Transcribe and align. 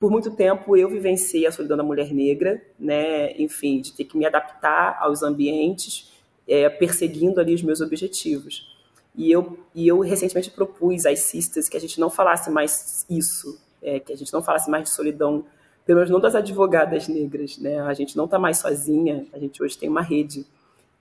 por 0.00 0.10
muito 0.10 0.30
tempo 0.30 0.74
eu 0.74 0.88
vivenciei 0.88 1.46
a 1.46 1.52
solidão 1.52 1.76
da 1.76 1.82
mulher 1.82 2.10
negra, 2.10 2.60
né? 2.78 3.32
Enfim, 3.38 3.82
de 3.82 3.92
ter 3.92 4.04
que 4.04 4.16
me 4.16 4.24
adaptar 4.24 4.96
aos 4.98 5.22
ambientes, 5.22 6.10
é, 6.48 6.70
perseguindo 6.70 7.38
ali 7.38 7.54
os 7.54 7.62
meus 7.62 7.82
objetivos. 7.82 8.74
E 9.14 9.30
eu, 9.30 9.58
e 9.74 9.86
eu 9.86 10.00
recentemente 10.00 10.50
propus 10.50 11.04
às 11.04 11.18
sisters 11.20 11.68
que 11.68 11.76
a 11.76 11.80
gente 11.80 12.00
não 12.00 12.08
falasse 12.08 12.50
mais 12.50 13.04
isso, 13.10 13.60
é, 13.82 14.00
que 14.00 14.10
a 14.10 14.16
gente 14.16 14.32
não 14.32 14.42
falasse 14.42 14.70
mais 14.70 14.84
de 14.84 14.90
solidão, 14.90 15.44
pelo 15.84 15.98
menos 15.98 16.10
não 16.10 16.18
das 16.18 16.34
advogadas 16.34 17.06
negras, 17.06 17.58
né? 17.58 17.78
A 17.82 17.92
gente 17.92 18.16
não 18.16 18.24
está 18.24 18.38
mais 18.38 18.56
sozinha, 18.56 19.26
a 19.34 19.38
gente 19.38 19.62
hoje 19.62 19.76
tem 19.76 19.88
uma 19.90 20.02
rede 20.02 20.46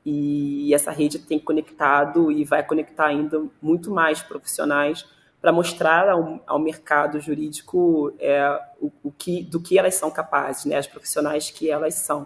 e 0.06 0.74
essa 0.74 0.92
rede 0.92 1.20
tem 1.20 1.40
conectado 1.40 2.30
e 2.30 2.44
vai 2.44 2.66
conectar 2.66 3.06
ainda 3.06 3.46
muito 3.62 3.92
mais 3.92 4.22
profissionais 4.22 5.06
para 5.42 5.52
mostrar 5.54 6.10
ao, 6.10 6.42
ao, 6.46 6.60
mercado 6.60 7.20
jurídico 7.20 8.14
é, 8.20 8.60
o, 8.80 8.92
o, 9.04 9.12
que, 9.12 9.42
do 9.44 9.60
que 9.62 9.80
elas 9.80 9.96
são 9.96 10.12
capazes, 10.12 10.66
né, 10.66 10.78
as 10.78 10.88
profissionais 10.88 11.50
que 11.50 11.70
elas 11.70 11.96
são. 11.96 12.26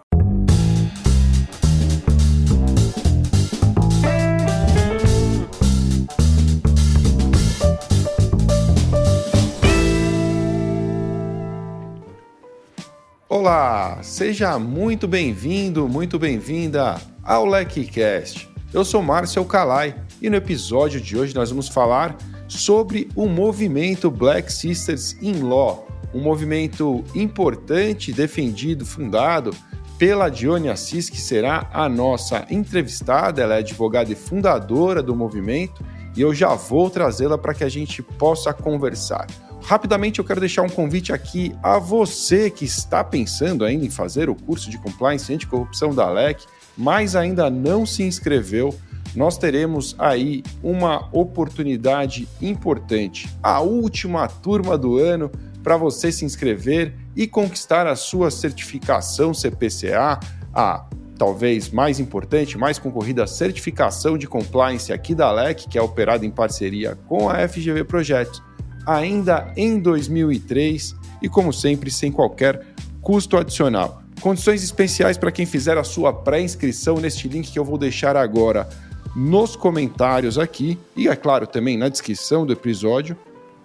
Olá, 13.28 14.02
seja 14.02 14.58
muito 14.58 15.06
bem-vindo, 15.06 15.88
muito 15.88 16.18
bem-vinda 16.18 17.00
ao 17.22 17.44
LecCast. 17.44 18.48
Eu 18.72 18.84
sou 18.84 19.02
Márcio 19.02 19.44
Calai 19.44 19.94
e 20.20 20.28
no 20.28 20.36
episódio 20.36 21.00
de 21.00 21.16
hoje 21.16 21.34
nós 21.34 21.50
vamos 21.50 21.68
falar 21.68 22.16
sobre 22.48 23.08
o 23.14 23.26
movimento 23.26 24.10
Black 24.10 24.52
Sisters 24.52 25.16
in 25.20 25.40
Law, 25.40 25.88
um 26.12 26.20
movimento 26.20 27.04
importante, 27.14 28.12
defendido, 28.12 28.86
fundado 28.86 29.50
pela 29.98 30.28
Dione 30.28 30.68
Assis, 30.68 31.08
que 31.08 31.20
será 31.20 31.68
a 31.72 31.88
nossa 31.88 32.46
entrevistada. 32.50 33.42
Ela 33.42 33.56
é 33.56 33.58
advogada 33.58 34.12
e 34.12 34.14
fundadora 34.14 35.02
do 35.02 35.14
movimento 35.14 35.84
e 36.16 36.20
eu 36.20 36.32
já 36.34 36.54
vou 36.54 36.88
trazê-la 36.90 37.36
para 37.36 37.54
que 37.54 37.64
a 37.64 37.68
gente 37.68 38.02
possa 38.02 38.52
conversar. 38.52 39.26
Rapidamente 39.62 40.18
eu 40.18 40.24
quero 40.24 40.40
deixar 40.40 40.62
um 40.62 40.68
convite 40.68 41.12
aqui 41.12 41.54
a 41.62 41.78
você 41.78 42.50
que 42.50 42.64
está 42.64 43.02
pensando 43.02 43.64
ainda 43.64 43.84
em 43.84 43.90
fazer 43.90 44.28
o 44.28 44.34
curso 44.34 44.70
de 44.70 44.78
Compliance 44.78 45.30
e 45.32 45.34
Anticorrupção 45.34 45.94
da 45.94 46.08
LEC 46.10 46.44
mas 46.76 47.14
ainda 47.14 47.48
não 47.48 47.86
se 47.86 48.02
inscreveu, 48.02 48.74
nós 49.14 49.38
teremos 49.38 49.94
aí 49.98 50.42
uma 50.62 51.08
oportunidade 51.12 52.28
importante, 52.40 53.28
a 53.42 53.60
última 53.60 54.26
turma 54.28 54.76
do 54.76 54.98
ano 54.98 55.30
para 55.62 55.76
você 55.76 56.12
se 56.12 56.24
inscrever 56.24 56.94
e 57.16 57.26
conquistar 57.26 57.86
a 57.86 57.96
sua 57.96 58.30
certificação 58.30 59.32
CPCA, 59.32 60.20
a 60.52 60.86
talvez 61.16 61.70
mais 61.70 61.98
importante, 62.00 62.58
mais 62.58 62.78
concorrida 62.78 63.26
certificação 63.26 64.18
de 64.18 64.26
compliance 64.26 64.92
aqui 64.92 65.14
da 65.14 65.30
LEC, 65.32 65.68
que 65.68 65.78
é 65.78 65.82
operada 65.82 66.26
em 66.26 66.30
parceria 66.30 66.98
com 67.06 67.30
a 67.30 67.48
FGV 67.48 67.84
Projetos, 67.84 68.42
ainda 68.86 69.52
em 69.56 69.78
2003 69.78 70.94
e 71.22 71.28
como 71.28 71.52
sempre 71.52 71.90
sem 71.90 72.12
qualquer 72.12 72.60
custo 73.00 73.36
adicional. 73.36 74.02
Condições 74.20 74.62
especiais 74.62 75.16
para 75.16 75.32
quem 75.32 75.46
fizer 75.46 75.78
a 75.78 75.84
sua 75.84 76.12
pré-inscrição 76.12 76.96
neste 76.96 77.28
link 77.28 77.50
que 77.50 77.58
eu 77.58 77.64
vou 77.64 77.78
deixar 77.78 78.16
agora 78.16 78.68
nos 79.14 79.54
comentários 79.56 80.38
aqui 80.38 80.78
e, 80.96 81.08
é 81.08 81.16
claro, 81.16 81.46
também 81.46 81.76
na 81.76 81.88
descrição 81.88 82.44
do 82.44 82.52
episódio, 82.52 83.16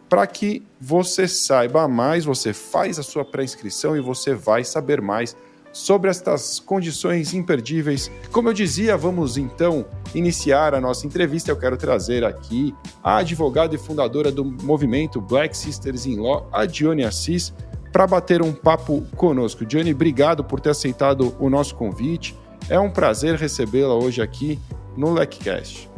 para 0.08 0.25
que 0.25 0.64
você 0.80 1.28
saiba 1.28 1.88
mais, 1.88 2.25
você 2.25 2.53
faz 2.53 2.97
a 3.00 3.03
sua 3.03 3.23
pré-inscrição 3.23 3.95
e 3.95 4.02
você 4.02 4.33
vai 4.33 4.64
saber 4.64 5.02
mais 5.02 5.36
sobre 5.72 6.09
estas 6.09 6.59
condições 6.59 7.33
imperdíveis. 7.33 8.11
Como 8.31 8.50
eu 8.50 8.53
dizia, 8.53 8.97
vamos 8.97 9.38
então 9.38 9.86
iniciar 10.16 10.73
a 10.73 10.81
nossa 10.81 11.05
entrevista. 11.05 11.52
Eu 11.52 11.58
quero 11.58 11.77
trazer 11.77 12.23
aqui 12.23 12.73
a 13.04 13.17
advogada 13.17 13.76
e 13.76 13.77
fundadora 13.77 14.32
do 14.32 14.43
movimento 14.43 15.21
Black 15.21 15.55
Sisters 15.55 16.05
in 16.05 16.17
Law, 16.17 16.49
a 16.52 16.65
Dione 16.65 17.04
Assis, 17.04 17.54
para 17.92 18.08
bater 18.08 18.42
um 18.42 18.52
papo 18.52 19.04
conosco. 19.15 19.65
Johnny, 19.65 19.93
obrigado 19.93 20.43
por 20.43 20.59
ter 20.59 20.71
aceitado 20.71 21.36
o 21.39 21.49
nosso 21.49 21.76
convite. 21.76 22.36
É 22.67 22.80
um 22.80 22.89
prazer 22.89 23.36
recebê-la 23.36 23.93
hoje 23.93 24.21
aqui 24.21 24.59
no 24.99 25.14
LecCast. 25.14 25.89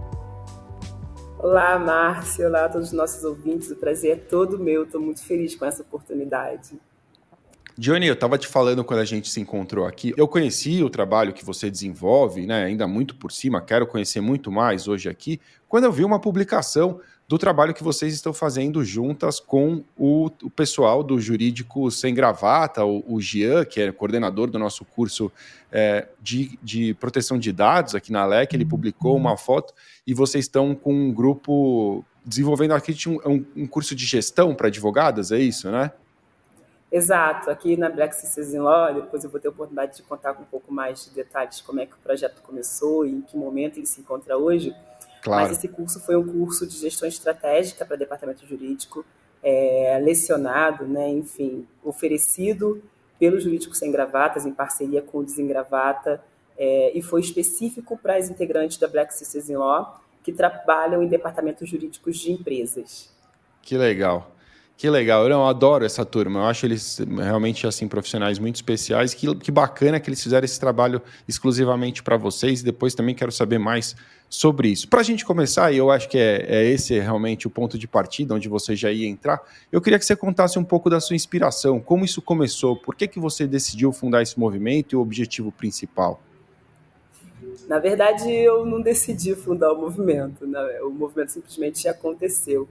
Olá, 1.39 1.79
Márcio. 1.79 2.45
Olá 2.45 2.65
a 2.65 2.69
todos 2.69 2.89
os 2.89 2.93
nossos 2.93 3.23
ouvintes. 3.23 3.71
O 3.71 3.75
prazer 3.75 4.11
é 4.11 4.15
todo 4.15 4.59
meu. 4.59 4.83
Estou 4.83 5.01
muito 5.01 5.23
feliz 5.23 5.55
com 5.55 5.65
essa 5.65 5.81
oportunidade. 5.81 6.79
Johnny, 7.75 8.05
eu 8.05 8.13
estava 8.13 8.37
te 8.37 8.47
falando 8.47 8.83
quando 8.83 8.99
a 8.99 9.05
gente 9.05 9.27
se 9.27 9.41
encontrou 9.41 9.87
aqui. 9.87 10.13
Eu 10.15 10.27
conheci 10.27 10.83
o 10.83 10.89
trabalho 10.89 11.33
que 11.33 11.43
você 11.43 11.71
desenvolve, 11.71 12.45
né? 12.45 12.65
Ainda 12.65 12.87
muito 12.87 13.15
por 13.15 13.31
cima, 13.31 13.59
quero 13.59 13.87
conhecer 13.87 14.21
muito 14.21 14.51
mais 14.51 14.87
hoje 14.87 15.09
aqui. 15.09 15.41
Quando 15.67 15.85
eu 15.85 15.91
vi 15.91 16.05
uma 16.05 16.21
publicação 16.21 16.99
do 17.31 17.37
trabalho 17.37 17.73
que 17.73 17.81
vocês 17.81 18.13
estão 18.13 18.33
fazendo 18.33 18.83
juntas 18.83 19.39
com 19.39 19.85
o, 19.97 20.29
o 20.43 20.49
pessoal 20.49 21.01
do 21.01 21.17
Jurídico 21.17 21.89
Sem 21.89 22.13
Gravata, 22.13 22.83
o, 22.83 23.01
o 23.07 23.21
Gian, 23.21 23.63
que 23.63 23.79
é 23.79 23.89
coordenador 23.89 24.49
do 24.49 24.59
nosso 24.59 24.83
curso 24.83 25.31
é, 25.71 26.09
de, 26.19 26.59
de 26.61 26.93
proteção 26.95 27.39
de 27.39 27.53
dados 27.53 27.95
aqui 27.95 28.11
na 28.11 28.25
LEC, 28.25 28.53
ele 28.53 28.65
publicou 28.65 29.15
uma 29.15 29.37
foto 29.37 29.73
e 30.05 30.13
vocês 30.13 30.43
estão 30.43 30.75
com 30.75 30.93
um 30.93 31.13
grupo 31.13 32.03
desenvolvendo 32.25 32.73
aqui 32.73 32.93
um, 33.07 33.45
um 33.55 33.65
curso 33.65 33.95
de 33.95 34.05
gestão 34.05 34.53
para 34.53 34.67
advogadas, 34.67 35.31
é 35.31 35.39
isso, 35.39 35.71
né? 35.71 35.89
Exato, 36.91 37.49
aqui 37.49 37.77
na 37.77 37.89
Black 37.89 38.13
Sisters 38.13 38.53
in 38.53 38.59
Law, 38.59 38.93
depois 38.93 39.23
eu 39.23 39.29
vou 39.29 39.39
ter 39.39 39.47
a 39.47 39.51
oportunidade 39.51 39.95
de 39.95 40.03
contar 40.03 40.33
com 40.33 40.43
um 40.43 40.47
pouco 40.47 40.73
mais 40.73 41.05
de 41.05 41.11
detalhes 41.11 41.61
como 41.61 41.79
é 41.79 41.85
que 41.85 41.93
o 41.93 41.99
projeto 42.03 42.41
começou 42.41 43.05
e 43.05 43.11
em 43.11 43.21
que 43.21 43.37
momento 43.37 43.77
ele 43.77 43.85
se 43.85 44.01
encontra 44.01 44.37
hoje. 44.37 44.75
Claro. 45.21 45.43
Mas 45.43 45.57
esse 45.57 45.67
curso 45.67 45.99
foi 45.99 46.15
um 46.15 46.27
curso 46.27 46.65
de 46.65 46.77
gestão 46.77 47.07
estratégica 47.07 47.85
para 47.85 47.95
departamento 47.95 48.45
jurídico, 48.45 49.05
é, 49.43 49.99
lecionado, 50.03 50.85
né, 50.87 51.09
enfim, 51.09 51.67
oferecido 51.83 52.81
pelo 53.19 53.39
Jurídico 53.39 53.75
Sem 53.75 53.91
Gravatas, 53.91 54.45
em 54.45 54.51
parceria 54.51 55.01
com 55.01 55.19
o 55.19 55.23
Desengravata, 55.23 56.23
é, 56.57 56.91
e 56.97 57.01
foi 57.01 57.21
específico 57.21 57.97
para 57.97 58.17
as 58.17 58.29
integrantes 58.29 58.77
da 58.77 58.87
Black 58.87 59.13
Sisters 59.13 59.49
in 59.49 59.57
Law, 59.57 60.01
que 60.23 60.31
trabalham 60.31 61.03
em 61.03 61.07
departamentos 61.07 61.69
jurídicos 61.69 62.17
de 62.17 62.31
empresas. 62.31 63.11
Que 63.61 63.77
legal. 63.77 64.31
Que 64.81 64.89
legal, 64.89 65.29
eu 65.29 65.45
adoro 65.45 65.85
essa 65.85 66.03
turma. 66.03 66.39
Eu 66.39 66.45
acho 66.45 66.65
eles 66.65 66.97
realmente 67.15 67.67
assim 67.67 67.87
profissionais 67.87 68.39
muito 68.39 68.55
especiais. 68.55 69.13
Que, 69.13 69.35
que 69.35 69.51
bacana 69.51 69.99
que 69.99 70.09
eles 70.09 70.23
fizeram 70.23 70.43
esse 70.43 70.59
trabalho 70.59 70.99
exclusivamente 71.27 72.01
para 72.01 72.17
vocês. 72.17 72.61
E 72.61 72.63
depois 72.63 72.95
também 72.95 73.13
quero 73.13 73.31
saber 73.31 73.59
mais 73.59 73.95
sobre 74.27 74.69
isso. 74.69 74.87
Para 74.87 75.01
a 75.01 75.03
gente 75.03 75.23
começar, 75.23 75.71
e 75.71 75.77
eu 75.77 75.91
acho 75.91 76.09
que 76.09 76.17
é, 76.17 76.47
é, 76.47 76.65
esse 76.65 76.99
realmente 76.99 77.45
o 77.45 77.49
ponto 77.51 77.77
de 77.77 77.87
partida 77.87 78.33
onde 78.33 78.49
você 78.49 78.75
já 78.75 78.91
ia 78.91 79.07
entrar. 79.07 79.39
Eu 79.71 79.79
queria 79.79 79.99
que 79.99 80.05
você 80.05 80.15
contasse 80.15 80.57
um 80.57 80.63
pouco 80.63 80.89
da 80.89 80.99
sua 80.99 81.15
inspiração, 81.15 81.79
como 81.79 82.03
isso 82.03 82.19
começou, 82.19 82.75
por 82.75 82.95
que 82.95 83.07
que 83.07 83.19
você 83.19 83.45
decidiu 83.45 83.93
fundar 83.93 84.23
esse 84.23 84.39
movimento 84.39 84.93
e 84.93 84.95
o 84.95 85.01
objetivo 85.01 85.51
principal. 85.51 86.19
Na 87.67 87.77
verdade, 87.77 88.31
eu 88.31 88.65
não 88.65 88.81
decidi 88.81 89.35
fundar 89.35 89.73
o 89.73 89.79
movimento. 89.79 90.47
Né? 90.47 90.59
O 90.81 90.89
movimento 90.89 91.33
simplesmente 91.33 91.87
aconteceu. 91.87 92.67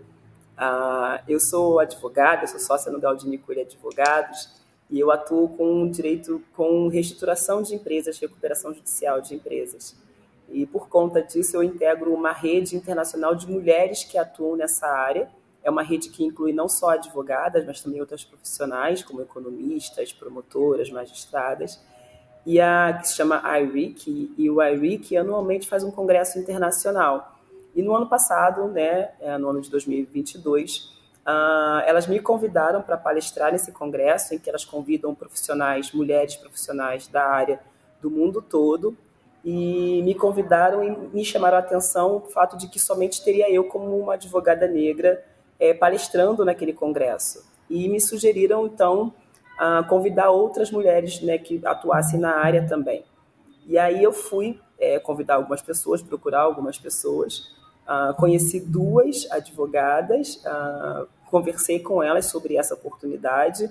Ah, 0.63 1.23
eu 1.27 1.41
sou 1.41 1.81
advogada, 1.81 2.47
sou 2.47 2.61
sócia 2.61 2.93
no 2.93 3.01
Galdini 3.01 3.39
Coelho 3.39 3.63
Advogados 3.63 4.51
e 4.91 5.01
eu 5.01 5.11
atuo 5.11 5.49
com 5.57 5.91
direito 5.91 6.43
com 6.55 6.87
reestruturação 6.87 7.63
de 7.63 7.75
empresas, 7.75 8.19
recuperação 8.19 8.75
judicial 8.75 9.23
de 9.23 9.35
empresas. 9.35 9.97
E 10.51 10.67
por 10.67 10.91
conta 10.91 11.23
disso 11.23 11.57
eu 11.57 11.63
integro 11.63 12.13
uma 12.13 12.31
rede 12.33 12.77
internacional 12.77 13.35
de 13.35 13.51
mulheres 13.51 14.05
que 14.05 14.19
atuam 14.19 14.55
nessa 14.55 14.87
área. 14.87 15.31
É 15.65 15.71
uma 15.71 15.83
rede 15.83 16.11
que 16.11 16.23
inclui 16.23 16.53
não 16.53 16.69
só 16.69 16.91
advogadas, 16.91 17.65
mas 17.65 17.81
também 17.81 17.99
outras 17.99 18.23
profissionais, 18.23 19.03
como 19.03 19.23
economistas, 19.23 20.13
promotoras, 20.13 20.91
magistradas. 20.91 21.81
E 22.45 22.61
a 22.61 22.99
que 23.01 23.09
se 23.09 23.15
chama 23.15 23.43
IRIC, 23.59 24.35
e 24.37 24.51
o 24.51 24.63
IRIC 24.63 25.17
anualmente 25.17 25.67
faz 25.67 25.83
um 25.83 25.91
congresso 25.91 26.39
internacional 26.39 27.40
e 27.75 27.83
no 27.83 27.95
ano 27.95 28.09
passado, 28.09 28.67
né, 28.69 29.11
é, 29.21 29.37
no 29.39 29.49
ano 29.49 29.61
de 29.61 29.71
2022, 29.71 30.77
uh, 30.79 30.91
ah, 31.27 31.83
elas 31.87 32.07
me 32.07 32.19
convidaram 32.19 32.83
para 32.83 32.97
palestrar 32.97 33.53
nesse 33.53 33.71
congresso, 33.71 34.35
em 34.35 34.39
que 34.39 34.49
elas 34.49 34.65
convidam 34.65 35.15
profissionais, 35.15 35.93
mulheres 35.93 36.37
profissionais 36.37 37.07
da 37.07 37.25
área 37.25 37.61
do 38.01 38.11
mundo 38.11 38.43
todo, 38.43 38.97
e 39.45 40.03
me 40.03 40.15
convidaram 40.15 40.83
e 40.83 40.91
me 40.91 41.25
chamaram 41.25 41.57
a 41.57 41.61
atenção 41.61 42.17
o 42.17 42.21
fato 42.21 42.57
de 42.59 42.69
que 42.69 42.79
somente 42.79 43.25
teria 43.25 43.51
eu 43.51 43.65
como 43.65 43.99
uma 43.99 44.15
advogada 44.15 44.67
negra 44.67 45.25
é, 45.59 45.73
palestrando 45.73 46.45
naquele 46.45 46.73
congresso. 46.73 47.49
E 47.69 47.89
me 47.89 48.01
sugeriram, 48.01 48.67
então, 48.67 49.15
convidar 49.89 50.31
outras 50.31 50.71
mulheres 50.71 51.21
né, 51.21 51.37
que 51.39 51.61
atuassem 51.65 52.19
na 52.19 52.37
área 52.37 52.67
também. 52.67 53.05
E 53.67 53.79
aí 53.79 54.03
eu 54.03 54.13
fui 54.13 54.59
é, 54.79 54.99
convidar 54.99 55.35
algumas 55.35 55.61
pessoas, 55.61 56.03
procurar 56.03 56.41
algumas 56.41 56.79
pessoas, 56.79 57.55
Uh, 57.91 58.15
conheci 58.15 58.61
duas 58.61 59.27
advogadas, 59.33 60.37
uh, 60.45 61.09
conversei 61.29 61.81
com 61.81 62.01
elas 62.01 62.27
sobre 62.27 62.57
essa 62.57 62.75
oportunidade 62.75 63.69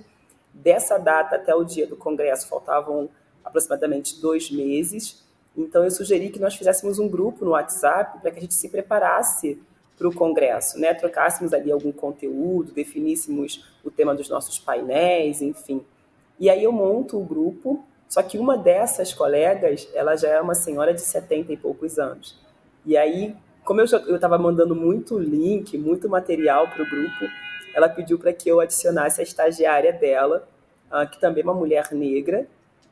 dessa 0.53 0.97
data 0.97 1.35
até 1.35 1.55
o 1.55 1.63
dia 1.63 1.87
do 1.87 1.95
congresso 1.95 2.47
faltavam 2.47 3.09
aproximadamente 3.43 4.19
dois 4.19 4.51
meses. 4.51 5.23
Então, 5.55 5.83
eu 5.83 5.91
sugeri 5.91 6.29
que 6.29 6.39
nós 6.39 6.55
fizéssemos 6.55 6.99
um 6.99 7.07
grupo 7.07 7.43
no 7.45 7.51
WhatsApp 7.51 8.19
para 8.19 8.31
que 8.31 8.37
a 8.37 8.41
gente 8.41 8.53
se 8.53 8.69
preparasse 8.69 9.61
para 9.97 10.07
o 10.07 10.13
congresso, 10.13 10.79
né? 10.79 10.93
Trocássemos 10.93 11.53
ali 11.53 11.71
algum 11.71 11.91
conteúdo, 11.91 12.71
definíssemos 12.71 13.65
o 13.83 13.91
tema 13.91 14.15
dos 14.15 14.29
nossos 14.29 14.57
painéis, 14.57 15.41
enfim. 15.41 15.83
E 16.39 16.49
aí 16.49 16.63
eu 16.63 16.71
monto 16.71 17.19
o 17.19 17.23
grupo, 17.23 17.83
só 18.07 18.23
que 18.23 18.37
uma 18.37 18.57
dessas 18.57 19.13
colegas, 19.13 19.89
ela 19.93 20.15
já 20.15 20.29
é 20.29 20.41
uma 20.41 20.55
senhora 20.55 20.93
de 20.93 21.01
70 21.01 21.51
e 21.51 21.57
poucos 21.57 21.99
anos. 21.99 22.37
E 22.85 22.95
aí, 22.95 23.35
como 23.69 23.81
eu 23.81 23.85
estava 24.15 24.35
mandando 24.39 24.75
muito 24.75 25.19
link, 25.19 25.77
muito 25.77 26.09
material 26.09 26.67
para 26.69 26.81
o 26.81 26.89
grupo, 26.89 27.31
ela 27.71 27.87
pediu 27.87 28.17
para 28.17 28.33
que 28.33 28.49
eu 28.49 28.59
adicionasse 28.59 29.21
a 29.21 29.23
estagiária 29.23 29.93
dela, 29.93 30.49
uh, 30.91 31.07
que 31.07 31.21
também 31.21 31.43
é 31.43 31.45
uma 31.45 31.53
mulher 31.53 31.87
negra. 31.91 32.47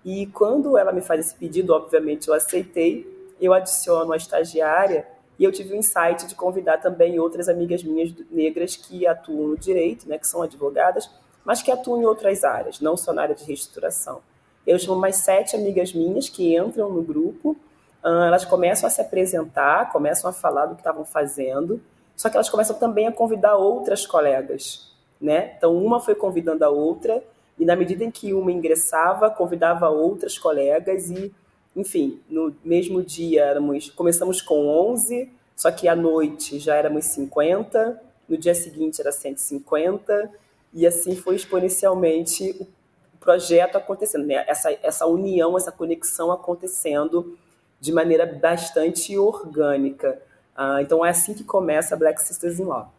E 0.06 0.28
quando 0.28 0.78
ela 0.78 0.92
me 0.92 1.02
faz 1.02 1.22
esse 1.22 1.34
pedido, 1.34 1.74
obviamente 1.74 2.28
eu 2.28 2.34
aceitei, 2.36 3.12
eu 3.42 3.56
adiciono 3.56 4.14
a 4.14 4.18
estagiária 4.18 5.08
e 5.40 5.44
eu 5.44 5.52
tive 5.52 5.74
o 5.74 5.76
insight 5.76 6.28
de 6.28 6.36
convidar 6.36 6.78
também 6.78 7.20
outras 7.20 7.50
amigas 7.50 7.84
minhas 7.84 8.14
negras 8.30 8.76
que 8.76 9.08
atuam 9.08 9.48
no 9.48 9.58
direito, 9.58 10.08
né, 10.08 10.20
que 10.20 10.28
são 10.28 10.44
advogadas, 10.44 11.10
mas 11.44 11.60
que 11.60 11.72
atuam 11.72 12.04
em 12.04 12.06
outras 12.06 12.44
áreas, 12.44 12.80
não 12.80 12.96
só 12.96 13.12
na 13.12 13.24
área 13.24 13.34
de 13.34 13.44
reestruturação. 13.44 14.22
Eu 14.66 14.78
chamo 14.78 15.00
mais 15.00 15.16
sete 15.16 15.56
amigas 15.56 15.92
minhas 15.92 16.30
que 16.30 16.56
entram 16.56 16.94
no 16.94 17.02
grupo, 17.02 17.58
elas 18.04 18.46
começam 18.46 18.88
a 18.88 18.90
se 18.90 19.02
apresentar, 19.02 19.92
começam 19.92 20.30
a 20.30 20.34
falar 20.34 20.68
do 20.68 20.76
que 20.76 20.82
estavam 20.82 21.04
fazendo, 21.04 21.82
só 22.16 22.30
que 22.30 22.38
elas 22.38 22.50
começam 22.50 22.76
também 22.78 23.08
a 23.08 23.12
convidar 23.12 23.58
outras 23.58 24.06
colegas, 24.06 24.92
né? 25.20 25.54
Então 25.58 25.76
uma 25.78 26.00
foi 26.00 26.16
convidando 26.16 26.64
a 26.64 26.70
outra 26.70 27.24
e 27.60 27.66
na 27.66 27.76
medida 27.76 28.04
em 28.04 28.12
que 28.12 28.34
uma 28.34 28.52
ingressava, 28.52 29.30
convidava 29.30 29.90
outras 29.90 30.38
colegas 30.38 31.10
e 31.10 31.34
enfim, 31.76 32.20
no 32.28 32.56
mesmo 32.66 33.04
dia 33.04 33.44
éramos, 33.44 33.92
começamos 33.92 34.42
com 34.42 34.68
11, 34.68 35.32
só 35.56 35.72
que 35.72 35.88
à 35.88 35.96
noite 35.96 36.58
já 36.58 36.76
éramos 36.76 37.06
50, 37.06 38.02
no 38.28 38.36
dia 38.36 38.56
seguinte 38.56 39.00
era 39.00 39.12
150, 39.12 40.32
e 40.74 40.88
assim 40.88 41.16
foi 41.16 41.36
exponencialmente 41.36 42.68
o 43.14 43.18
projeto 43.20 43.76
acontecendo, 43.76 44.26
né? 44.26 44.44
essa, 44.48 44.72
essa 44.82 45.06
união, 45.06 45.56
essa 45.56 45.72
conexão 45.72 46.32
acontecendo 46.32 47.38
de 47.80 47.92
maneira 47.92 48.26
bastante 48.26 49.18
orgânica. 49.18 50.20
Uh, 50.58 50.80
então 50.82 51.06
é 51.06 51.10
assim 51.10 51.34
que 51.34 51.44
começa 51.44 51.94
a 51.96 51.98
Black 51.98 52.22
Sisters 52.22 52.60
in 52.60 52.66
Law. 52.66 52.92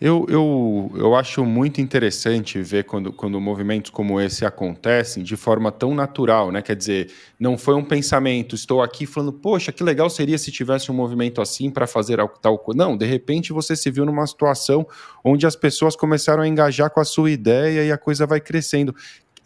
Eu, 0.00 0.24
eu, 0.28 0.92
eu 0.94 1.16
acho 1.16 1.44
muito 1.44 1.80
interessante 1.80 2.62
ver 2.62 2.84
quando, 2.84 3.12
quando 3.12 3.40
movimentos 3.40 3.90
como 3.90 4.20
esse 4.20 4.46
acontecem 4.46 5.24
de 5.24 5.36
forma 5.36 5.72
tão 5.72 5.92
natural, 5.92 6.52
né? 6.52 6.62
Quer 6.62 6.76
dizer, 6.76 7.12
não 7.38 7.58
foi 7.58 7.74
um 7.74 7.84
pensamento, 7.84 8.54
estou 8.54 8.80
aqui 8.80 9.06
falando, 9.06 9.32
poxa, 9.32 9.72
que 9.72 9.82
legal 9.82 10.08
seria 10.08 10.38
se 10.38 10.52
tivesse 10.52 10.92
um 10.92 10.94
movimento 10.94 11.40
assim 11.40 11.68
para 11.68 11.84
fazer 11.84 12.18
tal 12.40 12.56
coisa. 12.58 12.78
Não, 12.78 12.96
de 12.96 13.06
repente 13.06 13.52
você 13.52 13.74
se 13.74 13.90
viu 13.90 14.06
numa 14.06 14.24
situação 14.24 14.86
onde 15.24 15.48
as 15.48 15.56
pessoas 15.56 15.96
começaram 15.96 16.44
a 16.44 16.48
engajar 16.48 16.90
com 16.90 17.00
a 17.00 17.04
sua 17.04 17.32
ideia 17.32 17.84
e 17.84 17.90
a 17.90 17.98
coisa 17.98 18.24
vai 18.24 18.40
crescendo 18.40 18.94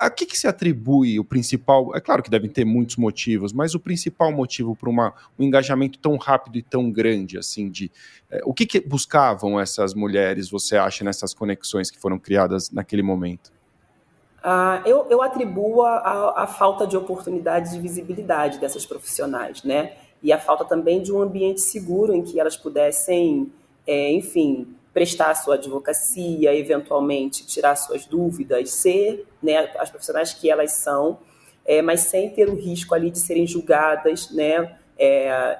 a 0.03 0.11
que, 0.11 0.27
que, 0.27 0.37
se 0.37 0.49
atribui 0.49 1.21
o 1.21 1.25
principal? 1.25 1.95
É 1.95 2.01
claro 2.01 2.25
que 2.25 2.31
devem 2.31 2.51
ter 2.51 2.65
muitos 2.65 2.97
motivos, 2.97 3.53
mas 3.53 3.73
o 3.73 3.79
principal 3.79 4.33
motivo 4.33 4.75
para 4.75 4.91
um 4.91 5.13
engajamento 5.39 5.97
tão 5.99 6.17
rápido 6.17 6.59
e 6.59 6.63
tão 6.63 6.91
grande, 6.91 7.39
assim, 7.39 7.71
de 7.71 7.89
é, 8.29 8.41
o 8.45 8.53
que, 8.53 8.67
que, 8.67 8.81
buscavam 8.81 9.61
essas 9.61 9.95
mulheres, 9.95 10.51
você 10.51 10.77
acha, 10.77 11.05
nessas 11.05 11.33
conexões 11.33 11.89
que 11.89 12.01
foram 12.01 12.19
criadas 12.19 12.69
naquele 12.73 13.03
momento? 13.03 13.53
Ah, 14.43 14.83
eu, 14.85 15.07
eu, 15.09 15.23
atribuo 15.23 15.83
a, 15.83 16.43
a, 16.43 16.47
falta 16.49 16.85
de 16.85 16.97
oportunidade 16.97 17.71
de 17.71 17.79
visibilidade 17.79 18.59
dessas 18.59 18.85
profissionais, 18.85 19.63
né? 19.63 19.93
E 20.21 20.33
a 20.33 20.39
falta 20.39 20.65
também 20.65 21.01
de 21.01 21.13
um 21.13 21.23
ambiente 21.23 21.61
seguro 21.61 22.13
em 22.13 22.23
que 22.23 22.41
elas 22.41 22.57
pudessem, 22.57 23.53
é, 23.87 24.11
enfim, 24.11 24.75
prestar 24.93 25.35
sua 25.35 25.55
advocacia, 25.55 26.55
eventualmente 26.55 27.47
tirar 27.47 27.77
suas 27.77 28.05
dúvidas, 28.05 28.71
ser 28.71 29.27
né, 29.43 29.71
as 29.79 29.91
profissionais 29.91 30.33
que 30.35 30.51
elas 30.51 30.73
são, 30.73 31.19
é, 31.65 31.81
mas 31.81 32.01
sem 32.01 32.31
ter 32.31 32.49
o 32.49 32.55
risco 32.55 32.95
ali 32.95 33.11
de 33.11 33.19
serem 33.19 33.47
julgadas 33.47 34.31
né, 34.31 34.77
é, 34.99 35.59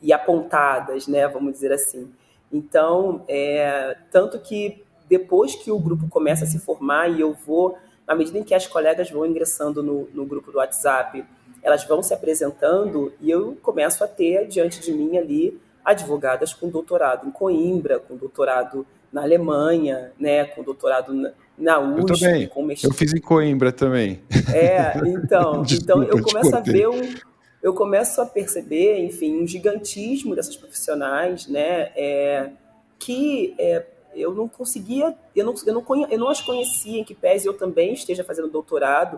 e 0.00 0.12
apontadas, 0.12 1.06
né, 1.06 1.28
vamos 1.28 1.52
dizer 1.52 1.72
assim. 1.72 2.10
Então, 2.50 3.22
é, 3.28 3.96
tanto 4.10 4.38
que 4.38 4.82
depois 5.08 5.54
que 5.54 5.70
o 5.70 5.78
grupo 5.78 6.08
começa 6.08 6.44
a 6.44 6.46
se 6.46 6.58
formar 6.58 7.08
e 7.08 7.20
eu 7.20 7.34
vou, 7.34 7.76
na 8.06 8.14
medida 8.14 8.38
em 8.38 8.44
que 8.44 8.54
as 8.54 8.66
colegas 8.66 9.10
vão 9.10 9.26
ingressando 9.26 9.82
no, 9.82 10.08
no 10.14 10.24
grupo 10.24 10.50
do 10.50 10.58
WhatsApp, 10.58 11.24
elas 11.62 11.84
vão 11.84 12.02
se 12.02 12.14
apresentando 12.14 13.12
e 13.20 13.30
eu 13.30 13.56
começo 13.62 14.04
a 14.04 14.06
ter 14.06 14.46
diante 14.46 14.80
de 14.80 14.92
mim 14.92 15.16
ali 15.16 15.60
advogadas 15.84 16.54
com 16.54 16.68
doutorado 16.68 17.26
em 17.26 17.30
Coimbra, 17.30 17.98
com 17.98 18.16
doutorado 18.16 18.86
na 19.12 19.22
Alemanha, 19.22 20.12
né, 20.18 20.44
com 20.44 20.62
doutorado 20.62 21.12
na, 21.12 21.30
na 21.56 21.78
USP, 21.78 22.00
eu 22.00 22.06
também. 22.06 22.48
com 22.48 22.70
Eu 22.70 22.92
fiz 22.92 23.12
em 23.12 23.20
Coimbra 23.20 23.70
também. 23.70 24.22
É, 24.52 24.98
então, 25.06 25.64
então 25.70 26.02
eu 26.02 26.20
começo 26.22 26.56
a 26.56 26.60
ver 26.60 26.88
um, 26.88 27.14
eu 27.62 27.72
começo 27.72 28.20
a 28.20 28.26
perceber, 28.26 28.98
enfim, 29.04 29.42
um 29.42 29.46
gigantismo 29.46 30.34
dessas 30.34 30.56
profissionais, 30.56 31.46
né, 31.46 31.92
é, 31.94 32.50
que 32.98 33.54
é, 33.58 33.84
eu 34.14 34.34
não 34.34 34.48
conseguia, 34.48 35.14
eu 35.34 35.44
não, 35.44 35.54
eu, 35.66 35.74
não 35.74 35.82
conhe, 35.82 36.06
eu 36.10 36.18
não 36.18 36.28
as 36.28 36.40
conhecia, 36.40 37.00
em 37.00 37.04
que 37.04 37.14
pese 37.14 37.46
eu 37.46 37.54
também 37.54 37.92
esteja 37.94 38.24
fazendo 38.24 38.48
doutorado, 38.48 39.16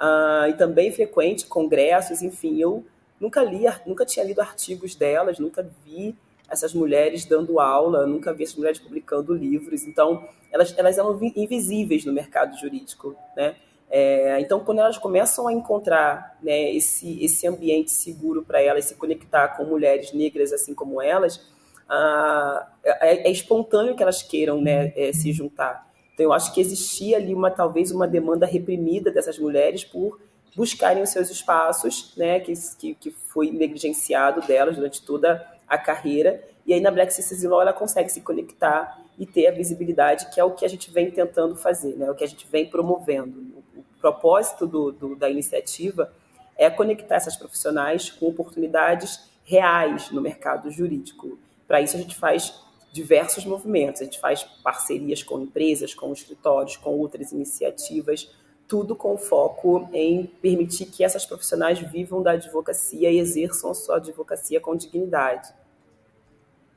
uh, 0.00 0.48
e 0.48 0.54
também 0.54 0.90
frequente 0.92 1.46
congressos, 1.46 2.22
enfim, 2.22 2.60
eu 2.60 2.84
nunca 3.22 3.40
li, 3.44 3.62
nunca 3.86 4.04
tinha 4.04 4.26
lido 4.26 4.40
artigos 4.40 4.96
delas, 4.96 5.38
nunca 5.38 5.64
vi 5.84 6.16
essas 6.50 6.74
mulheres 6.74 7.24
dando 7.24 7.60
aula, 7.60 8.04
nunca 8.04 8.34
vi 8.34 8.42
essas 8.42 8.56
mulheres 8.56 8.80
publicando 8.80 9.32
livros. 9.32 9.84
Então, 9.84 10.28
elas, 10.50 10.76
elas 10.76 10.98
eram 10.98 11.18
invisíveis 11.36 12.04
no 12.04 12.12
mercado 12.12 12.58
jurídico, 12.58 13.16
né? 13.36 13.54
É, 13.88 14.40
então, 14.40 14.60
quando 14.60 14.80
elas 14.80 14.98
começam 14.98 15.46
a 15.46 15.52
encontrar 15.52 16.36
né, 16.42 16.72
esse, 16.72 17.22
esse 17.22 17.46
ambiente 17.46 17.90
seguro 17.90 18.42
para 18.42 18.60
elas 18.60 18.86
se 18.86 18.94
conectar 18.94 19.48
com 19.48 19.64
mulheres 19.64 20.12
negras 20.12 20.50
assim 20.50 20.74
como 20.74 21.00
elas, 21.00 21.46
ah, 21.88 22.68
é, 22.82 23.28
é, 23.28 23.30
espontâneo 23.30 23.94
que 23.94 24.02
elas 24.02 24.22
queiram 24.22 24.60
né, 24.60 24.92
é, 24.96 25.12
se 25.12 25.30
juntar. 25.30 25.86
Então, 26.14 26.24
eu 26.24 26.32
acho 26.32 26.52
que 26.54 26.60
existia 26.60 27.18
ali 27.18 27.34
uma 27.34 27.50
talvez 27.50 27.92
uma 27.92 28.08
demanda 28.08 28.46
reprimida 28.46 29.10
dessas 29.10 29.38
mulheres 29.38 29.84
por 29.84 30.18
buscarem 30.54 31.02
os 31.02 31.10
seus 31.10 31.30
espaços, 31.30 32.12
né, 32.16 32.40
que, 32.40 32.52
que, 32.78 32.94
que 32.94 33.10
foi 33.10 33.50
negligenciado 33.50 34.40
delas 34.46 34.76
durante 34.76 35.02
toda 35.02 35.46
a 35.66 35.78
carreira. 35.78 36.42
E 36.66 36.74
aí 36.74 36.80
na 36.80 36.90
Black 36.90 37.12
Sisters 37.12 37.42
Law 37.42 37.62
ela 37.62 37.72
consegue 37.72 38.10
se 38.10 38.20
conectar 38.20 39.00
e 39.18 39.26
ter 39.26 39.46
a 39.46 39.52
visibilidade, 39.52 40.30
que 40.30 40.40
é 40.40 40.44
o 40.44 40.52
que 40.52 40.64
a 40.64 40.68
gente 40.68 40.90
vem 40.90 41.10
tentando 41.10 41.56
fazer, 41.56 41.96
né, 41.96 42.10
o 42.10 42.14
que 42.14 42.24
a 42.24 42.28
gente 42.28 42.46
vem 42.46 42.68
promovendo. 42.68 43.62
O, 43.76 43.82
propósito 44.02 44.66
do, 44.66 44.90
do, 44.90 45.14
da 45.14 45.30
iniciativa 45.30 46.12
é 46.58 46.68
conectar 46.68 47.14
essas 47.14 47.36
profissionais 47.36 48.10
com 48.10 48.26
oportunidades 48.26 49.30
reais 49.44 50.10
no 50.10 50.20
mercado 50.20 50.72
jurídico. 50.72 51.38
Para 51.68 51.80
isso 51.80 51.96
a 51.96 52.00
gente 52.00 52.16
faz 52.16 52.52
diversos 52.92 53.44
movimentos, 53.44 54.02
a 54.02 54.04
gente 54.04 54.18
faz 54.18 54.42
parcerias 54.42 55.22
com 55.22 55.40
empresas, 55.40 55.94
com 55.94 56.12
escritórios, 56.12 56.76
com 56.76 56.90
outras 56.98 57.30
iniciativas, 57.30 58.28
tudo 58.68 58.96
com 58.96 59.16
foco 59.16 59.88
em 59.92 60.26
permitir 60.40 60.86
que 60.86 61.04
essas 61.04 61.26
profissionais 61.26 61.78
vivam 61.78 62.22
da 62.22 62.32
advocacia 62.32 63.10
e 63.10 63.18
exerçam 63.18 63.70
a 63.70 63.74
sua 63.74 63.96
advocacia 63.96 64.60
com 64.60 64.74
dignidade. 64.74 65.48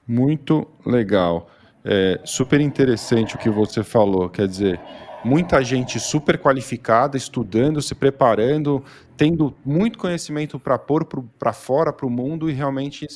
Muito 0.08 0.68
legal. 0.86 1.50
É 1.84 2.20
super 2.24 2.60
interessante 2.60 3.36
o 3.36 3.38
que 3.38 3.50
você 3.50 3.84
falou. 3.84 4.30
Quer 4.30 4.48
dizer, 4.48 4.80
muita 5.24 5.64
gente 5.64 6.00
super 6.00 6.38
qualificada, 6.38 7.18
estudando, 7.18 7.82
se 7.82 7.96
preparando, 7.96 8.84
tendo 9.18 9.56
muito 9.66 9.98
conhecimento 9.98 10.60
para 10.60 10.78
pôr 10.78 11.08
para 11.40 11.54
fora, 11.54 11.92
para 11.92 12.06
o 12.06 12.10
mundo 12.10 12.50
e 12.50 12.54
realmente 12.54 13.08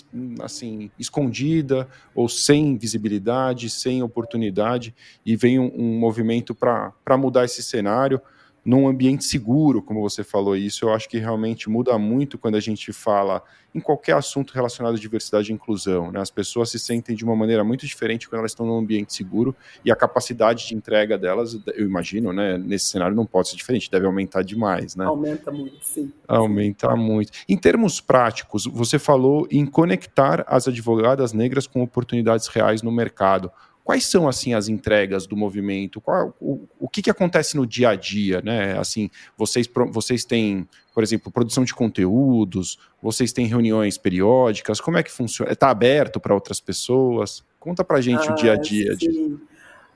assim 0.41 0.89
escondida 0.97 1.87
ou 2.15 2.27
sem 2.27 2.77
visibilidade, 2.77 3.69
sem 3.69 4.01
oportunidade. 4.01 4.95
E 5.25 5.35
vem 5.35 5.59
um, 5.59 5.71
um 5.75 5.99
movimento 5.99 6.55
para 6.55 7.17
mudar 7.17 7.45
esse 7.45 7.61
cenário 7.61 8.21
num 8.63 8.87
ambiente 8.87 9.23
seguro, 9.23 9.81
como 9.81 10.01
você 10.01 10.23
falou 10.23 10.55
isso, 10.55 10.85
eu 10.85 10.93
acho 10.93 11.07
que 11.09 11.17
realmente 11.17 11.69
muda 11.69 11.97
muito 11.97 12.37
quando 12.37 12.55
a 12.55 12.59
gente 12.59 12.91
fala 12.91 13.43
em 13.73 13.79
qualquer 13.79 14.15
assunto 14.15 14.53
relacionado 14.53 14.95
à 14.95 14.99
diversidade 14.99 15.51
e 15.51 15.55
inclusão. 15.55 16.11
Né? 16.11 16.19
As 16.19 16.31
pessoas 16.31 16.69
se 16.71 16.79
sentem 16.79 17.15
de 17.15 17.23
uma 17.23 17.35
maneira 17.35 17.63
muito 17.63 17.85
diferente 17.85 18.27
quando 18.27 18.39
elas 18.39 18.51
estão 18.51 18.65
num 18.65 18.77
ambiente 18.77 19.13
seguro 19.13 19.55
e 19.85 19.91
a 19.91 19.95
capacidade 19.95 20.67
de 20.67 20.75
entrega 20.75 21.17
delas, 21.17 21.59
eu 21.75 21.85
imagino, 21.85 22.33
né, 22.33 22.57
nesse 22.57 22.85
cenário 22.85 23.15
não 23.15 23.25
pode 23.25 23.49
ser 23.49 23.55
diferente, 23.55 23.89
deve 23.89 24.05
aumentar 24.05 24.43
demais. 24.43 24.95
Né? 24.95 25.05
Aumenta 25.05 25.51
muito, 25.51 25.77
sim. 25.81 26.11
Aumenta 26.27 26.95
muito. 26.95 27.31
Em 27.47 27.57
termos 27.57 28.01
práticos, 28.01 28.65
você 28.65 28.97
falou 28.97 29.47
em 29.51 29.65
conectar 29.65 30.43
as 30.47 30.67
advogadas 30.67 31.33
negras 31.33 31.67
com 31.67 31.81
oportunidades 31.81 32.47
reais 32.47 32.81
no 32.81 32.91
mercado. 32.91 33.51
Quais 33.83 34.05
são 34.05 34.27
assim 34.27 34.53
as 34.53 34.67
entregas 34.67 35.25
do 35.25 35.35
movimento? 35.35 35.99
Qual, 35.99 36.35
o, 36.39 36.67
o 36.79 36.87
que, 36.87 37.01
que 37.01 37.09
acontece 37.09 37.57
no 37.57 37.65
dia 37.65 37.89
a 37.89 37.95
dia, 37.95 38.41
né? 38.41 38.77
Assim, 38.77 39.09
vocês, 39.35 39.67
vocês 39.89 40.23
têm, 40.23 40.67
por 40.93 41.03
exemplo, 41.03 41.31
produção 41.31 41.63
de 41.63 41.73
conteúdos, 41.73 42.77
vocês 43.01 43.33
têm 43.33 43.47
reuniões 43.47 43.97
periódicas, 43.97 44.79
como 44.79 44.97
é 44.97 45.03
que 45.03 45.11
funciona? 45.11 45.51
Está 45.51 45.69
aberto 45.69 46.19
para 46.19 46.33
outras 46.33 46.59
pessoas? 46.59 47.43
Conta 47.59 47.83
para 47.83 47.99
gente 47.99 48.29
ah, 48.29 48.31
o 48.31 48.35
dia 48.35 48.53
a 48.53 48.55
dia. 48.55 48.95
Sim. 48.95 49.39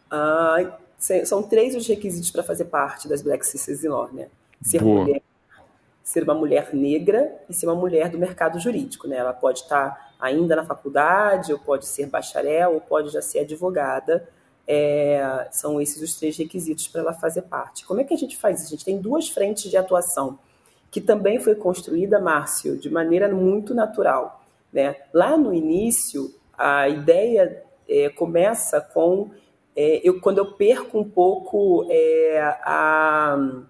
Ah, 0.10 0.78
são 1.26 1.44
três 1.44 1.76
os 1.76 1.88
requisitos 1.88 2.32
para 2.32 2.44
fazer 2.44 2.66
parte 2.66 3.08
das 3.08 3.22
Black 3.22 3.46
Sisters 3.46 3.84
in 3.84 3.90
Law, 3.90 4.12
né? 4.12 4.28
Ser 4.62 4.82
Boa. 4.82 5.04
mulher, 5.04 5.22
ser 6.04 6.24
uma 6.24 6.34
mulher 6.34 6.74
negra 6.74 7.34
e 7.50 7.54
ser 7.54 7.66
uma 7.66 7.76
mulher 7.76 8.10
do 8.10 8.18
mercado 8.18 8.60
jurídico, 8.60 9.08
né? 9.08 9.18
Ela 9.18 9.34
pode 9.34 9.60
estar 9.60 10.14
ainda 10.20 10.56
na 10.56 10.66
faculdade, 10.66 11.54
ou 11.54 11.60
pode 11.60 11.86
ser 11.86 12.08
bacharel, 12.08 12.74
ou 12.74 12.82
pode 12.82 13.10
já 13.10 13.22
ser 13.22 13.40
advogada. 13.40 14.28
É, 14.68 15.48
são 15.52 15.80
esses 15.82 16.02
os 16.02 16.16
três 16.16 16.38
requisitos 16.38 16.88
para 16.88 17.02
ela 17.02 17.14
fazer 17.14 17.44
parte. 17.44 17.86
Como 17.86 18.02
é 18.02 18.04
que 18.04 18.14
a 18.14 18.18
gente 18.18 18.38
faz 18.38 18.60
isso? 18.60 18.68
A 18.68 18.72
gente 18.72 18.86
tem 18.86 19.00
duas 19.00 19.30
frentes 19.30 19.72
de 19.72 19.78
atuação, 19.78 20.38
que 20.92 21.00
também 21.00 21.40
foi 21.40 21.56
construída, 21.56 22.20
Márcio, 22.20 22.78
de 22.78 22.90
maneira 22.90 23.28
muito 23.34 23.74
natural. 23.74 24.44
Né? 24.72 24.96
Lá 25.14 25.38
no 25.38 25.54
início, 25.54 26.34
a 26.58 26.88
ideia 26.90 27.64
é, 27.88 28.10
começa 28.10 28.82
com 28.82 29.32
é, 29.76 30.02
eu, 30.08 30.20
quando 30.20 30.38
eu 30.38 30.54
perco 30.54 31.00
um 31.00 31.10
pouco 31.10 31.88
é, 31.90 32.40
a, 32.64 33.64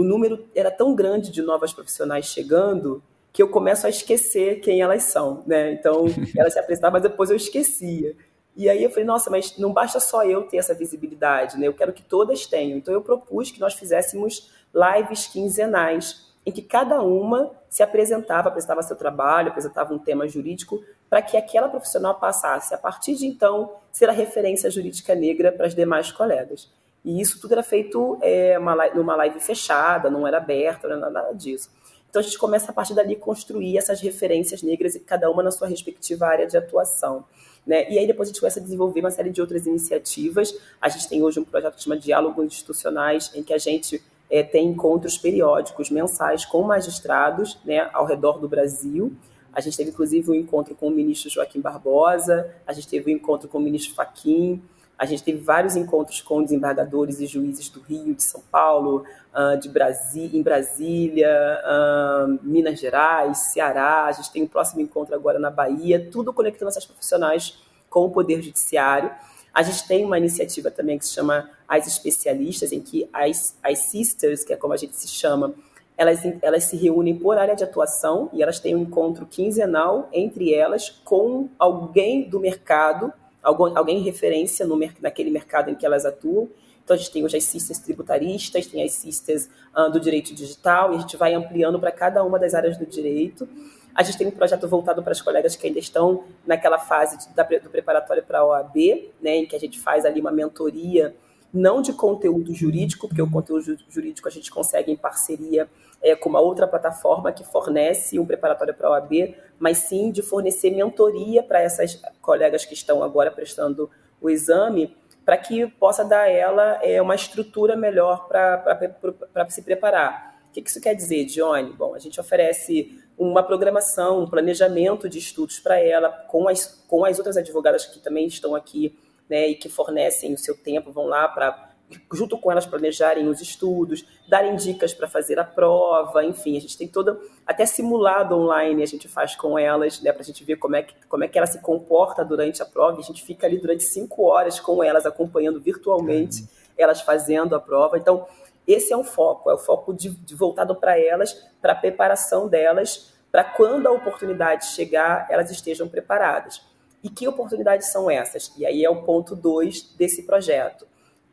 o 0.00 0.04
número 0.04 0.48
era 0.54 0.70
tão 0.70 0.94
grande 0.94 1.30
de 1.30 1.42
novas 1.42 1.72
profissionais 1.72 2.26
chegando 2.26 3.02
que 3.32 3.42
eu 3.42 3.48
começo 3.48 3.86
a 3.86 3.90
esquecer 3.90 4.60
quem 4.60 4.80
elas 4.80 5.04
são, 5.04 5.44
né? 5.46 5.72
Então, 5.72 6.06
elas 6.36 6.54
se 6.54 6.58
apresentavam, 6.58 6.94
mas 6.94 7.02
depois 7.02 7.30
eu 7.30 7.36
esquecia. 7.36 8.16
E 8.56 8.68
aí 8.68 8.82
eu 8.82 8.90
falei, 8.90 9.04
nossa, 9.04 9.30
mas 9.30 9.56
não 9.58 9.72
basta 9.72 10.00
só 10.00 10.24
eu 10.24 10.42
ter 10.42 10.56
essa 10.56 10.74
visibilidade, 10.74 11.58
né? 11.58 11.68
Eu 11.68 11.74
quero 11.74 11.92
que 11.92 12.02
todas 12.02 12.46
tenham. 12.46 12.78
Então 12.78 12.92
eu 12.92 13.02
propus 13.02 13.50
que 13.50 13.60
nós 13.60 13.74
fizéssemos 13.74 14.50
lives 14.74 15.26
quinzenais, 15.26 16.32
em 16.44 16.50
que 16.50 16.62
cada 16.62 17.02
uma 17.02 17.50
se 17.68 17.82
apresentava, 17.82 18.48
apresentava 18.48 18.82
seu 18.82 18.96
trabalho, 18.96 19.48
apresentava 19.48 19.94
um 19.94 19.98
tema 19.98 20.26
jurídico, 20.26 20.82
para 21.08 21.22
que 21.22 21.36
aquela 21.36 21.68
profissional 21.68 22.18
passasse, 22.18 22.74
a 22.74 22.78
partir 22.78 23.14
de 23.14 23.26
então, 23.26 23.74
ser 23.92 24.08
a 24.08 24.12
referência 24.12 24.70
jurídica 24.70 25.14
negra 25.14 25.52
para 25.52 25.66
as 25.66 25.74
demais 25.74 26.10
colegas. 26.10 26.70
E 27.04 27.20
isso 27.20 27.40
tudo 27.40 27.52
era 27.52 27.62
feito 27.62 28.18
é, 28.20 28.58
uma, 28.58 28.88
numa 28.90 29.16
live 29.16 29.40
fechada, 29.40 30.10
não 30.10 30.26
era 30.26 30.36
aberta, 30.36 30.88
não 30.88 30.96
era 30.96 31.10
nada 31.10 31.32
disso. 31.32 31.70
Então 32.08 32.20
a 32.20 32.22
gente 32.22 32.38
começa 32.38 32.70
a 32.70 32.74
partir 32.74 32.94
dali 32.94 33.14
construir 33.14 33.78
essas 33.78 34.00
referências 34.00 34.62
negras 34.62 34.96
e 34.96 35.00
cada 35.00 35.30
uma 35.30 35.42
na 35.42 35.50
sua 35.50 35.68
respectiva 35.68 36.26
área 36.26 36.46
de 36.46 36.56
atuação. 36.56 37.24
Né? 37.66 37.90
E 37.90 37.98
aí 37.98 38.06
depois 38.06 38.28
a 38.28 38.32
gente 38.32 38.40
começa 38.40 38.58
a 38.58 38.62
desenvolver 38.62 39.00
uma 39.00 39.10
série 39.10 39.30
de 39.30 39.40
outras 39.40 39.64
iniciativas. 39.66 40.54
A 40.80 40.88
gente 40.88 41.08
tem 41.08 41.22
hoje 41.22 41.38
um 41.38 41.44
projeto 41.44 41.76
que 41.76 41.82
chama 41.82 41.96
Diálogos 41.96 42.44
Institucionais, 42.44 43.30
em 43.34 43.42
que 43.42 43.54
a 43.54 43.58
gente 43.58 44.02
é, 44.28 44.42
tem 44.42 44.68
encontros 44.68 45.16
periódicos, 45.16 45.90
mensais, 45.90 46.44
com 46.44 46.62
magistrados 46.62 47.58
né, 47.64 47.88
ao 47.92 48.04
redor 48.04 48.38
do 48.38 48.48
Brasil. 48.48 49.12
A 49.52 49.60
gente 49.60 49.76
teve, 49.76 49.90
inclusive, 49.90 50.30
um 50.30 50.34
encontro 50.34 50.74
com 50.74 50.88
o 50.88 50.90
ministro 50.90 51.28
Joaquim 51.28 51.60
Barbosa, 51.60 52.54
a 52.66 52.72
gente 52.72 52.88
teve 52.88 53.12
um 53.12 53.16
encontro 53.16 53.48
com 53.48 53.58
o 53.58 53.60
ministro 53.60 53.94
Faquim, 53.94 54.62
a 55.00 55.06
gente 55.06 55.22
teve 55.22 55.38
vários 55.38 55.76
encontros 55.76 56.20
com 56.20 56.42
desembargadores 56.42 57.20
e 57.20 57.26
juízes 57.26 57.70
do 57.70 57.80
Rio, 57.80 58.14
de 58.14 58.22
São 58.22 58.42
Paulo, 58.52 59.02
uh, 59.34 59.58
de 59.58 59.66
Brasília, 59.66 60.38
em 60.38 60.42
Brasília, 60.42 61.58
uh, 61.64 62.38
Minas 62.42 62.78
Gerais, 62.78 63.50
Ceará. 63.50 64.04
A 64.04 64.12
gente 64.12 64.30
tem 64.30 64.42
um 64.42 64.46
próximo 64.46 64.82
encontro 64.82 65.14
agora 65.14 65.38
na 65.38 65.48
Bahia, 65.48 66.06
tudo 66.12 66.34
conectando 66.34 66.68
essas 66.68 66.84
profissionais 66.84 67.58
com 67.88 68.04
o 68.04 68.10
Poder 68.10 68.42
Judiciário. 68.42 69.10
A 69.54 69.62
gente 69.62 69.88
tem 69.88 70.04
uma 70.04 70.18
iniciativa 70.18 70.70
também 70.70 70.98
que 70.98 71.06
se 71.06 71.14
chama 71.14 71.48
As 71.66 71.86
Especialistas, 71.86 72.70
em 72.70 72.82
que 72.82 73.08
as, 73.10 73.56
as 73.62 73.78
Sisters, 73.78 74.44
que 74.44 74.52
é 74.52 74.56
como 74.56 74.74
a 74.74 74.76
gente 74.76 74.94
se 74.94 75.08
chama, 75.08 75.54
elas, 75.96 76.20
elas 76.42 76.64
se 76.64 76.76
reúnem 76.76 77.18
por 77.18 77.38
área 77.38 77.56
de 77.56 77.64
atuação 77.64 78.28
e 78.34 78.42
elas 78.42 78.60
têm 78.60 78.76
um 78.76 78.82
encontro 78.82 79.24
quinzenal 79.24 80.10
entre 80.12 80.52
elas 80.52 80.90
com 80.90 81.48
alguém 81.58 82.28
do 82.28 82.38
mercado 82.38 83.10
algum, 83.42 83.76
alguém 83.76 84.00
referência 84.02 84.66
no, 84.66 84.78
naquele 85.00 85.30
mercado 85.30 85.70
em 85.70 85.74
que 85.74 85.84
elas 85.84 86.04
atuam. 86.04 86.48
Então, 86.82 86.94
a 86.94 86.98
gente 86.98 87.10
tem 87.10 87.24
hoje 87.24 87.36
as 87.36 87.44
sisters 87.44 87.78
tributaristas, 87.78 88.66
tem 88.66 88.82
as 88.82 88.92
sisters 88.92 89.48
uh, 89.76 89.90
do 89.90 90.00
direito 90.00 90.34
digital, 90.34 90.92
e 90.92 90.96
a 90.96 90.98
gente 90.98 91.16
vai 91.16 91.34
ampliando 91.34 91.78
para 91.78 91.92
cada 91.92 92.24
uma 92.24 92.38
das 92.38 92.54
áreas 92.54 92.76
do 92.76 92.86
direito. 92.86 93.48
A 93.94 94.02
gente 94.02 94.18
tem 94.18 94.26
um 94.26 94.30
projeto 94.30 94.66
voltado 94.66 95.02
para 95.02 95.12
as 95.12 95.20
colegas 95.20 95.54
que 95.56 95.66
ainda 95.66 95.78
estão 95.78 96.24
naquela 96.46 96.78
fase 96.78 97.18
de, 97.18 97.34
da, 97.34 97.42
do 97.42 97.70
preparatório 97.70 98.22
para 98.22 98.40
a 98.40 98.44
OAB, 98.44 98.76
né, 99.20 99.36
em 99.36 99.46
que 99.46 99.54
a 99.54 99.60
gente 99.60 99.78
faz 99.78 100.04
ali 100.04 100.20
uma 100.20 100.30
mentoria 100.30 101.14
não 101.52 101.82
de 101.82 101.92
conteúdo 101.92 102.54
jurídico, 102.54 103.08
porque 103.08 103.20
o 103.20 103.30
conteúdo 103.30 103.76
jurídico 103.88 104.28
a 104.28 104.30
gente 104.30 104.50
consegue 104.50 104.92
em 104.92 104.96
parceria 104.96 105.68
é, 106.02 106.16
com 106.16 106.28
uma 106.28 106.40
outra 106.40 106.66
plataforma 106.66 107.32
que 107.32 107.44
fornece 107.44 108.18
um 108.18 108.26
preparatório 108.26 108.74
para 108.74 108.88
a 108.88 108.92
OAB, 108.92 109.34
mas 109.58 109.78
sim 109.78 110.10
de 110.10 110.22
fornecer 110.22 110.70
mentoria 110.70 111.42
para 111.42 111.60
essas 111.60 112.00
colegas 112.20 112.64
que 112.64 112.74
estão 112.74 113.02
agora 113.02 113.30
prestando 113.30 113.90
o 114.20 114.30
exame, 114.30 114.96
para 115.24 115.36
que 115.36 115.66
possa 115.66 116.04
dar 116.04 116.22
a 116.22 116.28
ela 116.28 116.78
é, 116.82 117.00
uma 117.00 117.14
estrutura 117.14 117.76
melhor 117.76 118.26
para 118.26 119.46
se 119.48 119.62
preparar. 119.62 120.40
O 120.48 120.52
que 120.52 120.60
isso 120.60 120.80
quer 120.80 120.94
dizer, 120.94 121.26
Johnny? 121.26 121.72
Bom, 121.72 121.94
a 121.94 121.98
gente 121.98 122.18
oferece 122.18 122.98
uma 123.16 123.42
programação, 123.42 124.22
um 124.22 124.26
planejamento 124.26 125.08
de 125.08 125.18
estudos 125.18 125.60
para 125.60 125.78
ela, 125.78 126.08
com 126.08 126.48
as, 126.48 126.82
com 126.88 127.04
as 127.04 127.18
outras 127.18 127.36
advogadas 127.36 127.86
que 127.86 128.00
também 128.00 128.26
estão 128.26 128.54
aqui 128.56 128.98
né, 129.28 129.46
e 129.48 129.54
que 129.54 129.68
fornecem 129.68 130.34
o 130.34 130.38
seu 130.38 130.56
tempo, 130.56 130.90
vão 130.90 131.06
lá 131.06 131.28
para 131.28 131.69
junto 132.12 132.38
com 132.38 132.50
elas 132.50 132.66
planejarem 132.66 133.28
os 133.28 133.40
estudos, 133.40 134.04
darem 134.28 134.56
dicas 134.56 134.94
para 134.94 135.08
fazer 135.08 135.38
a 135.38 135.44
prova, 135.44 136.24
enfim, 136.24 136.56
a 136.56 136.60
gente 136.60 136.76
tem 136.76 136.88
todo 136.88 137.20
até 137.46 137.66
simulado 137.66 138.36
online 138.36 138.82
a 138.82 138.86
gente 138.86 139.08
faz 139.08 139.34
com 139.34 139.58
elas, 139.58 140.00
né, 140.00 140.12
para 140.12 140.22
a 140.22 140.24
gente 140.24 140.44
ver 140.44 140.56
como 140.56 140.76
é 140.76 140.82
que 140.82 140.94
como 141.08 141.24
é 141.24 141.28
que 141.28 141.36
ela 141.36 141.46
se 141.46 141.60
comporta 141.60 142.24
durante 142.24 142.62
a 142.62 142.66
prova. 142.66 142.98
E 142.98 143.00
a 143.00 143.06
gente 143.06 143.22
fica 143.22 143.46
ali 143.46 143.58
durante 143.58 143.82
cinco 143.82 144.24
horas 144.24 144.60
com 144.60 144.82
elas 144.82 145.06
acompanhando 145.06 145.60
virtualmente 145.60 146.48
elas 146.78 147.00
fazendo 147.00 147.54
a 147.54 147.60
prova. 147.60 147.98
Então 147.98 148.26
esse 148.66 148.92
é 148.92 148.96
um 148.96 149.04
foco, 149.04 149.50
é 149.50 149.54
o 149.54 149.58
foco 149.58 149.92
de, 149.92 150.10
de 150.10 150.34
voltado 150.34 150.74
para 150.76 150.98
elas, 150.98 151.32
para 151.60 151.72
a 151.72 151.76
preparação 151.76 152.48
delas, 152.48 153.12
para 153.30 153.44
quando 153.44 153.86
a 153.86 153.92
oportunidade 153.92 154.66
chegar, 154.66 155.26
elas 155.30 155.50
estejam 155.50 155.88
preparadas. 155.88 156.62
E 157.02 157.08
que 157.08 157.26
oportunidades 157.26 157.88
são 157.88 158.10
essas? 158.10 158.52
E 158.56 158.66
aí 158.66 158.84
é 158.84 158.90
o 158.90 159.02
ponto 159.02 159.34
2 159.34 159.94
desse 159.96 160.24
projeto. 160.24 160.86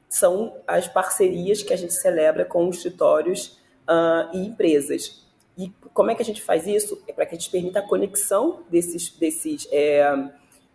São 0.09 0.55
as 0.65 0.87
parcerias 0.87 1.61
que 1.61 1.73
a 1.73 1.77
gente 1.77 1.93
celebra 1.93 2.45
com 2.45 2.69
escritórios 2.69 3.57
uh, 3.87 4.29
e 4.33 4.45
empresas. 4.45 5.25
E 5.57 5.71
como 5.93 6.11
é 6.11 6.15
que 6.15 6.21
a 6.21 6.25
gente 6.25 6.41
faz 6.41 6.67
isso? 6.67 7.01
É 7.07 7.13
para 7.13 7.25
que 7.25 7.35
a 7.35 7.37
gente 7.37 7.49
permita 7.49 7.79
a 7.79 7.81
conexão 7.81 8.59
desses, 8.69 9.09
desses, 9.09 9.67
é, 9.71 10.29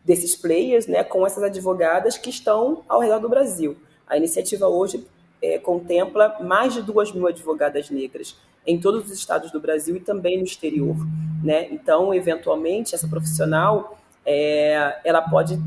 desses 0.04 0.34
players 0.34 0.86
né, 0.86 1.04
com 1.04 1.24
essas 1.24 1.42
advogadas 1.44 2.18
que 2.18 2.30
estão 2.30 2.82
ao 2.88 3.00
redor 3.00 3.20
do 3.20 3.28
Brasil. 3.28 3.76
A 4.06 4.16
iniciativa 4.16 4.66
hoje 4.66 5.06
é, 5.40 5.58
contempla 5.58 6.38
mais 6.40 6.74
de 6.74 6.82
duas 6.82 7.12
mil 7.12 7.26
advogadas 7.26 7.90
negras 7.90 8.36
em 8.66 8.80
todos 8.80 9.06
os 9.06 9.12
estados 9.12 9.50
do 9.50 9.60
Brasil 9.60 9.96
e 9.96 10.00
também 10.00 10.38
no 10.38 10.44
exterior. 10.44 10.96
Né? 11.42 11.68
Então, 11.70 12.12
eventualmente, 12.12 12.94
essa 12.94 13.08
profissional 13.08 13.98
é, 14.24 15.00
ela 15.04 15.22
pode 15.22 15.58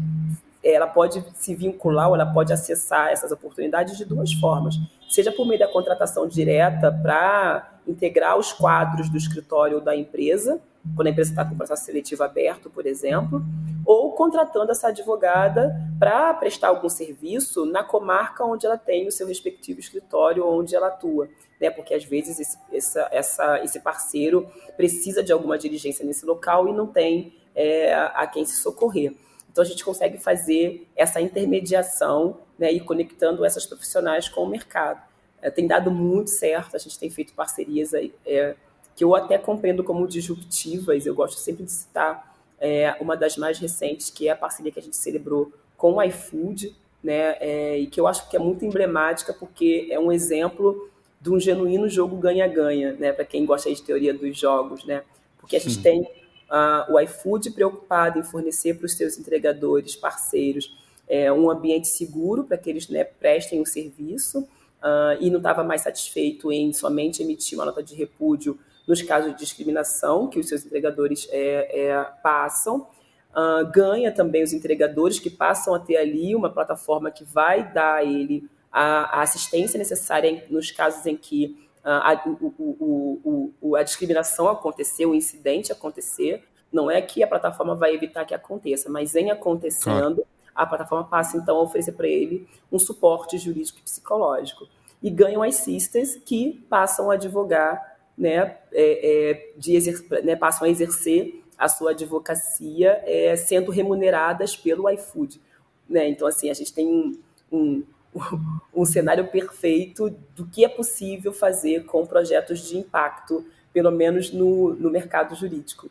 ela 0.74 0.88
pode 0.88 1.24
se 1.36 1.54
vincular 1.54 2.10
ou 2.10 2.16
ela 2.16 2.26
pode 2.26 2.52
acessar 2.52 3.10
essas 3.10 3.32
oportunidades 3.32 3.98
de 3.98 4.04
duas 4.04 4.34
formas. 4.34 4.76
Seja 5.10 5.32
por 5.32 5.46
meio 5.46 5.60
da 5.60 5.68
contratação 5.68 6.28
direta 6.28 6.92
para 6.92 7.80
integrar 7.88 8.38
os 8.38 8.52
quadros 8.52 9.08
do 9.10 9.18
escritório 9.18 9.80
da 9.80 9.96
empresa, 9.96 10.60
quando 10.96 11.08
a 11.08 11.12
empresa 11.12 11.32
está 11.32 11.46
com 11.46 11.54
o 11.54 11.58
processo 11.58 11.86
seletivo 11.86 12.24
aberto, 12.24 12.70
por 12.70 12.86
exemplo, 12.86 13.44
ou 13.86 14.12
contratando 14.14 14.72
essa 14.72 14.88
advogada 14.88 15.76
para 16.00 16.34
prestar 16.34 16.70
algum 16.70 16.90
serviço 16.90 17.66
na 17.66 17.84
comarca 17.84 18.44
onde 18.44 18.66
ela 18.66 18.78
tem 18.78 19.08
o 19.08 19.12
seu 19.12 19.28
respectivo 19.28 19.80
escritório, 19.80 20.48
onde 20.48 20.76
ela 20.76 20.88
atua. 20.88 21.30
Né? 21.62 21.70
Porque 21.70 21.94
às 21.94 22.04
vezes 22.04 22.40
esse, 22.40 22.58
essa, 22.72 23.08
essa, 23.12 23.64
esse 23.64 23.80
parceiro 23.80 24.48
precisa 24.76 25.24
de 25.24 25.32
alguma 25.32 25.58
diligência 25.58 26.06
nesse 26.06 26.26
local 26.26 26.68
e 26.68 26.74
não 26.74 26.88
tem 26.88 27.34
é, 27.56 27.94
a 27.94 28.28
quem 28.28 28.46
se 28.46 28.58
socorrer. 28.58 29.14
Então 29.56 29.64
a 29.64 29.68
gente 29.68 29.86
consegue 29.86 30.18
fazer 30.18 30.86
essa 30.98 31.22
intermediação 31.22 32.40
né, 32.60 32.74
e 32.74 32.82
conectando 32.82 33.46
essas 33.46 33.66
profissionais 33.66 34.28
com 34.28 34.42
o 34.42 34.50
mercado. 34.50 35.02
É, 35.42 35.50
tem 35.50 35.66
dado 35.66 35.90
muito 35.90 36.30
certo, 36.30 36.76
a 36.76 36.78
gente 36.78 37.00
tem 37.00 37.10
feito 37.10 37.32
parcerias 37.32 37.94
é, 37.94 38.56
que 38.94 39.02
eu 39.02 39.16
até 39.16 39.38
compreendo 39.38 39.82
como 39.82 40.06
disruptivas, 40.10 41.06
eu 41.06 41.16
gosto 41.16 41.40
sempre 41.40 41.64
de 41.64 41.72
citar 41.72 42.36
é, 42.60 42.98
uma 43.00 43.16
das 43.16 43.38
mais 43.38 43.58
recentes, 43.58 44.10
que 44.10 44.28
é 44.28 44.32
a 44.32 44.36
parceria 44.36 44.74
que 44.74 44.80
a 44.80 44.84
gente 44.84 44.98
celebrou 44.98 45.54
com 45.78 45.94
o 45.94 46.04
iFood, 46.04 46.76
né, 47.02 47.38
é, 47.40 47.78
e 47.78 47.88
que 47.88 47.98
eu 47.98 48.08
acho 48.08 48.30
que 48.30 48.36
é 48.36 48.40
muito 48.40 48.66
emblemática 48.66 49.32
porque 49.32 49.88
é 49.90 49.98
um 49.98 50.12
exemplo 50.12 50.90
de 51.22 51.32
um 51.32 51.40
genuíno 51.40 51.88
jogo 51.88 52.18
ganha-ganha, 52.18 52.92
né, 52.92 53.14
para 53.14 53.24
quem 53.24 53.46
gosta 53.46 53.74
de 53.74 53.82
teoria 53.82 54.14
dos 54.14 54.38
jogos, 54.38 54.84
né, 54.84 55.04
porque 55.40 55.56
a 55.56 55.60
gente 55.62 55.82
tem 55.82 56.06
uh, 56.50 56.94
o 56.94 57.00
iFood 57.00 57.52
preocupado 57.52 58.20
em 58.20 58.24
fornecer 58.24 58.76
para 58.76 58.86
os 58.86 58.94
seus 58.94 59.18
entregadores, 59.18 59.96
parceiros, 59.96 60.76
é, 61.08 61.32
um 61.32 61.50
ambiente 61.50 61.88
seguro 61.88 62.44
para 62.44 62.58
que 62.58 62.70
eles 62.70 62.88
né, 62.90 63.04
prestem 63.04 63.62
o 63.62 63.66
serviço 63.66 64.40
uh, 64.40 65.18
e 65.20 65.30
não 65.30 65.38
estava 65.38 65.64
mais 65.64 65.82
satisfeito 65.82 66.52
em 66.52 66.74
somente 66.74 67.22
emitir 67.22 67.58
uma 67.58 67.66
nota 67.66 67.84
de 67.84 67.96
repúdio 67.96 68.58
nos 68.88 69.02
casos 69.02 69.32
de 69.34 69.40
discriminação 69.40 70.28
que 70.28 70.40
os 70.40 70.48
seus 70.48 70.66
entregadores 70.66 71.28
é, 71.32 71.88
é, 71.88 72.04
passam. 72.24 72.88
Uh, 73.32 73.70
ganha 73.72 74.12
também 74.14 74.44
os 74.44 74.54
entregadores 74.54 75.20
que 75.20 75.30
passam 75.30 75.76
a 75.76 75.80
ter 75.80 75.98
ali 75.98 76.34
uma 76.36 76.50
plataforma 76.50 77.12
que 77.12 77.24
vai 77.24 77.72
dar 77.74 77.96
a 77.96 78.04
ele 78.04 78.50
a, 78.72 79.20
a 79.20 79.22
assistência 79.24 79.78
necessária 79.78 80.46
nos 80.50 80.72
casos 80.72 81.06
em 81.06 81.18
que 81.18 81.65
a, 81.86 82.24
o, 82.26 83.52
o, 83.62 83.76
a 83.76 83.84
discriminação 83.84 84.50
acontecer, 84.50 85.06
o 85.06 85.14
incidente 85.14 85.72
acontecer. 85.72 86.44
Não 86.72 86.90
é 86.90 87.02
que 87.02 87.24
a 87.24 87.28
plataforma 87.28 87.76
vai 87.76 87.94
evitar 87.94 88.26
que 88.26 88.34
aconteça, 88.34 88.90
mas 88.90 89.16
em 89.16 89.30
acontecendo, 89.30 90.26
a 90.54 90.66
plataforma 90.66 91.06
passa 91.06 91.38
então 91.38 91.58
a 91.58 91.62
oferecer 91.62 91.92
para 91.92 92.08
ele 92.08 92.48
um 92.72 92.80
suporte 92.80 93.38
jurídico 93.38 93.80
e 93.80 93.84
psicológico. 93.84 94.68
E 95.02 95.10
ganham 95.10 95.44
as 95.44 95.56
sisters 95.56 96.16
que 96.16 96.66
passam 96.70 97.12
a 97.12 97.14
advogar, 97.14 97.98
né, 98.18 98.58
é, 98.72 99.32
é, 99.32 99.54
de 99.58 99.78
né, 100.24 100.36
passam 100.36 100.66
a 100.66 100.70
exercer 100.70 101.44
a 101.58 101.68
sua 101.70 101.92
advocacia 101.92 103.02
é, 103.06 103.36
sendo 103.36 103.72
remuneradas 103.72 104.56
pelo 104.56 104.90
iFood. 104.90 105.40
Né? 105.88 106.10
Então, 106.10 106.28
assim, 106.28 106.50
a 106.50 106.54
gente 106.54 106.74
tem 106.74 106.88
um, 106.88 107.20
um, 107.52 107.84
um 108.74 108.86
cenário 108.86 109.28
perfeito 109.28 110.16
do 110.36 110.46
que 110.46 110.64
é 110.64 110.70
possível 110.70 111.34
fazer 111.34 111.86
com 111.86 112.06
projetos 112.06 112.68
de 112.68 112.78
impacto, 112.78 113.46
pelo 113.74 113.92
menos 113.92 114.32
no, 114.32 114.74
no 114.74 114.90
mercado 114.90 115.36
jurídico. 115.36 115.90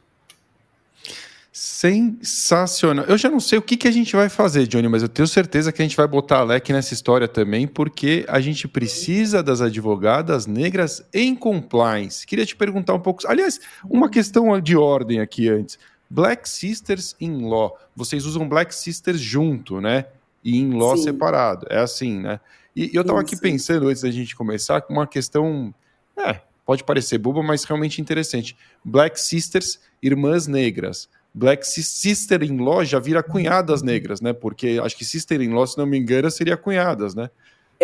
Sensacional. 1.52 3.04
Eu 3.04 3.16
já 3.16 3.30
não 3.30 3.38
sei 3.38 3.58
o 3.58 3.62
que, 3.62 3.76
que 3.76 3.86
a 3.86 3.90
gente 3.92 4.16
vai 4.16 4.28
fazer, 4.28 4.66
Johnny, 4.66 4.88
mas 4.88 5.02
eu 5.02 5.08
tenho 5.08 5.28
certeza 5.28 5.70
que 5.70 5.80
a 5.80 5.84
gente 5.84 5.96
vai 5.96 6.08
botar 6.08 6.38
a 6.38 6.42
LEC 6.42 6.72
nessa 6.72 6.92
história 6.94 7.28
também, 7.28 7.64
porque 7.64 8.24
a 8.26 8.40
gente 8.40 8.66
precisa 8.66 9.40
das 9.40 9.60
advogadas 9.60 10.46
negras 10.46 11.06
em 11.14 11.36
compliance. 11.36 12.26
Queria 12.26 12.44
te 12.44 12.56
perguntar 12.56 12.94
um 12.94 12.98
pouco. 12.98 13.24
Aliás, 13.28 13.60
uma 13.88 14.10
questão 14.10 14.60
de 14.60 14.76
ordem 14.76 15.20
aqui 15.20 15.48
antes. 15.48 15.78
Black 16.10 16.48
Sisters 16.48 17.14
in 17.20 17.48
Law. 17.48 17.78
Vocês 17.94 18.26
usam 18.26 18.48
Black 18.48 18.74
Sisters 18.74 19.20
junto, 19.20 19.80
né? 19.80 20.06
E 20.44 20.58
in 20.58 20.74
Law 20.74 20.96
Sim. 20.96 21.04
separado. 21.04 21.66
É 21.70 21.78
assim, 21.78 22.20
né? 22.20 22.38
E, 22.76 22.90
eu 22.92 23.02
estava 23.02 23.20
aqui 23.20 23.36
pensando, 23.36 23.88
antes 23.88 24.02
da 24.02 24.10
gente 24.10 24.36
começar, 24.36 24.80
com 24.82 24.92
uma 24.92 25.06
questão. 25.06 25.74
É, 26.16 26.40
pode 26.66 26.84
parecer 26.84 27.18
boba, 27.18 27.42
mas 27.42 27.64
realmente 27.64 28.00
interessante. 28.00 28.56
Black 28.84 29.20
Sisters, 29.20 29.80
irmãs 30.02 30.46
negras. 30.46 31.08
Black 31.32 31.66
Sister-in-Law 31.66 32.84
já 32.84 33.00
vira 33.00 33.20
cunhadas 33.20 33.82
negras, 33.82 34.20
né? 34.20 34.32
Porque 34.32 34.80
acho 34.80 34.96
que 34.96 35.04
Sister-in-Law, 35.04 35.66
se 35.66 35.76
não 35.76 35.84
me 35.84 35.98
engano, 35.98 36.30
seria 36.30 36.56
cunhadas, 36.56 37.14
né? 37.14 37.28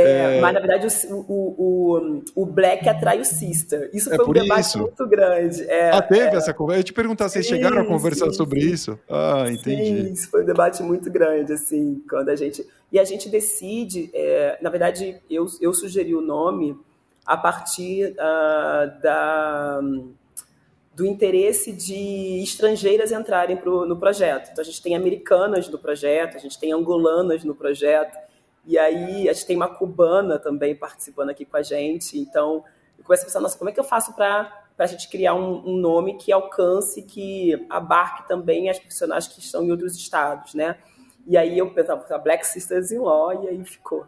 É, 0.00 0.36
é... 0.36 0.40
Mas, 0.40 0.54
na 0.54 0.60
verdade, 0.60 0.86
o, 1.10 1.24
o, 1.28 2.22
o, 2.34 2.46
Black 2.46 2.88
atrai 2.88 3.20
o 3.20 3.24
Sister. 3.24 3.90
Isso 3.92 4.12
é 4.12 4.16
foi 4.16 4.26
um 4.26 4.32
debate 4.32 4.66
isso. 4.66 4.78
muito 4.78 5.06
grande. 5.06 5.62
É, 5.68 5.90
ah, 5.90 6.02
teve 6.02 6.36
essa 6.36 6.54
conversa? 6.54 6.80
Eu 6.80 6.84
te 6.84 6.92
perguntar, 6.92 7.28
vocês 7.28 7.46
sim, 7.46 7.54
chegaram 7.54 7.80
a 7.80 7.84
conversar 7.84 8.26
sim, 8.26 8.32
sobre 8.32 8.60
sim. 8.60 8.68
isso? 8.68 8.98
Ah, 9.08 9.44
entendi. 9.48 9.84
Sim, 9.84 10.12
isso 10.12 10.30
foi 10.30 10.42
um 10.42 10.46
debate 10.46 10.82
muito 10.82 11.10
grande, 11.10 11.52
assim, 11.52 12.02
quando 12.08 12.28
a 12.28 12.36
gente... 12.36 12.66
E 12.92 12.98
a 12.98 13.04
gente 13.04 13.28
decide, 13.28 14.10
é, 14.12 14.58
na 14.60 14.68
verdade, 14.68 15.16
eu, 15.30 15.46
eu 15.60 15.72
sugeri 15.72 16.14
o 16.14 16.20
nome 16.20 16.76
a 17.24 17.36
partir 17.36 18.12
uh, 18.14 19.00
da 19.00 19.80
do 21.00 21.06
interesse 21.06 21.72
de 21.72 22.42
estrangeiras 22.42 23.10
entrarem 23.10 23.56
pro, 23.56 23.86
no 23.86 23.96
projeto. 23.96 24.50
Então, 24.52 24.60
a 24.60 24.64
gente 24.64 24.82
tem 24.82 24.94
americanas 24.94 25.66
no 25.68 25.78
projeto, 25.78 26.36
a 26.36 26.38
gente 26.38 26.58
tem 26.58 26.72
angolanas 26.72 27.42
no 27.42 27.54
projeto, 27.54 28.18
e 28.64 28.78
aí 28.78 29.28
a 29.28 29.32
gente 29.32 29.46
tem 29.46 29.56
uma 29.56 29.68
cubana 29.68 30.38
também 30.38 30.74
participando 30.74 31.30
aqui 31.30 31.44
com 31.44 31.56
a 31.56 31.62
gente. 31.62 32.18
Então, 32.18 32.64
eu 32.98 33.04
comecei 33.04 33.24
a 33.24 33.26
pensar, 33.26 33.40
nossa, 33.40 33.58
como 33.58 33.70
é 33.70 33.72
que 33.72 33.80
eu 33.80 33.84
faço 33.84 34.14
para 34.14 34.52
a 34.78 34.86
gente 34.86 35.08
criar 35.08 35.34
um, 35.34 35.68
um, 35.68 35.76
nome 35.76 36.16
que 36.16 36.30
alcance, 36.32 37.02
que 37.02 37.66
abarque 37.68 38.28
também 38.28 38.68
as 38.68 38.78
profissionais 38.78 39.26
que 39.26 39.40
estão 39.40 39.64
em 39.64 39.70
outros 39.70 39.96
estados, 39.96 40.54
né? 40.54 40.76
E 41.26 41.36
aí 41.36 41.58
eu 41.58 41.70
pensava, 41.70 42.18
Black 42.18 42.46
Sisters 42.46 42.90
in 42.90 42.98
Law, 42.98 43.44
e 43.44 43.48
aí 43.48 43.64
ficou. 43.64 44.06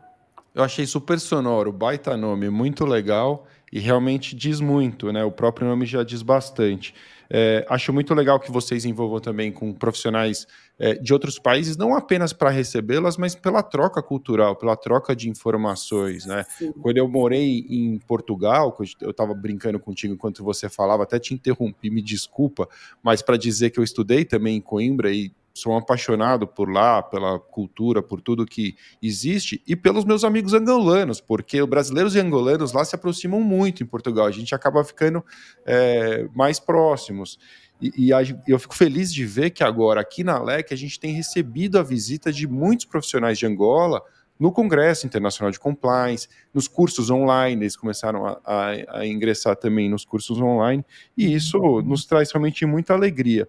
Eu 0.55 0.63
achei 0.63 0.87
super 0.87 1.19
sonoro, 1.19 1.73
baita 1.73 2.17
nome, 2.17 2.51
muito 2.51 2.85
legal 2.85 3.47
e 3.73 3.79
realmente 3.79 4.37
diz 4.37 4.61
muito, 4.61 5.11
né? 5.11 5.25
O 5.25 5.33
próprio 5.33 5.67
nome 5.67 5.87
já 5.87 6.03
diz 6.03 6.21
bastante. 6.21 6.95
É, 7.31 7.65
acho 7.69 7.93
muito 7.93 8.15
legal 8.15 8.39
que 8.39 8.51
vocês 8.51 8.85
envolvam 8.85 9.21
também 9.21 9.51
com 9.51 9.73
profissionais 9.73 10.47
é, 10.79 10.95
de 10.95 11.13
outros 11.13 11.39
países, 11.39 11.77
não 11.77 11.95
apenas 11.95 12.33
para 12.33 12.51
recebê-las, 12.51 13.17
mas 13.17 13.35
pela 13.35 13.63
troca 13.63 14.03
cultural, 14.03 14.57
pela 14.57 14.77
troca 14.77 15.15
de 15.15 15.29
informações, 15.29 16.27
né? 16.27 16.45
Quando 16.81 16.97
eu 16.97 17.09
morei 17.09 17.67
em 17.69 17.99
Portugal, 17.99 18.77
eu 19.01 19.11
estava 19.11 19.35
brincando 19.35 19.79
contigo 19.79 20.15
enquanto 20.15 20.43
você 20.43 20.69
falava, 20.69 21.03
até 21.05 21.19
te 21.19 21.35
interrompi, 21.35 21.91
me 21.91 22.03
desculpa, 22.03 22.69
mas 23.03 23.23
para 23.23 23.37
dizer 23.37 23.71
que 23.71 23.79
eu 23.79 23.85
estudei 23.85 24.25
também 24.25 24.57
em 24.57 24.61
Coimbra 24.61 25.13
e 25.13 25.33
sou 25.55 25.73
um 25.73 25.79
apaixonado 25.79 26.47
por 26.47 26.71
lá, 26.71 27.03
pela 27.03 27.39
cultura, 27.39 28.03
por 28.03 28.21
tudo 28.21 28.47
que 28.47 28.77
existe 29.03 29.63
e 29.67 29.77
pelos 29.77 30.05
meus 30.05 30.25
amigos 30.25 30.55
angolanos, 30.55 31.21
porque 31.21 31.61
os 31.61 31.69
brasileiros 31.69 32.15
e 32.15 32.21
angolanos 32.21 32.73
lá 32.73 32.85
se 32.85 32.95
aproximam 32.95 33.41
muito 33.41 33.83
em 33.83 33.87
Portugal, 33.87 34.27
a 34.27 34.31
gente 34.31 34.55
acaba 34.55 34.83
ficando 34.85 35.25
é, 35.67 36.27
mais 36.35 36.59
próximos. 36.59 37.39
E, 37.81 38.07
e 38.07 38.13
a, 38.13 38.21
eu 38.47 38.59
fico 38.59 38.75
feliz 38.75 39.13
de 39.13 39.25
ver 39.25 39.51
que 39.51 39.65
agora 39.65 40.01
aqui 40.01 40.23
na 40.23 40.41
LEC 40.41 40.73
a 40.73 40.77
gente 40.77 40.99
tem 40.99 41.13
recebido 41.13 41.79
a 41.79 41.83
visita 41.83 42.33
de 42.33 42.47
muitos 42.47 42.87
profissionais 42.87 43.39
de 43.39 43.47
Angola 43.47 44.03
no 44.43 44.51
Congresso 44.51 45.07
Internacional 45.07 45.53
de 45.53 45.61
Compliance, 45.61 46.29
nos 46.53 46.67
cursos 46.67 47.11
online, 47.11 47.63
eles 47.63 47.77
começaram 47.77 48.27
a, 48.27 48.41
a, 48.45 48.99
a, 48.99 49.07
ingressar 49.07 49.55
também 49.55 49.89
nos 49.89 50.05
cursos 50.05 50.41
online, 50.41 50.85
e 51.17 51.33
isso 51.33 51.81
nos 51.83 52.05
traz 52.05 52.33
realmente 52.33 52.67
muita 52.67 52.93
alegria. 52.93 53.47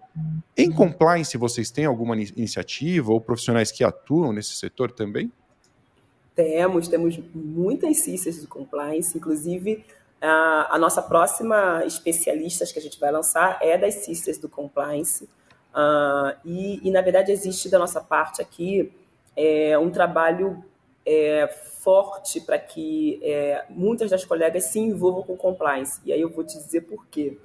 Em 0.56 0.70
compliance, 0.70 1.36
vocês 1.36 1.72
têm 1.72 1.84
alguma 1.84 2.14
iniciativa 2.14 3.12
ou 3.12 3.20
profissionais 3.20 3.72
que 3.72 3.82
atuam 3.82 4.32
nesse 4.32 4.52
setor 4.52 4.92
também? 4.92 5.32
Temos, 6.36 6.86
temos 6.86 7.18
muitas 7.34 7.96
CISAs 7.96 8.40
de 8.40 8.46
compliance, 8.46 9.18
inclusive 9.18 9.84
a, 10.22 10.76
a, 10.76 10.78
nossa 10.78 11.02
próxima 11.02 11.82
especialista 11.84 12.64
que 12.66 12.78
a 12.78 12.82
gente 12.82 13.00
vai 13.00 13.10
lançar 13.10 13.58
é 13.60 13.76
das 13.76 13.94
CISAs 13.94 14.38
do 14.38 14.48
compliance, 14.48 15.24
uh, 15.74 16.38
e, 16.44 16.86
e, 16.86 16.90
na 16.92 17.00
verdade 17.00 17.32
existe 17.32 17.68
da 17.68 17.80
nossa 17.80 18.00
parte 18.00 18.40
aqui 18.40 18.92
é, 19.36 19.76
um 19.76 19.90
trabalho 19.90 20.62
é, 21.06 21.46
forte 21.46 22.40
para 22.40 22.58
que 22.58 23.20
é, 23.22 23.64
muitas 23.68 24.10
das 24.10 24.24
colegas 24.24 24.64
se 24.64 24.78
envolvam 24.78 25.22
com 25.22 25.36
compliance. 25.36 26.00
E 26.04 26.12
aí 26.12 26.20
eu 26.20 26.30
vou 26.30 26.44
te 26.44 26.56
dizer 26.56 26.82
por 26.82 27.06
quê. 27.06 27.38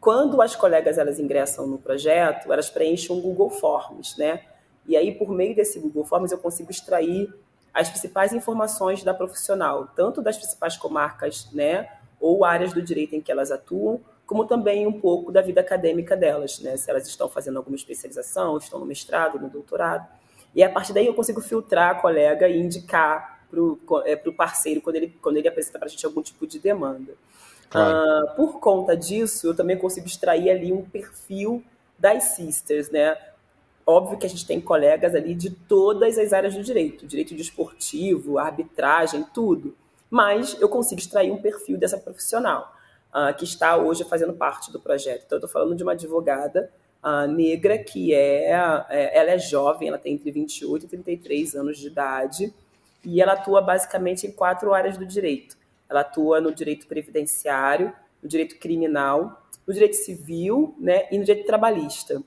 Quando 0.00 0.40
as 0.40 0.54
colegas 0.54 0.98
elas 0.98 1.18
ingressam 1.18 1.66
no 1.66 1.78
projeto, 1.78 2.52
elas 2.52 2.70
preenchem 2.70 3.16
um 3.16 3.20
Google 3.20 3.50
Forms, 3.50 4.16
né? 4.18 4.42
E 4.86 4.96
aí, 4.96 5.12
por 5.12 5.30
meio 5.30 5.54
desse 5.54 5.80
Google 5.80 6.04
Forms, 6.04 6.30
eu 6.30 6.38
consigo 6.38 6.70
extrair 6.70 7.32
as 7.76 7.90
principais 7.90 8.32
informações 8.32 9.04
da 9.04 9.12
profissional, 9.12 9.88
tanto 9.94 10.22
das 10.22 10.38
principais 10.38 10.78
comarcas, 10.78 11.50
né, 11.52 11.90
ou 12.18 12.42
áreas 12.42 12.72
do 12.72 12.80
direito 12.80 13.14
em 13.14 13.20
que 13.20 13.30
elas 13.30 13.50
atuam, 13.50 14.00
como 14.24 14.46
também 14.46 14.86
um 14.86 14.98
pouco 14.98 15.30
da 15.30 15.42
vida 15.42 15.60
acadêmica 15.60 16.16
delas, 16.16 16.58
né, 16.60 16.74
se 16.78 16.90
elas 16.90 17.06
estão 17.06 17.28
fazendo 17.28 17.58
alguma 17.58 17.76
especialização, 17.76 18.56
estão 18.56 18.80
no 18.80 18.86
mestrado, 18.86 19.38
no 19.38 19.50
doutorado. 19.50 20.08
E 20.56 20.62
a 20.62 20.70
partir 20.70 20.94
daí 20.94 21.06
eu 21.06 21.12
consigo 21.12 21.42
filtrar 21.42 21.90
a 21.90 21.94
colega 21.96 22.48
e 22.48 22.58
indicar 22.58 23.44
para 23.50 23.60
o 23.60 23.78
é, 24.06 24.16
parceiro 24.16 24.80
quando 24.80 24.96
ele, 24.96 25.16
quando 25.20 25.36
ele 25.36 25.46
apresenta 25.46 25.78
para 25.78 25.86
a 25.86 25.90
gente 25.90 26.04
algum 26.06 26.22
tipo 26.22 26.46
de 26.46 26.58
demanda. 26.58 27.12
Claro. 27.68 28.24
Uh, 28.24 28.36
por 28.36 28.58
conta 28.58 28.96
disso, 28.96 29.46
eu 29.46 29.54
também 29.54 29.76
consigo 29.76 30.06
extrair 30.06 30.48
ali 30.48 30.72
um 30.72 30.82
perfil 30.82 31.62
das 31.98 32.24
sisters, 32.36 32.90
né? 32.90 33.16
Óbvio 33.86 34.18
que 34.18 34.24
a 34.24 34.28
gente 34.28 34.46
tem 34.46 34.58
colegas 34.58 35.14
ali 35.14 35.34
de 35.34 35.50
todas 35.50 36.16
as 36.16 36.32
áreas 36.32 36.54
do 36.54 36.62
direito, 36.62 37.06
direito 37.06 37.34
desportivo, 37.34 38.38
arbitragem, 38.38 39.26
tudo. 39.34 39.76
Mas 40.08 40.56
eu 40.58 40.70
consigo 40.70 41.00
extrair 41.00 41.30
um 41.30 41.40
perfil 41.40 41.76
dessa 41.76 41.98
profissional 41.98 42.74
uh, 43.12 43.36
que 43.36 43.44
está 43.44 43.76
hoje 43.76 44.04
fazendo 44.04 44.32
parte 44.32 44.72
do 44.72 44.80
projeto. 44.80 45.24
Então, 45.26 45.36
eu 45.36 45.44
estou 45.44 45.50
falando 45.50 45.76
de 45.76 45.82
uma 45.82 45.92
advogada 45.92 46.70
uh, 47.06 47.30
negra, 47.30 47.78
que 47.78 48.12
é, 48.12 48.50
é, 48.90 49.18
ela 49.18 49.30
é 49.30 49.38
jovem, 49.38 49.88
ela 49.88 49.98
tem 49.98 50.14
entre 50.14 50.32
28 50.32 50.86
e 50.86 50.88
33 50.88 51.54
anos 51.54 51.78
de 51.78 51.86
idade, 51.86 52.52
e 53.04 53.22
ela 53.22 53.34
atua 53.34 53.60
basicamente 53.60 54.26
em 54.26 54.32
quatro 54.32 54.74
áreas 54.74 54.98
do 54.98 55.06
direito. 55.06 55.56
Ela 55.88 56.00
atua 56.00 56.40
no 56.40 56.52
direito 56.52 56.88
previdenciário, 56.88 57.92
no 58.20 58.28
direito 58.28 58.58
criminal, 58.58 59.46
no 59.64 59.72
direito 59.72 59.94
civil 59.94 60.74
né, 60.80 61.06
e 61.12 61.18
no 61.18 61.24
direito 61.24 61.46
trabalhista. 61.46 62.20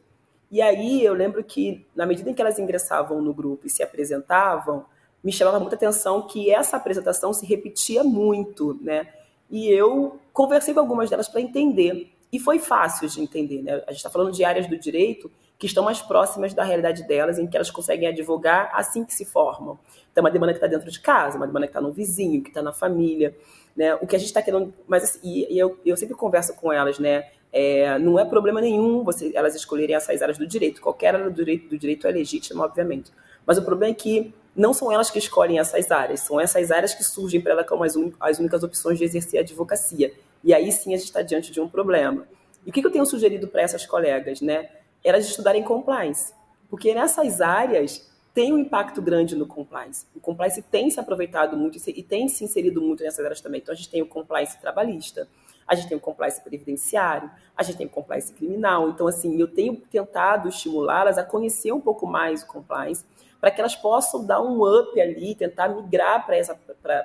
E 0.50 0.62
aí 0.62 1.04
eu 1.04 1.14
lembro 1.14 1.44
que, 1.44 1.86
na 1.94 2.06
medida 2.06 2.30
em 2.30 2.34
que 2.34 2.42
elas 2.42 2.58
ingressavam 2.58 3.22
no 3.22 3.34
grupo 3.34 3.68
e 3.68 3.70
se 3.70 3.84
apresentavam, 3.84 4.86
me 5.22 5.34
chamava 5.34 5.60
muita 5.60 5.76
atenção 5.76 6.26
que 6.26 6.50
essa 6.50 6.78
apresentação 6.78 7.34
se 7.34 7.46
repetia 7.46 8.04
muito, 8.04 8.80
né? 8.82 9.08
E 9.52 9.68
eu 9.70 10.18
conversei 10.32 10.74
com 10.74 10.80
algumas 10.80 11.10
delas 11.10 11.28
para 11.28 11.42
entender 11.42 12.10
e 12.32 12.40
foi 12.40 12.60
fácil 12.60 13.08
de 13.08 13.22
entender, 13.22 13.62
né? 13.62 13.84
A 13.88 13.92
gente 13.92 13.98
está 13.98 14.10
falando 14.10 14.32
de 14.32 14.44
áreas 14.44 14.68
do 14.68 14.78
direito 14.78 15.32
que 15.58 15.66
estão 15.66 15.84
mais 15.84 16.02
próximas 16.02 16.54
da 16.54 16.64
realidade 16.64 17.06
delas, 17.06 17.38
em 17.38 17.46
que 17.46 17.58
elas 17.58 17.70
conseguem 17.70 18.08
advogar 18.08 18.72
assim 18.74 19.04
que 19.04 19.14
se 19.14 19.26
formam. 19.26 19.78
Então, 20.12 20.24
uma 20.24 20.32
demanda 20.32 20.54
que 20.54 20.58
está 20.58 20.68
dentro 20.68 20.90
de 20.90 21.00
casa, 21.02 21.36
uma 21.36 21.46
demanda 21.46 21.68
que 21.68 21.72
está 21.72 21.82
no 21.82 21.92
vizinho, 21.92 22.42
que 22.42 22.50
está 22.50 22.62
na 22.62 22.72
família, 22.72 23.36
né? 23.76 23.96
O 23.96 24.08
que 24.08 24.16
a 24.16 24.20
gente 24.20 24.30
está 24.30 24.42
querendo, 24.42 24.74
mas 24.88 25.04
assim, 25.04 25.20
e, 25.24 25.58
eu, 25.60 25.78
eu 25.86 25.98
sempre 25.98 26.16
converso 26.16 26.56
com 26.56 26.72
elas, 26.72 26.98
né? 26.98 27.30
É, 27.52 27.98
não 27.98 28.20
é 28.20 28.24
problema 28.24 28.62
nenhum 28.62 29.04
você, 29.04 29.32
elas 29.36 29.56
escolherem 29.56 29.96
essas 29.96 30.22
áreas 30.22 30.38
do 30.38 30.48
direito. 30.48 30.82
Qualquer 30.82 31.16
área 31.16 31.30
do 31.30 31.32
direito, 31.32 31.68
do 31.68 31.78
direito 31.78 32.08
é 32.08 32.12
legítima, 32.12 32.64
obviamente. 32.64 33.12
Mas 33.46 33.58
o 33.58 33.64
problema 33.64 33.92
é 33.92 33.96
que 33.96 34.34
não 34.56 34.74
são 34.74 34.92
elas 34.92 35.10
que 35.10 35.18
escolhem 35.18 35.60
essas 35.60 35.90
áreas, 35.92 36.22
são 36.22 36.40
essas 36.40 36.72
áreas 36.72 36.94
que 36.94 37.04
surgem 37.04 37.42
para 37.42 37.54
elas 37.54 37.68
como 37.68 37.84
as, 37.84 37.96
as 38.20 38.40
únicas 38.40 38.64
opções 38.64 38.98
de 38.98 39.04
exercer 39.04 39.40
a 39.40 39.42
advocacia. 39.42 40.14
E 40.44 40.54
aí 40.54 40.72
sim 40.72 40.94
a 40.94 40.98
gente 40.98 41.08
está 41.08 41.22
diante 41.22 41.52
de 41.52 41.60
um 41.60 41.68
problema. 41.68 42.28
E 42.66 42.70
o 42.70 42.74
que 42.74 42.86
eu 42.86 42.92
tenho 42.92 43.06
sugerido 43.06 43.48
para 43.48 43.62
essas 43.62 43.86
colegas? 43.86 44.42
Né? 44.42 44.70
Elas 45.04 45.26
estudarem 45.26 45.64
compliance. 45.64 46.34
Porque 46.70 46.94
nessas 46.94 47.42
áreas 47.42 48.10
tem 48.34 48.54
um 48.54 48.60
impacto 48.60 49.02
grande 49.02 49.36
no 49.36 49.46
compliance. 49.46 50.06
O 50.16 50.20
compliance 50.20 50.62
tem 50.62 50.90
se 50.90 51.00
aproveitado 51.00 51.58
muito 51.58 51.78
e 51.90 52.04
tem 52.04 52.28
se 52.28 52.44
inserido 52.44 52.82
muito 52.82 53.04
nessas 53.04 53.24
áreas 53.24 53.42
também. 53.42 53.60
Então 53.60 53.74
a 53.74 53.76
gente 53.76 53.90
tem 53.90 54.02
o 54.02 54.06
compliance 54.06 54.60
trabalhista, 54.62 55.28
a 55.68 55.76
gente 55.76 55.90
tem 55.90 55.98
o 55.98 56.02
compliance 56.02 56.42
previdenciário, 56.42 57.30
a 57.56 57.64
gente 57.64 57.78
tem 57.78 57.88
o 57.88 57.90
compliance 57.90 58.32
criminal. 58.34 58.90
Então, 58.90 59.08
assim, 59.08 59.40
eu 59.40 59.48
tenho 59.48 59.76
tentado 59.76 60.50
estimulá-las 60.50 61.18
a 61.18 61.24
conhecer 61.24 61.72
um 61.72 61.82
pouco 61.82 62.08
mais 62.08 62.44
o 62.44 62.48
compliance, 62.48 63.04
para 63.40 63.52
que 63.52 63.60
elas 63.60 63.76
possam 63.76 64.26
dar 64.26 64.42
um 64.42 64.64
up 64.64 65.00
ali, 65.00 65.36
tentar 65.36 65.70
migrar 65.70 66.26
para 66.26 66.36
essa, 66.36 66.60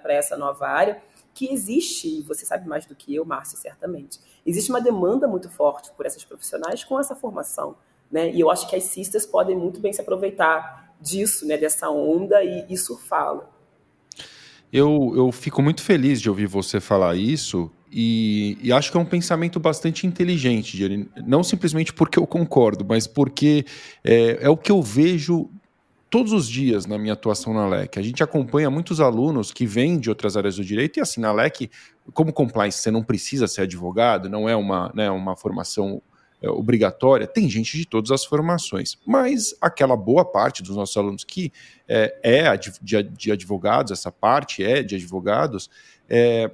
essa 0.06 0.36
nova 0.36 0.66
área, 0.66 1.02
que 1.34 1.52
existe, 1.52 2.08
e 2.08 2.22
você 2.22 2.46
sabe 2.46 2.68
mais 2.68 2.86
do 2.86 2.94
que 2.94 3.14
eu, 3.14 3.24
Márcio, 3.24 3.58
certamente. 3.58 4.20
Existe 4.46 4.70
uma 4.70 4.80
demanda 4.80 5.26
muito 5.26 5.50
forte 5.50 5.90
por 5.96 6.06
essas 6.06 6.24
profissionais 6.24 6.84
com 6.84 6.98
essa 6.98 7.14
formação. 7.14 7.76
Né? 8.10 8.32
E 8.32 8.40
eu 8.40 8.50
acho 8.50 8.68
que 8.68 8.76
as 8.76 8.84
sisters 8.84 9.26
podem 9.26 9.56
muito 9.56 9.80
bem 9.80 9.92
se 9.92 10.00
aproveitar 10.00 10.94
disso, 11.00 11.46
né, 11.46 11.58
dessa 11.58 11.90
onda 11.90 12.42
e, 12.42 12.66
e 12.70 12.76
surfá-la. 12.76 13.50
Eu, 14.72 15.12
eu 15.14 15.30
fico 15.30 15.60
muito 15.60 15.82
feliz 15.82 16.20
de 16.20 16.28
ouvir 16.28 16.46
você 16.46 16.80
falar 16.80 17.16
isso, 17.16 17.70
e, 17.96 18.58
e, 18.60 18.72
acho 18.72 18.90
que 18.90 18.96
é 18.96 19.00
um 19.00 19.04
pensamento 19.04 19.60
bastante 19.60 20.04
inteligente, 20.04 20.76
Jerry. 20.76 21.08
não 21.24 21.44
simplesmente 21.44 21.92
porque 21.92 22.18
eu 22.18 22.26
concordo, 22.26 22.84
mas 22.84 23.06
porque 23.06 23.64
é, 24.02 24.38
é, 24.40 24.48
o 24.50 24.56
que 24.56 24.72
eu 24.72 24.82
vejo 24.82 25.48
todos 26.14 26.32
os 26.32 26.48
dias 26.48 26.86
na 26.86 26.96
minha 26.96 27.14
atuação 27.14 27.52
na 27.52 27.66
LEC. 27.66 27.98
A 27.98 28.02
gente 28.02 28.22
acompanha 28.22 28.70
muitos 28.70 29.00
alunos 29.00 29.50
que 29.50 29.66
vêm 29.66 29.98
de 29.98 30.08
outras 30.08 30.36
áreas 30.36 30.54
do 30.54 30.64
direito, 30.64 30.96
e 30.96 31.00
assim, 31.00 31.20
na 31.20 31.32
LEC, 31.32 31.68
como 32.12 32.32
compliance, 32.32 32.78
você 32.78 32.88
não 32.88 33.02
precisa 33.02 33.48
ser 33.48 33.62
advogado, 33.62 34.28
não 34.28 34.48
é 34.48 34.54
uma, 34.54 34.92
né, 34.94 35.10
uma 35.10 35.34
formação 35.36 36.00
é, 36.40 36.48
obrigatória, 36.48 37.26
tem 37.26 37.50
gente 37.50 37.76
de 37.76 37.84
todas 37.84 38.12
as 38.12 38.24
formações, 38.24 38.96
mas 39.04 39.56
aquela 39.60 39.96
boa 39.96 40.24
parte 40.24 40.62
dos 40.62 40.76
nossos 40.76 40.96
alunos 40.96 41.24
que 41.24 41.52
é, 41.88 42.16
é 42.22 42.56
de, 42.56 43.02
de 43.02 43.32
advogados, 43.32 43.90
essa 43.90 44.12
parte 44.12 44.62
é 44.62 44.84
de 44.84 44.94
advogados, 44.94 45.68
é, 46.08 46.48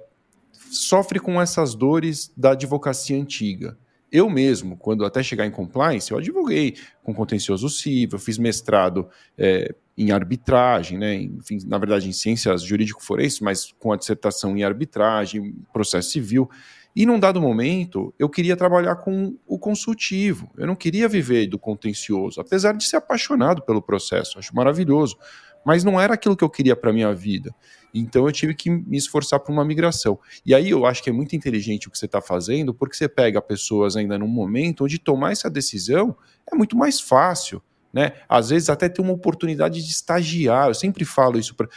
sofre 0.71 1.21
com 1.21 1.39
essas 1.39 1.75
dores 1.75 2.33
da 2.35 2.53
advocacia 2.53 3.21
antiga. 3.21 3.77
Eu 4.13 4.29
mesmo, 4.29 4.77
quando 4.77 5.05
até 5.05 5.23
chegar 5.23 5.47
em 5.47 5.51
compliance, 5.51 6.11
eu 6.11 6.19
advoguei 6.19 6.77
com 7.03 7.15
contencioso 7.15 7.69
civil, 7.69 8.19
fiz 8.19 8.39
mestrado 8.39 9.09
é, 9.39 9.73
em 9.97 10.11
arbitragem, 10.11 10.99
né, 10.99 11.15
enfim, 11.15 11.59
na 11.67 11.79
verdade 11.79 12.09
em 12.09 12.13
ciências 12.13 12.63
jurídico-forenses, 12.63 13.41
mas 13.41 13.73
com 13.79 13.93
a 13.93 13.97
dissertação 13.97 14.57
em 14.57 14.65
arbitragem, 14.65 15.55
processo 15.73 16.11
civil. 16.11 16.51
E 16.95 17.07
num 17.07 17.21
dado 17.21 17.41
momento, 17.41 18.13
eu 18.19 18.29
queria 18.29 18.57
trabalhar 18.57 18.97
com 18.97 19.37
o 19.47 19.59
consultivo, 19.59 20.51
eu 20.57 20.67
não 20.67 20.75
queria 20.75 21.09
viver 21.09 21.47
do 21.47 21.59
contencioso, 21.59 22.41
apesar 22.41 22.73
de 22.73 22.85
ser 22.85 22.97
apaixonado 22.97 23.63
pelo 23.63 23.81
processo, 23.81 24.39
acho 24.39 24.55
maravilhoso, 24.57 25.17
mas 25.65 25.85
não 25.85 26.01
era 26.01 26.15
aquilo 26.15 26.37
que 26.37 26.43
eu 26.43 26.51
queria 26.51 26.75
para 26.75 26.93
minha 26.93 27.15
vida. 27.15 27.55
Então 27.95 28.27
eu 28.27 28.33
tive 28.33 28.55
que 28.55 28.71
me 28.71 28.97
esforçar 28.97 29.41
por 29.41 29.53
uma 29.53 29.65
migração. 29.65 30.19
E 30.45 30.55
aí 30.55 30.71
eu 30.71 30.87
acho 30.87 31.03
que 31.03 31.11
é 31.11 31.13
muito 31.13 31.35
inteligente 31.35 31.89
o 31.89 31.91
que 31.91 31.99
você 31.99 32.07
está 32.07 32.21
fazendo, 32.21 32.73
porque 32.73 32.97
você 32.97 33.09
pega 33.09 33.41
pessoas 33.41 33.97
ainda 33.97 34.19
num 34.19 34.29
momento 34.29 34.85
onde 34.85 34.99
tomar 34.99 35.33
essa 35.33 35.51
decisão 35.51 36.17
é 36.51 36.55
muito 36.55 36.77
mais 36.77 37.01
fácil. 37.01 37.63
Né? 37.93 38.13
Às 38.29 38.51
vezes 38.51 38.71
até 38.71 38.89
ter 38.89 39.03
uma 39.03 39.13
oportunidade 39.13 39.85
de 39.85 39.91
estagiar. 39.91 40.69
Eu 40.69 40.75
sempre 40.75 41.05
falo 41.05 41.39
isso. 41.39 41.57
Pra... 41.57 41.69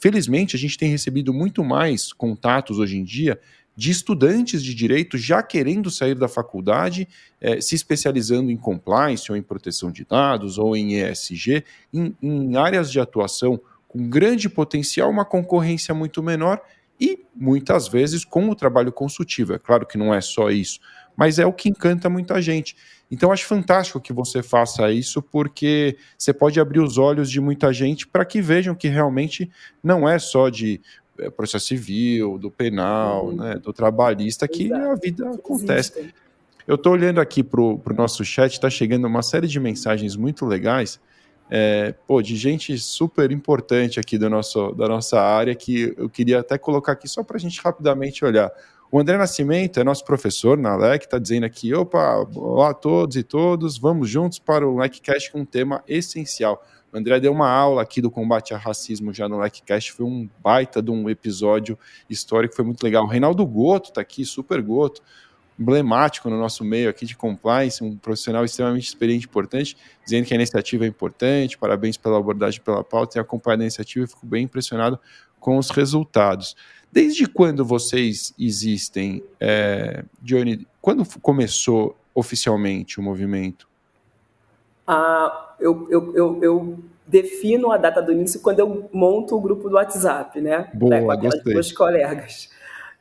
Felizmente, 0.00 0.56
a 0.56 0.58
gente 0.58 0.76
tem 0.76 0.90
recebido 0.90 1.32
muito 1.32 1.62
mais 1.62 2.12
contatos 2.12 2.78
hoje 2.80 2.98
em 2.98 3.04
dia 3.04 3.38
de 3.76 3.90
estudantes 3.90 4.62
de 4.62 4.74
direito 4.74 5.16
já 5.16 5.42
querendo 5.42 5.90
sair 5.90 6.14
da 6.14 6.28
faculdade, 6.28 7.08
eh, 7.40 7.60
se 7.60 7.74
especializando 7.74 8.50
em 8.50 8.56
compliance 8.56 9.30
ou 9.30 9.36
em 9.36 9.42
proteção 9.42 9.90
de 9.90 10.04
dados 10.04 10.58
ou 10.58 10.76
em 10.76 11.00
ESG, 11.00 11.64
em, 11.92 12.14
em 12.22 12.56
áreas 12.56 12.90
de 12.90 13.00
atuação 13.00 13.60
com 13.92 14.08
grande 14.08 14.48
potencial, 14.48 15.10
uma 15.10 15.24
concorrência 15.24 15.94
muito 15.94 16.22
menor 16.22 16.60
e 16.98 17.20
muitas 17.34 17.88
vezes 17.88 18.24
com 18.24 18.48
o 18.48 18.54
trabalho 18.54 18.90
consultivo. 18.90 19.52
É 19.52 19.58
claro 19.58 19.86
que 19.86 19.98
não 19.98 20.14
é 20.14 20.20
só 20.20 20.50
isso, 20.50 20.80
mas 21.16 21.38
é 21.38 21.44
o 21.44 21.52
que 21.52 21.68
encanta 21.68 22.08
muita 22.08 22.40
gente. 22.40 22.74
Então 23.10 23.30
acho 23.30 23.44
fantástico 23.44 24.00
que 24.00 24.12
você 24.12 24.42
faça 24.42 24.90
isso, 24.90 25.20
porque 25.20 25.98
você 26.16 26.32
pode 26.32 26.58
abrir 26.58 26.80
os 26.80 26.96
olhos 26.96 27.30
de 27.30 27.40
muita 27.40 27.72
gente 27.72 28.06
para 28.06 28.24
que 28.24 28.40
vejam 28.40 28.74
que 28.74 28.88
realmente 28.88 29.50
não 29.82 30.08
é 30.08 30.18
só 30.18 30.48
de 30.48 30.80
é, 31.18 31.28
processo 31.28 31.66
civil, 31.66 32.38
do 32.38 32.50
penal, 32.50 33.26
uhum. 33.26 33.36
né, 33.36 33.54
do 33.56 33.72
trabalhista, 33.72 34.48
que 34.48 34.64
Exato. 34.64 34.86
a 34.86 34.94
vida 34.94 35.30
acontece. 35.30 35.98
Existe. 35.98 36.14
Eu 36.66 36.76
estou 36.76 36.92
olhando 36.92 37.20
aqui 37.20 37.42
para 37.42 37.60
o 37.60 37.82
nosso 37.94 38.24
chat, 38.24 38.52
está 38.52 38.70
chegando 38.70 39.06
uma 39.06 39.22
série 39.22 39.48
de 39.48 39.58
mensagens 39.58 40.16
muito 40.16 40.46
legais 40.46 41.00
é, 41.54 41.92
pô, 42.06 42.22
de 42.22 42.34
gente 42.34 42.78
super 42.78 43.30
importante 43.30 44.00
aqui 44.00 44.16
do 44.16 44.30
nosso, 44.30 44.72
da 44.72 44.88
nossa 44.88 45.20
área, 45.20 45.54
que 45.54 45.92
eu 45.98 46.08
queria 46.08 46.40
até 46.40 46.56
colocar 46.56 46.92
aqui 46.92 47.06
só 47.06 47.22
para 47.22 47.36
a 47.36 47.40
gente 47.40 47.60
rapidamente 47.60 48.24
olhar. 48.24 48.50
O 48.90 48.98
André 48.98 49.18
Nascimento 49.18 49.78
é 49.78 49.84
nosso 49.84 50.02
professor 50.02 50.56
na 50.56 50.74
LEC, 50.74 51.04
está 51.04 51.18
dizendo 51.18 51.44
aqui: 51.44 51.74
opa, 51.74 52.26
olá 52.34 52.70
a 52.70 52.74
todos 52.74 53.16
e 53.16 53.22
todos, 53.22 53.76
vamos 53.76 54.08
juntos 54.08 54.38
para 54.38 54.66
o 54.66 54.78
LECCast 54.78 55.30
com 55.30 55.40
um 55.40 55.44
tema 55.44 55.84
essencial. 55.86 56.64
O 56.90 56.96
André 56.96 57.20
deu 57.20 57.32
uma 57.32 57.50
aula 57.50 57.82
aqui 57.82 58.00
do 58.00 58.10
combate 58.10 58.54
ao 58.54 58.60
racismo 58.60 59.12
já 59.12 59.28
no 59.28 59.38
LECCast, 59.38 59.92
foi 59.92 60.06
um 60.06 60.30
baita 60.42 60.80
de 60.80 60.90
um 60.90 61.10
episódio 61.10 61.78
histórico, 62.08 62.56
foi 62.56 62.64
muito 62.64 62.82
legal. 62.82 63.04
O 63.04 63.08
Reinaldo 63.08 63.44
Goto 63.44 63.90
está 63.90 64.00
aqui, 64.00 64.24
super 64.24 64.62
Goto 64.62 65.02
emblemático 65.62 66.28
no 66.28 66.36
nosso 66.36 66.64
meio 66.64 66.90
aqui 66.90 67.06
de 67.06 67.16
compliance, 67.16 67.82
um 67.82 67.96
profissional 67.96 68.44
extremamente 68.44 68.88
experiente 68.88 69.24
e 69.24 69.28
importante, 69.28 69.76
dizendo 70.04 70.26
que 70.26 70.34
a 70.34 70.36
iniciativa 70.36 70.84
é 70.84 70.88
importante, 70.88 71.56
parabéns 71.56 71.96
pela 71.96 72.18
abordagem 72.18 72.60
pela 72.60 72.82
pauta, 72.82 73.18
e 73.18 73.20
acompanhado 73.20 73.62
a 73.62 73.64
iniciativa 73.64 74.04
e 74.04 74.08
fico 74.08 74.26
bem 74.26 74.44
impressionado 74.44 74.98
com 75.38 75.56
os 75.56 75.70
resultados. 75.70 76.56
Desde 76.90 77.26
quando 77.26 77.64
vocês 77.64 78.34
existem, 78.38 79.22
é, 79.40 80.04
Johnny, 80.20 80.66
quando 80.80 81.04
começou 81.20 81.96
oficialmente 82.14 83.00
o 83.00 83.02
movimento? 83.02 83.66
Ah, 84.86 85.54
eu, 85.58 85.88
eu, 85.90 86.14
eu, 86.14 86.42
eu, 86.42 86.78
defino 87.06 87.72
a 87.72 87.76
data 87.76 88.00
do 88.00 88.12
início 88.12 88.40
quando 88.40 88.60
eu 88.60 88.88
monto 88.92 89.36
o 89.36 89.40
grupo 89.40 89.68
do 89.68 89.74
WhatsApp, 89.74 90.40
né? 90.40 90.70
Boa, 90.74 91.00
com 91.00 91.10
aquelas 91.10 91.42
duas 91.42 91.72
colegas. 91.72 92.48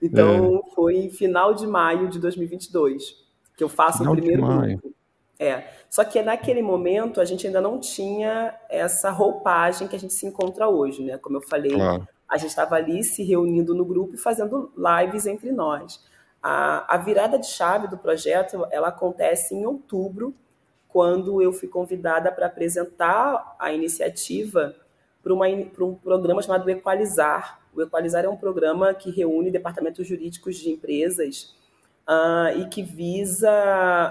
Então, 0.02 0.62
é. 0.66 0.76
foi 0.76 0.96
em 0.98 1.10
final 1.10 1.54
de 1.54 1.68
maio 1.68 2.10
de 2.10 2.20
2022 2.20 3.22
que 3.56 3.64
eu 3.64 3.70
faço 3.70 4.00
final 4.00 4.14
o 4.14 4.18
primeiro 4.18 4.46
grupo. 4.46 4.94
É. 5.38 5.68
Só 5.90 6.04
que 6.04 6.22
naquele 6.22 6.62
momento 6.62 7.20
a 7.20 7.26
gente 7.26 7.46
ainda 7.46 7.62
não 7.62 7.80
tinha 7.80 8.56
essa 8.70 9.10
roupagem 9.10 9.88
que 9.88 9.96
a 9.96 10.00
gente 10.00 10.14
se 10.14 10.26
encontra 10.26 10.68
hoje, 10.68 11.04
né? 11.04 11.18
Como 11.18 11.38
eu 11.38 11.42
falei, 11.42 11.74
claro. 11.74 12.08
a 12.28 12.38
gente 12.38 12.50
estava 12.50 12.76
ali 12.76 13.04
se 13.04 13.24
reunindo 13.24 13.74
no 13.74 13.84
grupo 13.84 14.16
e 14.16 14.18
fazendo 14.18 14.72
lives 14.76 15.26
entre 15.26 15.52
nós. 15.52 16.04
A, 16.42 16.96
a 16.96 16.98
virada 16.98 17.38
de 17.38 17.48
chave 17.48 17.88
do 17.88 17.98
projeto 17.98 18.68
ela 18.72 18.88
acontece 18.88 19.54
em 19.54 19.66
outubro, 19.66 20.34
quando 20.88 21.42
eu 21.42 21.54
fui 21.54 21.68
convidada 21.68 22.32
para 22.32 22.48
apresentar 22.48 23.56
a 23.58 23.72
iniciativa 23.72 24.76
para, 25.24 25.34
um 25.34 25.96
programa 25.96 26.42
chamado 26.42 26.70
Equalizar, 26.70 27.61
o 27.74 27.82
Equalizar 27.82 28.26
é 28.26 28.30
um 28.30 28.36
programa 28.36 28.94
que 28.94 29.10
reúne 29.12 29.50
departamentos 29.50 30.06
jurídicos 30.06 30.58
de 30.58 30.70
empresas 30.70 31.56
uh, 32.08 32.60
e 32.60 32.68
que 32.68 32.84
visa 32.84 33.50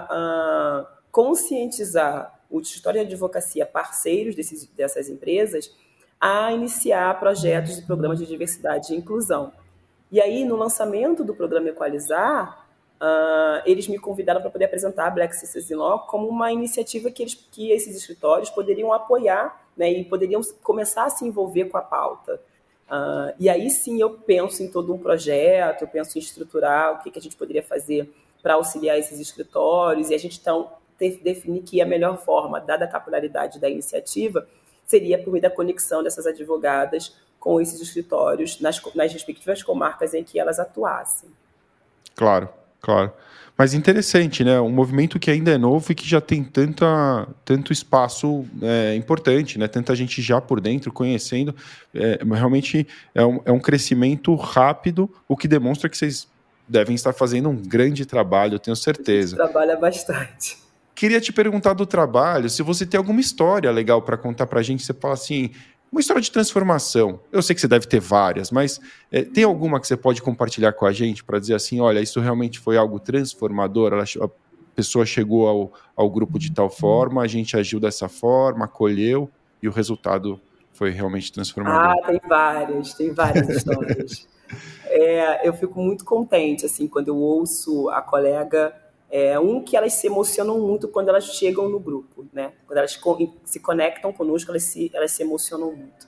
uh, 0.09 0.87
conscientizar 1.11 2.39
o 2.49 2.59
escritório 2.59 3.01
de 3.01 3.07
advocacia 3.07 3.65
parceiros 3.65 4.35
desses, 4.35 4.65
dessas 4.67 5.09
empresas 5.09 5.71
a 6.19 6.51
iniciar 6.51 7.19
projetos 7.19 7.79
e 7.79 7.85
programas 7.85 8.19
de 8.19 8.25
diversidade 8.25 8.93
e 8.93 8.97
inclusão. 8.97 9.51
E 10.11 10.19
aí, 10.19 10.43
no 10.43 10.55
lançamento 10.55 11.23
do 11.23 11.33
programa 11.33 11.69
Equalizar, 11.69 12.67
uh, 13.01 13.61
eles 13.65 13.87
me 13.87 13.97
convidaram 13.97 14.41
para 14.41 14.49
poder 14.49 14.65
apresentar 14.65 15.07
a 15.07 15.09
Black 15.09 15.35
Sisters 15.35 15.71
in 15.71 15.75
Law 15.75 16.05
como 16.05 16.27
uma 16.27 16.51
iniciativa 16.51 17.09
que, 17.09 17.23
eles, 17.23 17.33
que 17.33 17.71
esses 17.71 17.95
escritórios 17.95 18.49
poderiam 18.49 18.91
apoiar 18.91 19.65
né, 19.75 19.91
e 19.91 20.03
poderiam 20.05 20.41
começar 20.61 21.05
a 21.05 21.09
se 21.09 21.25
envolver 21.25 21.65
com 21.65 21.77
a 21.77 21.81
pauta. 21.81 22.39
Uh, 22.91 23.33
e 23.39 23.47
aí 23.47 23.69
sim 23.69 24.01
eu 24.01 24.09
penso 24.09 24.61
em 24.61 24.69
todo 24.69 24.93
um 24.93 24.97
projeto, 24.97 25.83
eu 25.83 25.87
penso 25.87 26.17
em 26.17 26.21
estruturar 26.21 26.91
o 26.91 26.99
que, 27.01 27.09
que 27.09 27.17
a 27.17 27.21
gente 27.21 27.37
poderia 27.37 27.63
fazer 27.63 28.13
para 28.43 28.55
auxiliar 28.55 28.99
esses 28.99 29.17
escritórios, 29.17 30.09
e 30.09 30.13
a 30.13 30.17
gente 30.17 30.37
então 30.37 30.73
definir 31.23 31.63
que 31.63 31.81
a 31.81 31.85
melhor 31.85 32.17
forma, 32.17 32.59
dada 32.59 32.85
a 32.85 32.87
capilaridade 32.87 33.59
da 33.59 33.69
iniciativa, 33.69 34.45
seria 34.85 35.17
por 35.17 35.31
meio 35.31 35.41
da 35.41 35.49
conexão 35.49 36.03
dessas 36.03 36.27
advogadas 36.27 37.15
com 37.39 37.61
esses 37.61 37.79
escritórios 37.79 38.59
nas, 38.59 38.79
nas 38.93 39.13
respectivas 39.13 39.63
comarcas 39.63 40.13
em 40.13 40.23
que 40.23 40.37
elas 40.37 40.59
atuassem. 40.59 41.29
Claro, 42.13 42.49
claro. 42.81 43.13
Mas 43.57 43.73
interessante, 43.73 44.43
né? 44.43 44.59
Um 44.59 44.71
movimento 44.71 45.19
que 45.19 45.29
ainda 45.29 45.51
é 45.51 45.57
novo 45.57 45.91
e 45.91 45.95
que 45.95 46.07
já 46.07 46.19
tem 46.19 46.43
tanta, 46.43 47.27
tanto 47.45 47.71
espaço 47.71 48.45
é, 48.61 48.95
importante, 48.95 49.59
né? 49.59 49.67
Tanta 49.67 49.95
gente 49.95 50.21
já 50.21 50.41
por 50.41 50.59
dentro 50.59 50.91
conhecendo. 50.91 51.55
É, 51.93 52.19
realmente 52.33 52.87
é 53.13 53.25
um, 53.25 53.39
é 53.45 53.51
um 53.51 53.59
crescimento 53.59 54.33
rápido, 54.35 55.09
o 55.27 55.37
que 55.37 55.47
demonstra 55.47 55.89
que 55.89 55.97
vocês 55.97 56.27
devem 56.67 56.95
estar 56.95 57.13
fazendo 57.13 57.49
um 57.49 57.55
grande 57.55 58.05
trabalho, 58.05 58.55
eu 58.55 58.59
tenho 58.59 58.75
certeza. 58.75 59.35
Trabalha 59.35 59.75
bastante. 59.75 60.57
Queria 60.95 61.19
te 61.19 61.33
perguntar 61.33 61.73
do 61.73 61.85
trabalho, 61.85 62.49
se 62.49 62.61
você 62.61 62.85
tem 62.85 62.97
alguma 62.97 63.19
história 63.19 63.71
legal 63.71 64.01
para 64.01 64.17
contar 64.17 64.45
para 64.45 64.59
a 64.59 64.63
gente. 64.63 64.83
Você 64.83 64.93
fala 64.93 65.15
assim, 65.15 65.51
uma 65.91 65.99
história 65.99 66.21
de 66.21 66.31
transformação. 66.31 67.19
Eu 67.31 67.41
sei 67.41 67.53
que 67.53 67.59
você 67.59 67.67
deve 67.67 67.85
ter 67.85 67.99
várias, 67.99 68.49
mas 68.49 68.79
é, 69.11 69.23
tem 69.23 69.43
alguma 69.43 69.79
que 69.79 69.85
você 69.85 69.97
pode 69.97 70.21
compartilhar 70.21 70.71
com 70.73 70.85
a 70.85 70.91
gente 70.93 71.23
para 71.23 71.37
dizer 71.37 71.55
assim: 71.55 71.81
olha, 71.81 71.99
isso 71.99 72.19
realmente 72.19 72.59
foi 72.59 72.77
algo 72.77 72.99
transformador? 72.99 73.91
Ela, 73.91 74.03
a 74.03 74.29
pessoa 74.73 75.05
chegou 75.05 75.47
ao, 75.47 75.73
ao 75.95 76.09
grupo 76.09 76.39
de 76.39 76.51
tal 76.51 76.69
forma, 76.69 77.21
a 77.21 77.27
gente 77.27 77.57
agiu 77.57 77.79
dessa 77.79 78.07
forma, 78.07 78.65
acolheu 78.65 79.29
e 79.61 79.67
o 79.67 79.71
resultado 79.71 80.39
foi 80.71 80.91
realmente 80.91 81.31
transformador. 81.31 81.81
Ah, 81.81 82.07
tem 82.07 82.21
várias, 82.27 82.93
tem 82.93 83.13
várias 83.13 83.49
histórias. 83.49 84.27
é, 84.87 85.47
eu 85.47 85.53
fico 85.53 85.79
muito 85.81 86.05
contente 86.05 86.65
assim 86.65 86.87
quando 86.87 87.09
eu 87.09 87.17
ouço 87.17 87.89
a 87.89 88.01
colega 88.01 88.73
é, 89.11 89.37
um, 89.37 89.61
que 89.61 89.75
elas 89.75 89.93
se 89.93 90.07
emocionam 90.07 90.57
muito 90.59 90.87
quando 90.87 91.09
elas 91.09 91.25
chegam 91.25 91.67
no 91.67 91.79
grupo, 91.79 92.25
né? 92.31 92.53
Quando 92.65 92.77
elas 92.77 92.97
se 93.43 93.59
conectam 93.59 94.13
conosco, 94.13 94.49
elas 94.49 94.63
se, 94.63 94.89
elas 94.93 95.11
se 95.11 95.21
emocionam 95.21 95.75
muito. 95.75 96.07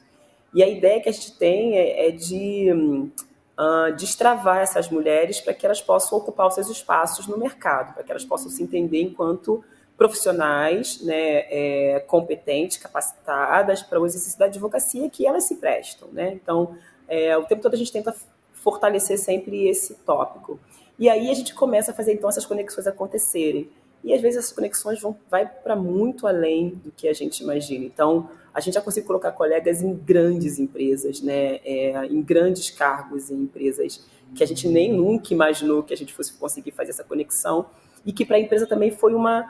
E 0.53 0.63
a 0.63 0.67
ideia 0.69 1.01
que 1.01 1.09
a 1.09 1.11
gente 1.11 1.37
tem 1.37 1.77
é, 1.77 2.07
é 2.07 2.11
de 2.11 2.71
uh, 2.71 3.95
destravar 3.97 4.59
essas 4.59 4.89
mulheres 4.89 5.41
para 5.41 5.53
que 5.53 5.65
elas 5.65 5.81
possam 5.81 6.17
ocupar 6.17 6.47
os 6.47 6.53
seus 6.53 6.69
espaços 6.69 7.27
no 7.27 7.37
mercado, 7.37 7.93
para 7.93 8.03
que 8.03 8.11
elas 8.11 8.23
possam 8.23 8.49
se 8.49 8.63
entender 8.63 9.01
enquanto 9.01 9.63
profissionais 9.97 11.01
né, 11.01 11.45
é, 11.49 12.03
competentes, 12.07 12.77
capacitadas 12.77 13.83
para 13.83 13.99
o 13.99 14.05
exercício 14.05 14.39
da 14.39 14.45
advocacia 14.45 15.09
que 15.09 15.25
elas 15.27 15.43
se 15.43 15.57
prestam. 15.57 16.07
Né? 16.11 16.33
Então, 16.33 16.75
é, 17.07 17.37
o 17.37 17.43
tempo 17.43 17.61
todo 17.61 17.73
a 17.73 17.77
gente 17.77 17.91
tenta 17.91 18.15
fortalecer 18.53 19.17
sempre 19.17 19.67
esse 19.67 19.95
tópico. 19.95 20.59
E 21.03 21.09
aí 21.09 21.29
a 21.29 21.33
gente 21.33 21.53
começa 21.53 21.91
a 21.91 21.93
fazer 21.93 22.13
então 22.13 22.29
essas 22.29 22.45
conexões 22.45 22.87
acontecerem. 22.87 23.69
E 24.05 24.13
às 24.13 24.21
vezes 24.21 24.39
essas 24.39 24.53
conexões 24.53 25.01
vão 25.01 25.13
vai 25.29 25.45
para 25.45 25.75
muito 25.75 26.25
além 26.25 26.69
do 26.69 26.93
que 26.93 27.09
a 27.09 27.13
gente 27.13 27.43
imagina. 27.43 27.83
Então, 27.83 28.29
a 28.53 28.61
gente 28.61 28.75
já 28.75 28.81
consegue 28.81 29.05
colocar 29.05 29.33
colegas 29.33 29.81
em 29.81 29.93
grandes 29.93 30.59
empresas, 30.59 31.19
né? 31.19 31.55
É, 31.65 32.05
em 32.05 32.21
grandes 32.21 32.69
cargos 32.69 33.29
em 33.29 33.35
empresas 33.35 34.01
que 34.33 34.41
a 34.41 34.47
gente 34.47 34.65
nem 34.65 34.93
nunca 34.93 35.33
imaginou 35.33 35.83
que 35.83 35.93
a 35.93 35.97
gente 35.97 36.13
fosse 36.13 36.31
conseguir 36.35 36.71
fazer 36.71 36.91
essa 36.91 37.03
conexão 37.03 37.65
e 38.05 38.13
que 38.13 38.23
para 38.23 38.37
a 38.37 38.39
empresa 38.39 38.65
também 38.65 38.89
foi 38.89 39.13
uma 39.13 39.45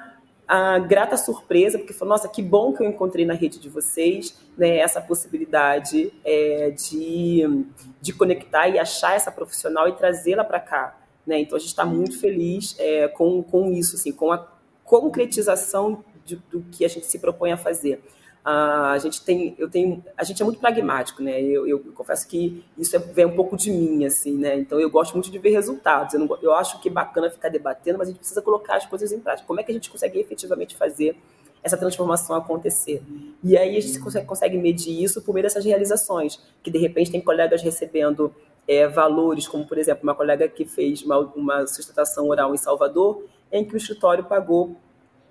a 0.48 0.80
grata 0.80 1.16
surpresa, 1.18 1.78
porque 1.78 1.94
falou, 1.94 2.16
nossa, 2.16 2.28
que 2.28 2.42
bom 2.42 2.74
que 2.74 2.82
eu 2.82 2.90
encontrei 2.90 3.28
na 3.28 3.36
rede 3.36 3.60
de 3.60 3.70
vocês 3.70 4.36
né, 4.58 4.78
essa 4.78 5.00
possibilidade 5.00 6.12
é, 6.26 6.72
de, 6.72 7.64
de 8.02 8.12
conectar 8.12 8.68
e 8.70 8.80
achar 8.80 9.16
essa 9.16 9.32
profissional 9.32 9.88
e 9.88 9.92
trazê-la 9.92 10.44
para 10.44 10.60
cá. 10.60 11.03
Né? 11.26 11.40
Então 11.40 11.56
a 11.56 11.60
gente 11.60 11.70
está 11.70 11.86
muito 11.86 12.20
feliz 12.20 12.76
é, 12.78 13.08
com, 13.08 13.42
com 13.44 13.72
isso, 13.72 13.96
assim, 13.96 14.12
com 14.12 14.32
a 14.32 14.48
concretização 14.84 16.04
de, 16.26 16.36
do 16.52 16.62
que 16.72 16.84
a 16.86 16.88
gente 16.88 17.06
se 17.06 17.20
propõe 17.20 17.52
a 17.52 17.58
fazer. 17.58 18.02
A 18.46 18.98
gente 18.98 19.24
tem, 19.24 19.56
eu 19.58 19.70
tenho, 19.70 20.04
a 20.18 20.24
gente 20.26 20.42
é 20.42 20.46
muito 20.46 20.60
pragmático, 20.60 21.24
né? 21.24 21.42
Eu, 21.42 21.66
eu, 21.66 21.82
eu 21.86 21.94
confesso 21.94 22.28
que 22.28 22.62
isso 22.78 22.94
é, 22.94 23.00
vem 23.00 23.26
um 23.26 23.36
pouco 23.36 23.56
de 23.56 23.72
mim, 23.72 24.04
assim, 24.04 24.38
né? 24.38 24.58
Então 24.58 24.78
eu 24.82 24.90
gosto 24.90 25.14
muito 25.14 25.32
de 25.32 25.40
ver 25.40 25.52
resultados. 25.52 26.14
Eu, 26.14 26.20
não, 26.20 26.38
eu 26.42 26.52
acho 26.54 26.82
que 26.82 26.90
é 26.90 26.92
bacana 26.92 27.30
ficar 27.30 27.48
debatendo, 27.48 27.98
mas 27.98 28.10
a 28.10 28.12
gente 28.12 28.20
precisa 28.20 28.42
colocar 28.42 28.76
as 28.76 28.86
coisas 28.86 29.14
em 29.14 29.20
prática. 29.20 29.48
Como 29.48 29.62
é 29.62 29.64
que 29.64 29.72
a 29.72 29.74
gente 29.74 29.90
consegue 29.90 30.20
efetivamente 30.20 30.76
fazer 30.76 31.16
essa 31.64 31.78
transformação 31.78 32.36
acontecer? 32.36 33.02
E 33.42 33.56
aí 33.56 33.78
a 33.78 33.82
gente 33.82 33.98
consegue, 34.00 34.26
consegue 34.26 34.58
medir 34.58 35.02
isso 35.02 35.22
por 35.22 35.34
meio 35.34 35.44
dessas 35.44 35.64
realizações, 35.64 36.38
que 36.62 36.70
de 36.70 36.78
repente 36.78 37.12
tem 37.12 37.22
colegas 37.22 37.62
recebendo 37.62 38.36
é, 38.68 38.88
valores, 38.88 39.48
como 39.48 39.68
por 39.68 39.78
exemplo, 39.78 40.04
uma 40.04 40.16
colega 40.16 40.48
que 40.48 40.66
fez 40.66 41.02
uma, 41.04 41.20
uma 41.20 41.68
sustentação 41.68 42.28
oral 42.28 42.54
em 42.54 42.58
Salvador, 42.58 43.26
em 43.52 43.66
que 43.66 43.74
o 43.74 43.78
escritório 43.78 44.24
pagou 44.24 44.76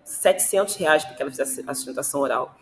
700 0.05 0.77
reais 0.77 1.05
para 1.05 1.15
que 1.15 1.23
ela 1.23 1.31
fizesse 1.31 1.65
a 1.67 1.75
sustentação 1.75 2.21
oral. 2.21 2.57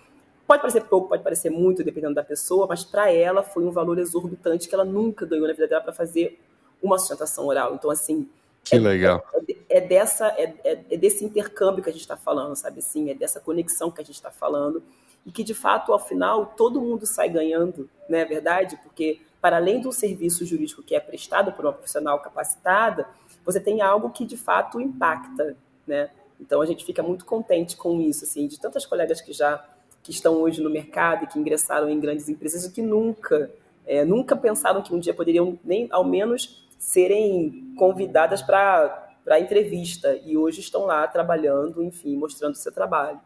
Pode 0.46 0.62
parecer 0.62 0.82
pouco, 0.82 1.08
pode 1.08 1.22
parecer 1.22 1.50
muito, 1.50 1.84
dependendo 1.84 2.14
da 2.14 2.24
pessoa, 2.24 2.66
mas 2.66 2.84
para 2.84 3.12
ela 3.12 3.42
foi 3.42 3.64
um 3.64 3.70
valor 3.70 3.98
exorbitante 3.98 4.68
que 4.68 4.74
ela 4.74 4.84
nunca 4.84 5.24
ganhou 5.24 5.46
na 5.46 5.52
vida 5.52 5.68
dela 5.68 5.82
para 5.82 5.92
fazer 5.92 6.40
uma 6.82 6.98
sustentação 6.98 7.46
oral. 7.46 7.74
Então, 7.74 7.90
assim. 7.90 8.28
Que 8.64 8.76
é, 8.76 8.78
legal. 8.78 9.24
É, 9.48 9.78
é 9.78 9.80
dessa, 9.80 10.26
é, 10.28 10.54
é, 10.64 10.84
é, 10.90 10.96
desse 10.96 11.24
intercâmbio 11.24 11.82
que 11.82 11.90
a 11.90 11.92
gente 11.92 12.02
está 12.02 12.16
falando, 12.16 12.56
sabe? 12.56 12.80
Assim, 12.80 13.10
é 13.10 13.14
dessa 13.14 13.40
conexão 13.40 13.90
que 13.90 14.00
a 14.00 14.04
gente 14.04 14.16
está 14.16 14.30
falando. 14.30 14.82
E 15.24 15.30
que, 15.30 15.44
de 15.44 15.54
fato, 15.54 15.92
ao 15.92 15.98
final, 15.98 16.46
todo 16.56 16.80
mundo 16.80 17.06
sai 17.06 17.28
ganhando, 17.28 17.88
não 18.08 18.18
é 18.18 18.24
verdade? 18.24 18.76
Porque 18.82 19.20
para 19.40 19.56
além 19.56 19.80
do 19.80 19.92
serviço 19.92 20.44
jurídico 20.44 20.82
que 20.82 20.94
é 20.94 21.00
prestado 21.00 21.52
por 21.52 21.64
uma 21.64 21.72
profissional 21.72 22.18
capacitada, 22.20 23.06
você 23.44 23.58
tem 23.58 23.80
algo 23.80 24.10
que 24.10 24.24
de 24.24 24.36
fato 24.36 24.80
impacta, 24.80 25.56
né? 25.86 26.10
Então 26.38 26.60
a 26.60 26.66
gente 26.66 26.84
fica 26.84 27.02
muito 27.02 27.24
contente 27.24 27.76
com 27.76 28.00
isso, 28.00 28.24
assim, 28.24 28.46
de 28.46 28.58
tantas 28.58 28.86
colegas 28.86 29.20
que 29.20 29.32
já 29.32 29.64
que 30.02 30.10
estão 30.10 30.36
hoje 30.36 30.62
no 30.62 30.70
mercado 30.70 31.24
e 31.24 31.26
que 31.26 31.38
ingressaram 31.38 31.90
em 31.90 32.00
grandes 32.00 32.28
empresas 32.28 32.64
e 32.64 32.72
que 32.72 32.80
nunca 32.80 33.50
é, 33.86 34.04
nunca 34.04 34.36
pensaram 34.36 34.82
que 34.82 34.94
um 34.94 34.98
dia 34.98 35.12
poderiam 35.12 35.58
nem 35.64 35.88
ao 35.90 36.04
menos 36.04 36.68
serem 36.78 37.74
convidadas 37.76 38.40
para 38.40 39.08
para 39.22 39.38
entrevista 39.38 40.18
e 40.24 40.36
hoje 40.36 40.60
estão 40.60 40.86
lá 40.86 41.06
trabalhando, 41.06 41.82
enfim, 41.82 42.16
mostrando 42.16 42.54
o 42.54 42.56
seu 42.56 42.72
trabalho. 42.72 43.20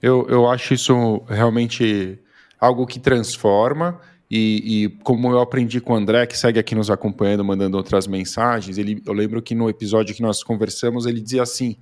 Eu, 0.00 0.26
eu 0.28 0.48
acho 0.48 0.72
isso 0.72 1.18
realmente 1.28 2.18
algo 2.58 2.86
que 2.86 3.00
transforma 3.00 4.00
e, 4.34 4.84
e, 4.84 4.88
como 5.02 5.30
eu 5.30 5.40
aprendi 5.40 5.78
com 5.78 5.92
o 5.92 5.96
André, 5.96 6.24
que 6.24 6.38
segue 6.38 6.58
aqui 6.58 6.74
nos 6.74 6.90
acompanhando, 6.90 7.44
mandando 7.44 7.76
outras 7.76 8.06
mensagens, 8.06 8.78
ele, 8.78 9.02
eu 9.04 9.12
lembro 9.12 9.42
que 9.42 9.54
no 9.54 9.68
episódio 9.68 10.14
que 10.14 10.22
nós 10.22 10.42
conversamos, 10.42 11.04
ele 11.04 11.20
dizia 11.20 11.42
assim: 11.42 11.76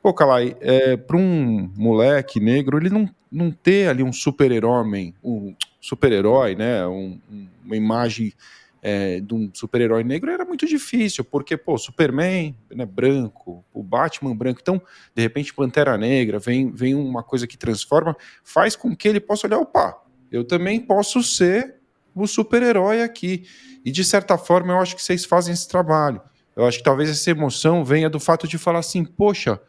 pô, 0.00 0.14
Kalai, 0.14 0.56
é, 0.60 0.96
para 0.96 1.16
um 1.16 1.68
moleque 1.76 2.38
negro, 2.38 2.78
ele 2.78 2.88
não, 2.88 3.10
não 3.32 3.50
ter 3.50 3.88
ali 3.88 4.04
um 4.04 4.12
super-herói, 4.12 5.12
um 5.24 5.56
super-herói, 5.80 6.54
né? 6.54 6.86
Um, 6.86 7.18
uma 7.64 7.74
imagem 7.74 8.32
é, 8.80 9.18
de 9.18 9.34
um 9.34 9.50
super-herói 9.52 10.04
negro 10.04 10.30
era 10.30 10.44
muito 10.44 10.66
difícil, 10.68 11.24
porque, 11.24 11.56
pô, 11.56 11.76
Superman 11.76 12.54
né, 12.70 12.86
branco, 12.86 13.64
o 13.74 13.82
Batman 13.82 14.36
branco, 14.36 14.60
então, 14.62 14.80
de 15.12 15.20
repente, 15.20 15.52
Pantera 15.52 15.98
Negra, 15.98 16.38
vem, 16.38 16.70
vem 16.70 16.94
uma 16.94 17.24
coisa 17.24 17.44
que 17.44 17.58
transforma, 17.58 18.16
faz 18.44 18.76
com 18.76 18.94
que 18.94 19.08
ele 19.08 19.18
possa 19.18 19.48
olhar, 19.48 19.58
opa, 19.58 20.00
eu 20.30 20.44
também 20.44 20.78
posso 20.78 21.24
ser 21.24 21.77
o 22.24 22.28
super-herói 22.28 23.02
aqui. 23.02 23.44
E 23.84 23.90
de 23.90 24.04
certa 24.04 24.36
forma, 24.36 24.72
eu 24.72 24.78
acho 24.78 24.96
que 24.96 25.02
vocês 25.02 25.24
fazem 25.24 25.54
esse 25.54 25.68
trabalho. 25.68 26.20
Eu 26.56 26.66
acho 26.66 26.78
que 26.78 26.84
talvez 26.84 27.08
essa 27.08 27.30
emoção 27.30 27.84
venha 27.84 28.10
do 28.10 28.18
fato 28.18 28.48
de 28.48 28.58
falar 28.58 28.80
assim: 28.80 29.04
poxa, 29.04 29.60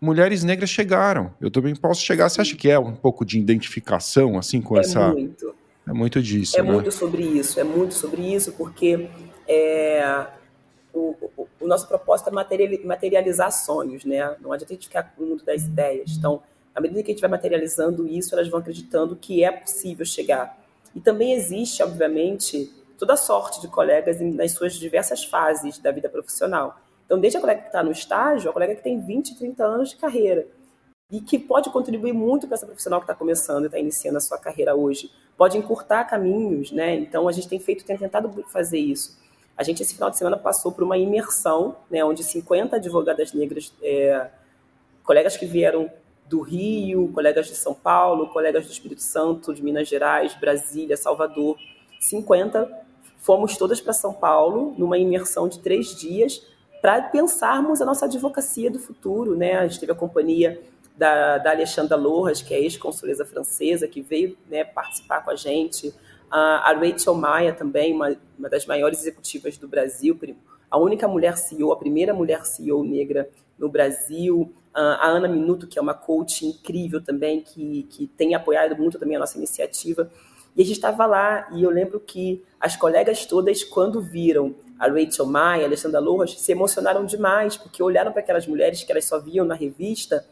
mulheres 0.00 0.42
negras 0.42 0.70
chegaram. 0.70 1.32
Eu 1.40 1.50
também 1.50 1.74
posso 1.74 2.02
chegar. 2.02 2.28
Você 2.28 2.40
acha 2.40 2.56
que 2.56 2.68
é 2.68 2.78
um 2.78 2.94
pouco 2.94 3.24
de 3.24 3.38
identificação, 3.38 4.38
assim, 4.38 4.60
com 4.60 4.76
é 4.76 4.80
essa. 4.80 5.08
Muito. 5.08 5.54
É 5.88 5.92
muito 5.92 6.20
disso. 6.20 6.58
É 6.58 6.62
né? 6.62 6.72
muito 6.72 6.90
sobre 6.90 7.22
isso. 7.22 7.60
É 7.60 7.64
muito 7.64 7.94
sobre 7.94 8.34
isso, 8.34 8.52
porque 8.52 9.08
é, 9.46 10.26
o, 10.92 11.14
o, 11.36 11.48
o, 11.60 11.66
nosso 11.68 11.86
propósito 11.86 12.28
é 12.28 12.84
materializar 12.84 13.52
sonhos, 13.52 14.04
né? 14.04 14.34
Não 14.40 14.52
adianta 14.52 14.72
a 14.72 14.74
gente 14.74 14.88
ficar 14.88 15.04
com 15.04 15.22
o 15.22 15.26
mundo 15.28 15.44
das 15.44 15.62
ideias. 15.62 16.16
Então, 16.18 16.42
à 16.74 16.80
medida 16.80 17.02
que 17.02 17.10
a 17.12 17.14
gente 17.14 17.20
vai 17.20 17.30
materializando 17.30 18.06
isso, 18.08 18.34
elas 18.34 18.48
vão 18.48 18.58
acreditando 18.58 19.14
que 19.14 19.44
é 19.44 19.52
possível 19.52 20.04
chegar. 20.04 20.58
E 20.96 21.00
também 21.00 21.34
existe, 21.34 21.82
obviamente, 21.82 22.72
toda 22.98 23.18
sorte 23.18 23.60
de 23.60 23.68
colegas 23.68 24.18
nas 24.18 24.52
suas 24.52 24.72
diversas 24.72 25.22
fases 25.22 25.78
da 25.78 25.92
vida 25.92 26.08
profissional. 26.08 26.80
Então, 27.04 27.20
desde 27.20 27.36
a 27.36 27.40
colega 27.40 27.60
que 27.60 27.66
está 27.66 27.82
no 27.82 27.92
estágio, 27.92 28.48
a 28.48 28.52
colega 28.52 28.74
que 28.74 28.82
tem 28.82 28.98
20, 28.98 29.36
30 29.36 29.62
anos 29.62 29.90
de 29.90 29.96
carreira 29.96 30.48
e 31.12 31.20
que 31.20 31.38
pode 31.38 31.68
contribuir 31.68 32.14
muito 32.14 32.46
para 32.46 32.56
essa 32.56 32.64
profissional 32.64 32.98
que 32.98 33.04
está 33.04 33.14
começando 33.14 33.64
e 33.64 33.66
está 33.66 33.78
iniciando 33.78 34.16
a 34.16 34.20
sua 34.22 34.38
carreira 34.38 34.74
hoje. 34.74 35.12
Pode 35.36 35.58
encurtar 35.58 36.04
caminhos, 36.04 36.72
né? 36.72 36.94
Então, 36.94 37.28
a 37.28 37.32
gente 37.32 37.46
tem 37.46 37.60
feito, 37.60 37.84
tem 37.84 37.98
tentado 37.98 38.42
fazer 38.44 38.78
isso. 38.78 39.18
A 39.54 39.62
gente, 39.62 39.82
esse 39.82 39.92
final 39.92 40.08
de 40.08 40.16
semana, 40.16 40.38
passou 40.38 40.72
por 40.72 40.82
uma 40.82 40.96
imersão, 40.96 41.76
né, 41.90 42.02
onde 42.02 42.24
50 42.24 42.76
advogadas 42.76 43.34
negras, 43.34 43.70
é, 43.82 44.30
colegas 45.04 45.36
que 45.36 45.44
vieram 45.44 45.90
do 46.28 46.40
Rio, 46.40 47.10
colegas 47.12 47.46
de 47.46 47.54
São 47.54 47.74
Paulo, 47.74 48.28
colegas 48.28 48.66
do 48.66 48.72
Espírito 48.72 49.02
Santo, 49.02 49.54
de 49.54 49.62
Minas 49.62 49.88
Gerais, 49.88 50.34
Brasília, 50.34 50.96
Salvador, 50.96 51.56
50. 52.00 52.86
Fomos 53.18 53.56
todas 53.56 53.80
para 53.80 53.92
São 53.92 54.12
Paulo 54.12 54.74
numa 54.76 54.98
imersão 54.98 55.48
de 55.48 55.58
três 55.60 55.94
dias 55.94 56.42
para 56.80 57.02
pensarmos 57.02 57.80
a 57.80 57.84
nossa 57.84 58.06
advocacia 58.06 58.70
do 58.70 58.78
futuro. 58.78 59.36
Né? 59.36 59.56
A 59.56 59.66
gente 59.66 59.80
teve 59.80 59.92
a 59.92 59.94
companhia 59.94 60.60
da, 60.96 61.38
da 61.38 61.50
Alexandra 61.50 61.96
Lojas, 61.96 62.42
que 62.42 62.54
é 62.54 62.60
ex-consuleza 62.60 63.24
francesa, 63.24 63.86
que 63.86 64.00
veio 64.00 64.36
né, 64.48 64.64
participar 64.64 65.22
com 65.22 65.30
a 65.30 65.36
gente. 65.36 65.92
A, 66.30 66.70
a 66.70 66.72
Rachel 66.72 67.14
Maia 67.14 67.52
também, 67.52 67.92
uma, 67.92 68.16
uma 68.38 68.48
das 68.48 68.66
maiores 68.66 69.00
executivas 69.00 69.56
do 69.58 69.68
Brasil, 69.68 70.18
a 70.70 70.78
única 70.78 71.06
mulher 71.06 71.36
CEO, 71.36 71.72
a 71.72 71.76
primeira 71.76 72.12
mulher 72.12 72.44
CEO 72.44 72.82
negra 72.82 73.28
no 73.58 73.68
Brasil. 73.68 74.52
A 74.74 75.08
Ana 75.08 75.26
Minuto, 75.26 75.66
que 75.66 75.78
é 75.78 75.82
uma 75.82 75.94
coach 75.94 76.44
incrível 76.44 77.02
também, 77.02 77.40
que, 77.40 77.84
que 77.84 78.06
tem 78.06 78.34
apoiado 78.34 78.76
muito 78.76 78.98
também 78.98 79.16
a 79.16 79.20
nossa 79.20 79.38
iniciativa. 79.38 80.10
E 80.54 80.62
a 80.62 80.64
gente 80.64 80.76
estava 80.76 81.04
lá, 81.06 81.48
e 81.52 81.62
eu 81.62 81.70
lembro 81.70 82.00
que 82.00 82.42
as 82.60 82.76
colegas 82.76 83.26
todas, 83.26 83.64
quando 83.64 84.00
viram 84.00 84.54
a 84.78 84.86
Rachel 84.86 85.26
Maia, 85.26 85.64
a 85.64 85.66
Alexandra 85.66 86.00
Lojas, 86.00 86.40
se 86.40 86.52
emocionaram 86.52 87.04
demais, 87.04 87.56
porque 87.56 87.82
olharam 87.82 88.12
para 88.12 88.20
aquelas 88.20 88.46
mulheres 88.46 88.82
que 88.82 88.90
elas 88.92 89.04
só 89.04 89.18
viam 89.18 89.46
na 89.46 89.54
revista 89.54 90.26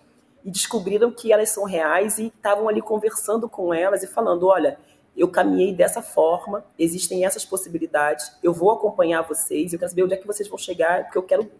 e 0.45 0.51
descobriram 0.51 1.11
que 1.11 1.33
elas 1.33 1.51
são 1.51 1.65
reais 1.65 2.19
e 2.19 2.27
estavam 2.27 2.69
ali 2.69 2.83
conversando 2.83 3.49
com 3.49 3.73
elas 3.73 4.03
e 4.03 4.07
falando: 4.07 4.47
olha, 4.47 4.79
eu 5.17 5.29
caminhei 5.29 5.73
dessa 5.73 6.03
forma, 6.03 6.65
existem 6.79 7.25
essas 7.25 7.45
possibilidades, 7.45 8.33
eu 8.43 8.53
vou 8.53 8.71
acompanhar 8.71 9.23
vocês, 9.23 9.73
eu 9.73 9.79
quero 9.79 9.91
saber 9.91 10.03
onde 10.03 10.15
é 10.15 10.17
que 10.17 10.27
vocês 10.27 10.49
vão 10.49 10.59
chegar, 10.59 11.05
porque 11.05 11.19
eu 11.19 11.23
quero 11.23 11.51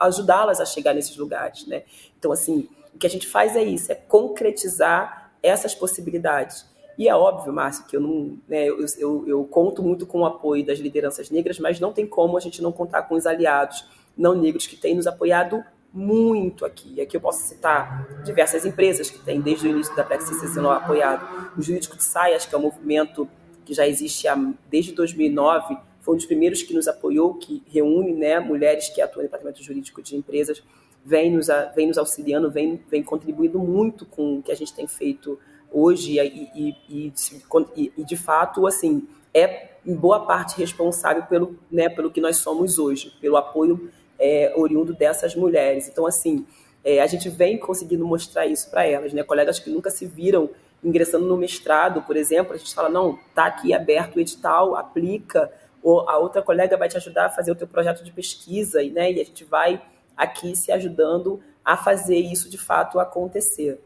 ajudá-las 0.00 0.60
a 0.60 0.66
chegar 0.66 0.94
nesses 0.94 1.16
lugares, 1.16 1.66
né? 1.66 1.82
Então, 2.18 2.32
assim, 2.32 2.68
o 2.94 2.98
que 2.98 3.06
a 3.06 3.10
gente 3.10 3.26
faz 3.26 3.56
é 3.56 3.62
isso, 3.62 3.90
é 3.90 3.94
concretizar 3.94 5.32
essas 5.42 5.74
possibilidades. 5.74 6.70
E 6.98 7.08
é 7.08 7.14
óbvio, 7.14 7.52
Márcio, 7.52 7.86
que 7.86 7.96
eu 7.96 8.00
não, 8.00 8.38
né, 8.46 8.66
eu, 8.66 8.84
eu, 8.98 9.24
eu 9.26 9.44
conto 9.44 9.82
muito 9.82 10.06
com 10.06 10.20
o 10.20 10.26
apoio 10.26 10.64
das 10.64 10.78
lideranças 10.78 11.30
negras, 11.30 11.58
mas 11.58 11.80
não 11.80 11.92
tem 11.92 12.06
como 12.06 12.36
a 12.36 12.40
gente 12.40 12.60
não 12.60 12.70
contar 12.70 13.02
com 13.04 13.14
os 13.14 13.26
aliados 13.26 13.86
não 14.16 14.34
negros 14.34 14.66
que 14.66 14.76
têm 14.76 14.94
nos 14.94 15.06
apoiado 15.06 15.64
muito 15.92 16.64
aqui. 16.64 17.00
Aqui 17.00 17.16
eu 17.16 17.20
posso 17.20 17.46
citar 17.46 18.22
diversas 18.24 18.64
empresas 18.64 19.10
que 19.10 19.18
têm, 19.18 19.40
desde 19.40 19.68
o 19.68 19.70
início 19.70 19.94
da 19.94 20.02
Plexis 20.02 20.38
sendo 20.52 20.70
apoiado. 20.70 21.52
O 21.56 21.62
Jurídico 21.62 21.96
de 21.96 22.04
Saias, 22.04 22.46
que 22.46 22.54
é 22.54 22.58
um 22.58 22.62
movimento 22.62 23.28
que 23.64 23.74
já 23.74 23.86
existe 23.86 24.26
há, 24.26 24.36
desde 24.70 24.92
2009, 24.92 25.76
foi 26.00 26.14
um 26.14 26.16
dos 26.16 26.26
primeiros 26.26 26.62
que 26.62 26.74
nos 26.74 26.88
apoiou, 26.88 27.34
que 27.34 27.62
reúne 27.66 28.12
né, 28.12 28.40
mulheres 28.40 28.88
que 28.88 29.00
atuam 29.00 29.22
no 29.22 29.28
departamento 29.28 29.62
jurídico 29.62 30.02
de 30.02 30.16
empresas, 30.16 30.62
vem 31.04 31.30
nos, 31.30 31.48
vem 31.74 31.86
nos 31.86 31.98
auxiliando, 31.98 32.50
vem, 32.50 32.80
vem 32.88 33.02
contribuindo 33.02 33.58
muito 33.58 34.06
com 34.06 34.38
o 34.38 34.42
que 34.42 34.50
a 34.50 34.56
gente 34.56 34.74
tem 34.74 34.86
feito 34.86 35.38
hoje 35.70 36.18
e, 36.18 36.50
e, 36.54 36.76
e, 36.88 37.92
e 37.96 38.04
de 38.04 38.16
fato, 38.16 38.66
assim, 38.66 39.06
é 39.32 39.70
em 39.84 39.94
boa 39.94 40.26
parte 40.26 40.58
responsável 40.58 41.24
pelo, 41.24 41.58
né, 41.70 41.88
pelo 41.88 42.10
que 42.10 42.20
nós 42.20 42.36
somos 42.36 42.78
hoje, 42.78 43.12
pelo 43.20 43.36
apoio 43.36 43.90
é, 44.22 44.52
oriundo 44.56 44.94
dessas 44.94 45.34
mulheres. 45.34 45.88
Então, 45.88 46.06
assim, 46.06 46.46
é, 46.84 47.00
a 47.00 47.06
gente 47.08 47.28
vem 47.28 47.58
conseguindo 47.58 48.06
mostrar 48.06 48.46
isso 48.46 48.70
para 48.70 48.86
elas, 48.86 49.12
né? 49.12 49.24
Colegas 49.24 49.58
que 49.58 49.68
nunca 49.68 49.90
se 49.90 50.06
viram 50.06 50.48
ingressando 50.82 51.26
no 51.26 51.36
mestrado, 51.36 52.02
por 52.02 52.16
exemplo, 52.16 52.54
a 52.54 52.56
gente 52.56 52.74
fala, 52.74 52.88
não, 52.88 53.18
tá 53.34 53.46
aqui 53.46 53.72
aberto 53.72 54.16
o 54.16 54.20
edital, 54.20 54.74
aplica, 54.76 55.52
ou 55.82 56.08
a 56.08 56.18
outra 56.18 56.42
colega 56.42 56.76
vai 56.76 56.88
te 56.88 56.96
ajudar 56.96 57.26
a 57.26 57.30
fazer 57.30 57.52
o 57.52 57.54
teu 57.54 57.68
projeto 57.68 58.02
de 58.02 58.10
pesquisa, 58.10 58.82
né, 58.82 59.12
e 59.12 59.20
a 59.20 59.24
gente 59.24 59.44
vai 59.44 59.80
aqui 60.16 60.56
se 60.56 60.72
ajudando 60.72 61.40
a 61.64 61.76
fazer 61.76 62.16
isso 62.16 62.50
de 62.50 62.58
fato 62.58 62.98
acontecer. 62.98 63.80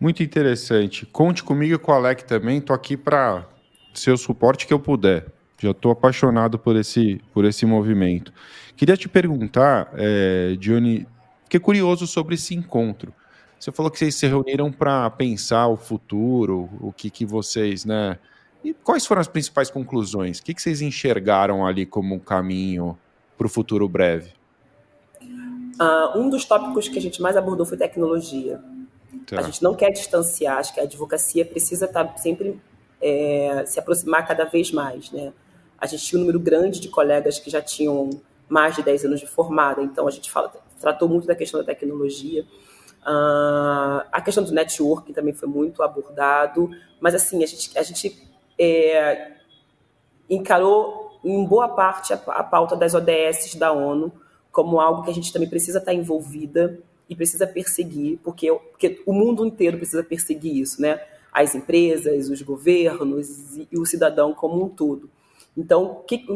Muito 0.00 0.22
interessante. 0.22 1.04
Conte 1.06 1.44
comigo 1.44 1.74
e 1.74 1.78
com 1.78 1.92
o 1.92 1.94
Alec 1.94 2.24
também. 2.24 2.58
Estou 2.58 2.74
aqui 2.74 2.96
para 2.96 3.46
ser 3.94 4.10
o 4.12 4.18
suporte 4.18 4.66
que 4.66 4.72
eu 4.72 4.80
puder. 4.80 5.26
Já 5.64 5.70
estou 5.70 5.92
apaixonado 5.92 6.58
por 6.58 6.76
esse, 6.76 7.22
por 7.32 7.46
esse 7.46 7.64
movimento. 7.64 8.30
Queria 8.76 8.98
te 8.98 9.08
perguntar, 9.08 9.90
é, 9.94 10.56
Johnny, 10.58 11.06
fiquei 11.44 11.58
curioso 11.58 12.06
sobre 12.06 12.34
esse 12.34 12.54
encontro. 12.54 13.14
Você 13.58 13.72
falou 13.72 13.90
que 13.90 13.98
vocês 13.98 14.14
se 14.14 14.26
reuniram 14.26 14.70
para 14.70 15.08
pensar 15.08 15.68
o 15.68 15.76
futuro, 15.78 16.68
o 16.82 16.92
que, 16.92 17.08
que 17.08 17.24
vocês, 17.24 17.86
né? 17.86 18.18
E 18.62 18.74
quais 18.74 19.06
foram 19.06 19.22
as 19.22 19.26
principais 19.26 19.70
conclusões? 19.70 20.38
O 20.38 20.42
que, 20.42 20.52
que 20.52 20.60
vocês 20.60 20.82
enxergaram 20.82 21.66
ali 21.66 21.86
como 21.86 22.14
um 22.14 22.18
caminho 22.18 22.98
para 23.38 23.46
o 23.46 23.48
futuro 23.48 23.88
breve? 23.88 24.32
Uh, 25.22 26.18
um 26.18 26.28
dos 26.28 26.44
tópicos 26.44 26.88
que 26.88 26.98
a 26.98 27.00
gente 27.00 27.22
mais 27.22 27.38
abordou 27.38 27.64
foi 27.64 27.78
tecnologia. 27.78 28.60
Tá. 29.26 29.38
A 29.38 29.42
gente 29.42 29.62
não 29.62 29.74
quer 29.74 29.90
distanciar, 29.92 30.58
acho 30.58 30.74
que 30.74 30.80
a 30.80 30.82
advocacia 30.82 31.42
precisa 31.46 31.86
estar 31.86 32.04
tá 32.04 32.16
sempre 32.18 32.60
é, 33.00 33.64
se 33.66 33.80
aproximar 33.80 34.26
cada 34.26 34.44
vez 34.44 34.70
mais, 34.70 35.10
né? 35.10 35.32
A 35.84 35.86
gente 35.86 36.02
tinha 36.02 36.18
um 36.18 36.22
número 36.22 36.40
grande 36.40 36.80
de 36.80 36.88
colegas 36.88 37.38
que 37.38 37.50
já 37.50 37.60
tinham 37.60 38.08
mais 38.48 38.74
de 38.74 38.82
10 38.82 39.04
anos 39.04 39.20
de 39.20 39.26
formada, 39.26 39.82
então 39.82 40.08
a 40.08 40.10
gente 40.10 40.30
fala, 40.30 40.50
tratou 40.80 41.06
muito 41.06 41.26
da 41.26 41.34
questão 41.34 41.60
da 41.60 41.66
tecnologia. 41.66 42.42
Uh, 43.02 44.00
a 44.10 44.22
questão 44.24 44.42
do 44.42 44.50
networking 44.50 45.12
também 45.12 45.34
foi 45.34 45.46
muito 45.46 45.82
abordado, 45.82 46.70
mas 46.98 47.14
assim, 47.14 47.44
a 47.44 47.46
gente, 47.46 47.78
a 47.78 47.82
gente 47.82 48.26
é, 48.58 49.32
encarou 50.30 51.18
em 51.22 51.44
boa 51.44 51.68
parte 51.68 52.14
a, 52.14 52.16
a 52.16 52.42
pauta 52.42 52.74
das 52.74 52.94
ODS 52.94 53.54
da 53.56 53.70
ONU 53.70 54.10
como 54.50 54.80
algo 54.80 55.02
que 55.02 55.10
a 55.10 55.14
gente 55.14 55.30
também 55.34 55.50
precisa 55.50 55.80
estar 55.80 55.92
envolvida 55.92 56.78
e 57.10 57.14
precisa 57.14 57.46
perseguir, 57.46 58.18
porque, 58.24 58.50
porque 58.70 59.02
o 59.04 59.12
mundo 59.12 59.44
inteiro 59.44 59.76
precisa 59.76 60.02
perseguir 60.02 60.56
isso, 60.56 60.80
né? 60.80 60.98
As 61.30 61.54
empresas, 61.54 62.30
os 62.30 62.40
governos 62.40 63.58
e 63.70 63.78
o 63.78 63.84
cidadão 63.84 64.32
como 64.32 64.64
um 64.64 64.68
todo. 64.70 65.10
Então, 65.56 66.02
que, 66.06 66.26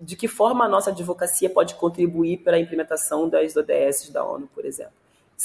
de 0.00 0.16
que 0.16 0.26
forma 0.26 0.64
a 0.64 0.68
nossa 0.68 0.90
advocacia 0.90 1.50
pode 1.50 1.74
contribuir 1.74 2.38
para 2.38 2.56
a 2.56 2.60
implementação 2.60 3.28
das 3.28 3.54
ODS 3.56 4.08
da 4.10 4.24
ONU, 4.24 4.48
por 4.54 4.64
exemplo? 4.64 4.94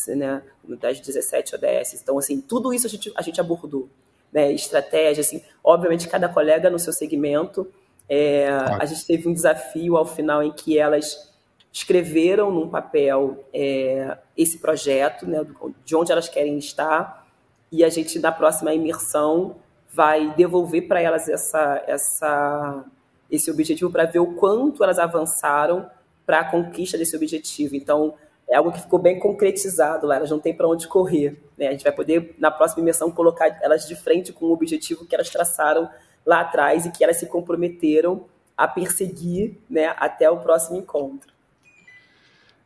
Né, 0.08 0.44
das 0.80 1.00
17 1.00 1.56
ODS. 1.56 2.02
Então, 2.02 2.18
assim, 2.18 2.40
tudo 2.40 2.74
isso 2.74 2.88
a 2.88 2.90
gente, 2.90 3.12
a 3.16 3.22
gente 3.22 3.42
abordou. 3.42 3.90
Né, 4.32 4.52
estratégia, 4.52 5.22
assim, 5.22 5.42
obviamente 5.64 6.08
cada 6.08 6.30
colega 6.30 6.70
no 6.70 6.78
seu 6.78 6.94
segmento. 6.94 7.68
É, 8.08 8.48
A 8.48 8.86
gente 8.86 9.06
teve 9.06 9.28
um 9.28 9.34
desafio 9.34 9.98
ao 9.98 10.06
final 10.06 10.44
em 10.44 10.52
que 10.52 10.78
elas 10.78 11.34
escreveram 11.72 12.52
num 12.52 12.70
papel 12.70 13.44
é, 13.54 14.18
esse 14.36 14.58
projeto, 14.58 15.28
né, 15.28 15.46
de 15.84 15.96
onde 15.96 16.12
elas 16.12 16.30
querem 16.30 16.58
estar, 16.58 17.28
e 17.72 17.84
a 17.84 17.90
gente, 17.90 18.18
na 18.20 18.32
próxima 18.32 18.74
imersão, 18.74 19.58
vai 19.92 20.34
devolver 20.36 20.88
para 20.88 21.02
elas 21.02 21.28
essa, 21.28 21.84
essa 21.86 22.86
esse 23.30 23.52
objetivo 23.52 23.92
para 23.92 24.06
ver 24.06 24.20
o 24.20 24.34
quanto 24.34 24.84
elas 24.84 25.00
avançaram 25.00 25.90
para 26.26 26.40
a 26.40 26.44
conquista 26.44 26.98
desse 26.98 27.16
objetivo. 27.16 27.76
Então, 27.76 28.16
é 28.50 28.56
algo 28.56 28.72
que 28.72 28.82
ficou 28.82 29.00
bem 29.00 29.20
concretizado 29.20 30.08
lá, 30.08 30.16
elas 30.16 30.32
não 30.32 30.40
têm 30.40 30.56
para 30.56 30.68
onde 30.68 30.88
correr. 30.88 31.38
Né? 31.58 31.68
A 31.68 31.72
gente 31.72 31.84
vai 31.84 31.92
poder, 31.92 32.36
na 32.40 32.50
próxima 32.50 32.82
imersão, 32.82 33.12
colocar 33.12 33.60
elas 33.62 33.88
de 33.88 33.96
frente 33.96 34.32
com 34.32 34.46
o 34.46 34.52
objetivo 34.52 35.06
que 35.06 35.16
elas 35.16 35.30
traçaram 35.30 35.90
lá 36.26 36.42
atrás 36.42 36.86
e 36.86 36.92
que 36.92 37.04
elas 37.04 37.18
se 37.18 37.26
comprometeram 37.26 38.26
a 38.56 38.68
perseguir 38.68 39.58
né, 39.70 39.94
até 39.98 40.30
o 40.30 40.38
próximo 40.38 40.78
encontro. 40.78 41.37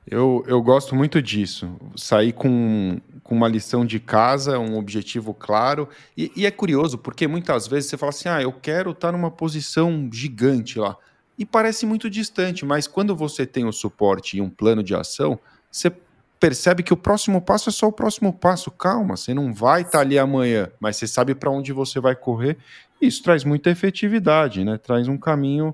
Eu, 0.06 0.44
eu 0.48 0.62
gosto 0.62 0.96
muito 0.96 1.22
disso. 1.22 1.76
Sair 1.96 2.34
com, 2.34 3.00
com 3.24 3.36
uma 3.36 3.48
lição 3.48 3.86
de 3.86 4.00
casa, 4.00 4.60
um 4.60 4.78
objetivo 4.78 5.34
claro. 5.34 5.88
E, 6.18 6.32
e, 6.36 6.46
é 6.46 6.52
curioso, 6.52 6.98
porque 6.98 7.28
muitas 7.28 7.68
vezes 7.68 7.90
você 7.90 7.98
fala 7.98 8.10
assim: 8.10 8.30
ah, 8.30 8.42
eu 8.42 8.52
quero 8.52 8.92
estar 8.92 9.12
numa 9.12 9.32
posição 9.32 10.10
gigante 10.12 10.80
lá. 10.80 10.98
E 11.38 11.46
parece 11.46 11.86
muito 11.86 12.10
distante, 12.10 12.66
mas 12.66 12.88
quando 12.88 13.16
você 13.16 13.46
tem 13.46 13.66
o 13.66 13.72
suporte 13.72 14.38
e 14.38 14.42
um 14.42 14.50
plano 14.50 14.84
de 14.84 14.94
ação, 14.94 15.40
você 15.72 15.92
percebe 16.40 16.84
que 16.84 16.94
o 16.94 16.98
próximo 16.98 17.40
passo 17.40 17.70
é 17.70 17.72
só 17.72 17.88
o 17.88 17.92
próximo 17.92 18.34
passo. 18.34 18.70
Calma, 18.72 19.16
você 19.16 19.34
não 19.34 19.54
vai 19.54 19.84
estar 19.84 20.02
ali 20.02 20.18
amanhã, 20.18 20.70
mas 20.80 20.98
você 20.98 21.08
sabe 21.08 21.34
para 21.36 21.50
onde 21.50 21.72
você 21.72 22.00
vai 22.00 22.16
correr. 22.16 22.58
Isso 23.00 23.24
traz 23.24 23.44
muita 23.44 23.70
efetividade, 23.70 24.64
né? 24.64 24.78
Traz 24.78 25.08
um 25.08 25.18
caminho 25.18 25.74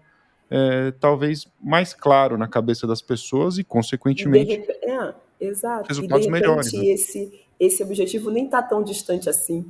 é, 0.49 0.91
talvez 0.99 1.47
mais 1.61 1.93
claro 1.93 2.37
na 2.37 2.47
cabeça 2.47 2.87
das 2.87 3.01
pessoas 3.01 3.57
e, 3.57 3.63
consequentemente, 3.63 4.53
e 4.53 4.89
é, 4.89 5.13
exato. 5.39 5.87
resultados 5.87 6.25
e 6.25 6.29
de 6.29 6.33
repente, 6.33 6.47
melhores. 6.47 6.73
Né? 6.73 6.85
Esse, 6.85 7.45
esse 7.59 7.83
objetivo 7.83 8.31
nem 8.31 8.45
está 8.45 8.61
tão 8.61 8.83
distante 8.83 9.29
assim. 9.29 9.65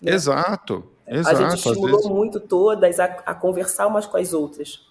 Né? 0.00 0.12
Exato, 0.12 0.84
exato. 1.06 1.36
A 1.36 1.50
gente 1.50 1.56
estimulou 1.56 1.96
vezes... 1.96 2.10
muito 2.10 2.40
todas 2.40 2.98
a, 2.98 3.04
a, 3.04 3.34
conversar 3.34 3.86
umas 3.86 4.06
com 4.06 4.16
as 4.16 4.32
outras, 4.32 4.86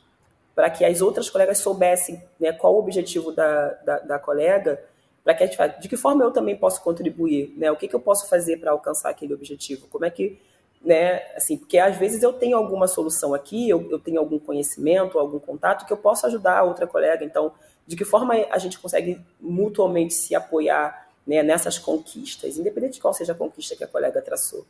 para 0.53 0.69
que 0.69 0.85
as 0.85 1.01
outras 1.01 1.29
colegas 1.29 1.57
soubessem 1.57 2.21
né, 2.39 2.53
qual 2.53 2.73
o 2.73 2.79
objetivo 2.79 3.31
da, 3.31 3.69
da, 3.85 3.99
da 3.99 4.19
colega, 4.19 4.81
para 5.23 5.33
que 5.33 5.43
a 5.43 5.47
gente 5.47 5.81
de 5.81 5.89
que 5.89 5.97
forma 5.97 6.23
eu 6.23 6.31
também 6.31 6.55
posso 6.55 6.81
contribuir, 6.81 7.53
né? 7.57 7.71
O 7.71 7.75
que, 7.75 7.87
que 7.87 7.95
eu 7.95 7.99
posso 7.99 8.29
fazer 8.29 8.57
para 8.57 8.71
alcançar 8.71 9.09
aquele 9.09 9.33
objetivo? 9.33 9.87
Como 9.87 10.05
é 10.05 10.09
que 10.09 10.39
né? 10.85 11.23
Assim, 11.35 11.57
porque 11.57 11.77
às 11.77 11.97
vezes 11.97 12.21
eu 12.21 12.31
tenho 12.31 12.55
alguma 12.55 12.87
solução 12.87 13.33
aqui, 13.33 13.67
eu, 13.67 13.89
eu 13.89 13.99
tenho 13.99 14.19
algum 14.19 14.37
conhecimento, 14.37 15.17
algum 15.17 15.39
contato 15.39 15.85
que 15.85 15.91
eu 15.91 15.97
posso 15.97 16.25
ajudar 16.27 16.59
a 16.59 16.63
outra 16.63 16.85
colega. 16.85 17.25
Então, 17.25 17.51
de 17.87 17.95
que 17.95 18.05
forma 18.05 18.35
a 18.51 18.57
gente 18.59 18.79
consegue 18.79 19.19
mutuamente 19.41 20.13
se 20.13 20.35
apoiar 20.35 21.07
né, 21.25 21.41
nessas 21.41 21.79
conquistas, 21.79 22.57
independente 22.57 22.93
de 22.93 23.01
qual 23.01 23.13
seja 23.13 23.33
a 23.33 23.35
conquista 23.35 23.75
que 23.75 23.83
a 23.83 23.87
colega 23.87 24.21
traçou? 24.21 24.65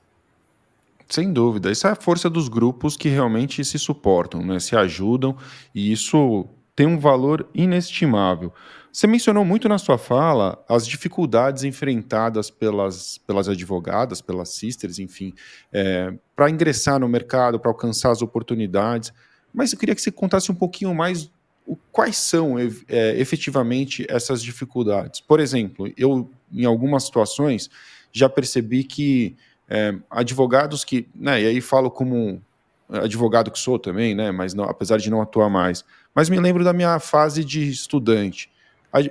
Sem 1.07 1.31
dúvida. 1.31 1.71
Isso 1.71 1.85
é 1.85 1.91
a 1.91 1.95
força 1.95 2.29
dos 2.29 2.47
grupos 2.47 2.97
que 2.97 3.09
realmente 3.09 3.63
se 3.63 3.77
suportam, 3.77 4.41
né? 4.41 4.59
se 4.59 4.75
ajudam, 4.75 5.37
e 5.73 5.91
isso 5.91 6.47
tem 6.75 6.85
um 6.85 6.99
valor 6.99 7.47
inestimável. 7.53 8.53
Você 8.91 9.07
mencionou 9.07 9.43
muito 9.43 9.67
na 9.67 9.77
sua 9.77 9.97
fala 9.97 10.63
as 10.69 10.87
dificuldades 10.87 11.63
enfrentadas 11.63 12.49
pelas, 12.49 13.17
pelas 13.17 13.49
advogadas, 13.49 14.21
pelas 14.21 14.49
sisters, 14.49 14.99
enfim, 14.99 15.33
é, 15.71 16.13
para 16.35 16.49
ingressar 16.49 16.99
no 16.99 17.07
mercado, 17.09 17.59
para 17.59 17.69
alcançar 17.69 18.11
as 18.11 18.21
oportunidades. 18.21 19.11
Mas 19.53 19.73
eu 19.73 19.79
queria 19.79 19.93
que 19.93 20.01
você 20.01 20.11
contasse 20.11 20.51
um 20.51 20.55
pouquinho 20.55 20.95
mais 20.95 21.29
o, 21.67 21.75
quais 21.91 22.15
são 22.15 22.57
é, 22.57 23.19
efetivamente 23.19 24.05
essas 24.09 24.41
dificuldades. 24.41 25.19
Por 25.19 25.39
exemplo, 25.39 25.91
eu, 25.97 26.29
em 26.51 26.63
algumas 26.63 27.03
situações, 27.03 27.69
já 28.13 28.29
percebi 28.29 28.85
que 28.85 29.35
é, 29.67 29.93
advogados 30.09 30.85
que, 30.85 31.07
né, 31.13 31.41
e 31.41 31.47
aí 31.47 31.59
falo 31.59 31.91
como 31.91 32.41
advogado 32.89 33.51
que 33.51 33.59
sou 33.59 33.79
também, 33.79 34.13
né, 34.13 34.31
mas 34.31 34.53
não, 34.53 34.65
apesar 34.65 34.97
de 34.97 35.09
não 35.09 35.21
atuar 35.21 35.49
mais, 35.49 35.83
mas 36.13 36.29
me 36.29 36.39
lembro 36.39 36.63
da 36.63 36.73
minha 36.73 36.99
fase 36.99 37.43
de 37.43 37.69
estudante 37.69 38.49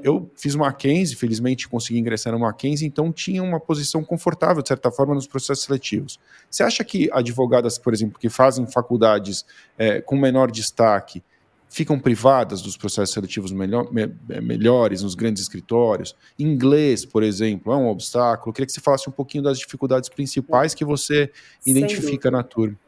eu 0.02 0.30
fiz 0.34 0.54
uma 0.54 0.66
Mackenzie, 0.66 1.14
felizmente 1.14 1.68
consegui 1.68 1.98
ingressar 1.98 2.32
no 2.32 2.38
Mackenzie, 2.38 2.86
então 2.86 3.12
tinha 3.12 3.42
uma 3.42 3.60
posição 3.60 4.02
confortável, 4.02 4.62
de 4.62 4.68
certa 4.68 4.90
forma, 4.90 5.14
nos 5.14 5.26
processos 5.26 5.64
seletivos. 5.64 6.18
Você 6.50 6.62
acha 6.62 6.82
que 6.82 7.10
advogadas, 7.12 7.76
por 7.76 7.92
exemplo, 7.92 8.18
que 8.18 8.30
fazem 8.30 8.66
faculdades 8.66 9.44
é, 9.76 10.00
com 10.00 10.16
menor 10.16 10.50
destaque, 10.50 11.22
ficam 11.68 11.98
privadas 11.98 12.62
dos 12.62 12.76
processos 12.76 13.12
seletivos 13.12 13.52
melhor, 13.52 13.92
me, 13.92 14.10
é, 14.30 14.40
melhores 14.40 15.02
nos 15.02 15.14
grandes 15.14 15.42
escritórios? 15.42 16.16
Inglês, 16.38 17.04
por 17.04 17.22
exemplo, 17.22 17.72
é 17.72 17.76
um 17.76 17.88
obstáculo? 17.88 18.50
Eu 18.50 18.54
queria 18.54 18.66
que 18.66 18.72
você 18.72 18.80
falasse 18.80 19.08
um 19.08 19.12
pouquinho 19.12 19.44
das 19.44 19.58
dificuldades 19.58 20.08
principais 20.08 20.74
que 20.74 20.84
você 20.84 21.30
identifica 21.66 22.30
na 22.30 22.42
turma. 22.42 22.78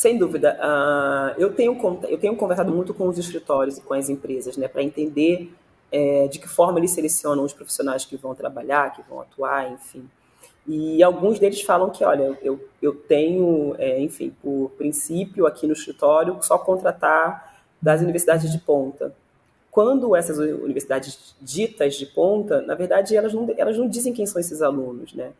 Sem 0.00 0.16
dúvida. 0.16 0.56
Uh, 0.58 1.38
eu, 1.38 1.52
tenho, 1.52 1.78
eu 2.08 2.16
tenho 2.16 2.34
conversado 2.34 2.72
muito 2.72 2.94
com 2.94 3.06
os 3.06 3.18
escritórios 3.18 3.76
e 3.76 3.82
com 3.82 3.92
as 3.92 4.08
empresas 4.08 4.56
né, 4.56 4.66
para 4.66 4.82
entender 4.82 5.52
é, 5.92 6.26
de 6.26 6.38
que 6.38 6.48
forma 6.48 6.78
eles 6.78 6.92
selecionam 6.92 7.44
os 7.44 7.52
profissionais 7.52 8.06
que 8.06 8.16
vão 8.16 8.34
trabalhar, 8.34 8.94
que 8.94 9.02
vão 9.06 9.20
atuar, 9.20 9.70
enfim. 9.70 10.08
E 10.66 11.02
alguns 11.02 11.38
deles 11.38 11.60
falam 11.60 11.90
que, 11.90 12.02
olha, 12.02 12.38
eu, 12.40 12.66
eu 12.80 12.94
tenho, 12.94 13.74
é, 13.78 14.00
enfim, 14.00 14.34
por 14.42 14.70
princípio 14.78 15.46
aqui 15.46 15.66
no 15.66 15.74
escritório, 15.74 16.38
só 16.40 16.56
contratar 16.56 17.62
das 17.82 18.00
universidades 18.00 18.50
de 18.50 18.58
ponta. 18.58 19.14
Quando 19.70 20.16
essas 20.16 20.38
universidades 20.38 21.36
ditas 21.42 21.94
de 21.96 22.06
ponta, 22.06 22.62
na 22.62 22.74
verdade, 22.74 23.14
elas 23.14 23.34
não, 23.34 23.46
elas 23.54 23.76
não 23.76 23.86
dizem 23.86 24.14
quem 24.14 24.24
são 24.24 24.40
esses 24.40 24.62
alunos, 24.62 25.12
né? 25.12 25.32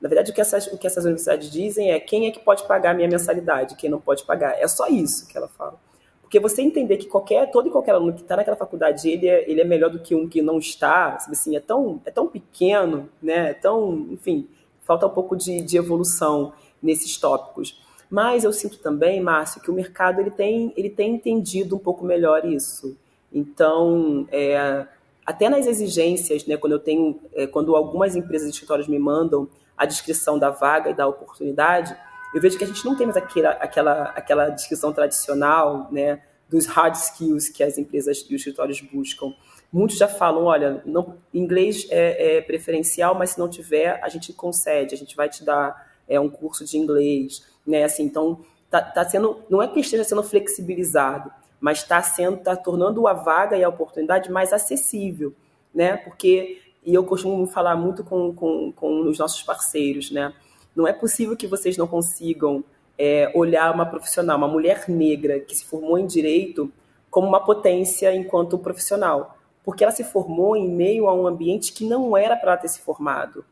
Na 0.00 0.08
verdade, 0.08 0.30
o 0.30 0.34
que, 0.34 0.40
essas, 0.40 0.66
o 0.68 0.78
que 0.78 0.86
essas 0.86 1.04
universidades 1.04 1.50
dizem 1.50 1.90
é 1.90 1.98
quem 1.98 2.26
é 2.26 2.30
que 2.30 2.40
pode 2.40 2.66
pagar 2.66 2.92
a 2.92 2.94
minha 2.94 3.08
mensalidade, 3.08 3.74
quem 3.76 3.90
não 3.90 4.00
pode 4.00 4.24
pagar. 4.24 4.60
É 4.60 4.68
só 4.68 4.86
isso 4.86 5.26
que 5.26 5.36
ela 5.36 5.48
fala. 5.48 5.78
Porque 6.22 6.38
você 6.38 6.60
entender 6.62 6.98
que 6.98 7.06
qualquer, 7.06 7.50
todo 7.50 7.68
e 7.68 7.70
qualquer 7.70 7.92
aluno 7.92 8.12
que 8.12 8.20
está 8.20 8.36
naquela 8.36 8.56
faculdade, 8.56 9.08
ele 9.08 9.26
é, 9.26 9.50
ele 9.50 9.60
é 9.62 9.64
melhor 9.64 9.90
do 9.90 9.98
que 9.98 10.14
um 10.14 10.28
que 10.28 10.42
não 10.42 10.58
está, 10.58 11.16
assim, 11.28 11.56
é 11.56 11.60
tão, 11.60 12.00
é 12.04 12.10
tão 12.10 12.28
pequeno, 12.28 13.08
né? 13.20 13.50
É 13.50 13.54
tão, 13.54 14.06
enfim, 14.10 14.46
falta 14.82 15.06
um 15.06 15.10
pouco 15.10 15.34
de, 15.34 15.62
de 15.62 15.78
evolução 15.78 16.52
nesses 16.82 17.16
tópicos. 17.16 17.80
Mas 18.10 18.44
eu 18.44 18.52
sinto 18.52 18.78
também, 18.78 19.20
Márcio, 19.20 19.60
que 19.60 19.70
o 19.70 19.74
mercado 19.74 20.20
ele 20.20 20.30
tem, 20.30 20.72
ele 20.76 20.90
tem 20.90 21.14
entendido 21.14 21.76
um 21.76 21.78
pouco 21.78 22.04
melhor 22.04 22.44
isso. 22.44 22.96
Então, 23.32 24.26
é, 24.30 24.86
até 25.24 25.48
nas 25.48 25.66
exigências, 25.66 26.46
né, 26.46 26.56
quando 26.56 26.72
eu 26.72 26.78
tenho, 26.78 27.20
é, 27.34 27.46
quando 27.46 27.76
algumas 27.76 28.16
empresas 28.16 28.48
e 28.48 28.50
escritórios 28.50 28.88
me 28.88 28.98
mandam 28.98 29.48
a 29.78 29.86
descrição 29.86 30.38
da 30.38 30.50
vaga 30.50 30.90
e 30.90 30.94
da 30.94 31.06
oportunidade, 31.06 31.96
eu 32.34 32.40
vejo 32.40 32.58
que 32.58 32.64
a 32.64 32.66
gente 32.66 32.84
não 32.84 32.96
tem 32.96 33.06
mais 33.06 33.16
aquela, 33.16 33.50
aquela, 33.52 34.02
aquela 34.10 34.48
descrição 34.50 34.92
tradicional, 34.92 35.88
né, 35.90 36.20
dos 36.48 36.66
hard 36.66 36.94
skills 36.94 37.48
que 37.48 37.62
as 37.62 37.78
empresas 37.78 38.18
e 38.28 38.34
os 38.34 38.40
escritórios 38.40 38.80
buscam. 38.80 39.32
Muitos 39.72 39.98
já 39.98 40.08
falam, 40.08 40.44
olha, 40.44 40.82
não, 40.84 41.18
inglês 41.32 41.86
é, 41.90 42.38
é, 42.38 42.40
preferencial, 42.40 43.14
mas 43.14 43.30
se 43.30 43.38
não 43.38 43.48
tiver, 43.48 44.00
a 44.02 44.08
gente 44.08 44.32
concede, 44.32 44.94
a 44.94 44.98
gente 44.98 45.14
vai 45.14 45.28
te 45.28 45.44
dar 45.44 45.88
é, 46.08 46.18
um 46.18 46.28
curso 46.28 46.64
de 46.64 46.78
inglês, 46.78 47.46
né? 47.66 47.84
Assim, 47.84 48.04
então, 48.04 48.40
tá, 48.70 48.80
tá 48.80 49.04
sendo, 49.04 49.42
não 49.50 49.62
é 49.62 49.68
que 49.68 49.78
esteja 49.80 50.04
sendo 50.04 50.22
flexibilizado, 50.22 51.30
mas 51.60 51.78
está 51.78 52.02
sendo, 52.02 52.38
tá 52.38 52.56
tornando 52.56 53.06
a 53.06 53.12
vaga 53.12 53.58
e 53.58 53.64
a 53.64 53.68
oportunidade 53.68 54.30
mais 54.30 54.54
acessível, 54.54 55.34
né? 55.74 55.98
Porque 55.98 56.62
e 56.88 56.94
eu 56.94 57.04
costumo 57.04 57.46
falar 57.46 57.76
muito 57.76 58.02
com, 58.02 58.32
com, 58.32 58.72
com 58.72 59.02
os 59.02 59.18
nossos 59.18 59.42
parceiros, 59.42 60.10
né? 60.10 60.32
Não 60.74 60.88
é 60.88 60.92
possível 60.94 61.36
que 61.36 61.46
vocês 61.46 61.76
não 61.76 61.86
consigam 61.86 62.64
é, 62.96 63.30
olhar 63.34 63.74
uma 63.74 63.84
profissional, 63.84 64.38
uma 64.38 64.48
mulher 64.48 64.88
negra 64.88 65.38
que 65.38 65.54
se 65.54 65.66
formou 65.66 65.98
em 65.98 66.06
direito, 66.06 66.72
como 67.10 67.28
uma 67.28 67.44
potência 67.44 68.14
enquanto 68.14 68.56
profissional, 68.56 69.36
porque 69.62 69.84
ela 69.84 69.92
se 69.92 70.02
formou 70.02 70.56
em 70.56 70.66
meio 70.66 71.06
a 71.08 71.12
um 71.12 71.26
ambiente 71.26 71.74
que 71.74 71.86
não 71.86 72.16
era 72.16 72.34
para 72.34 72.52
ela 72.52 72.60
ter 72.60 72.68
se 72.68 72.80
formado. 72.80 73.44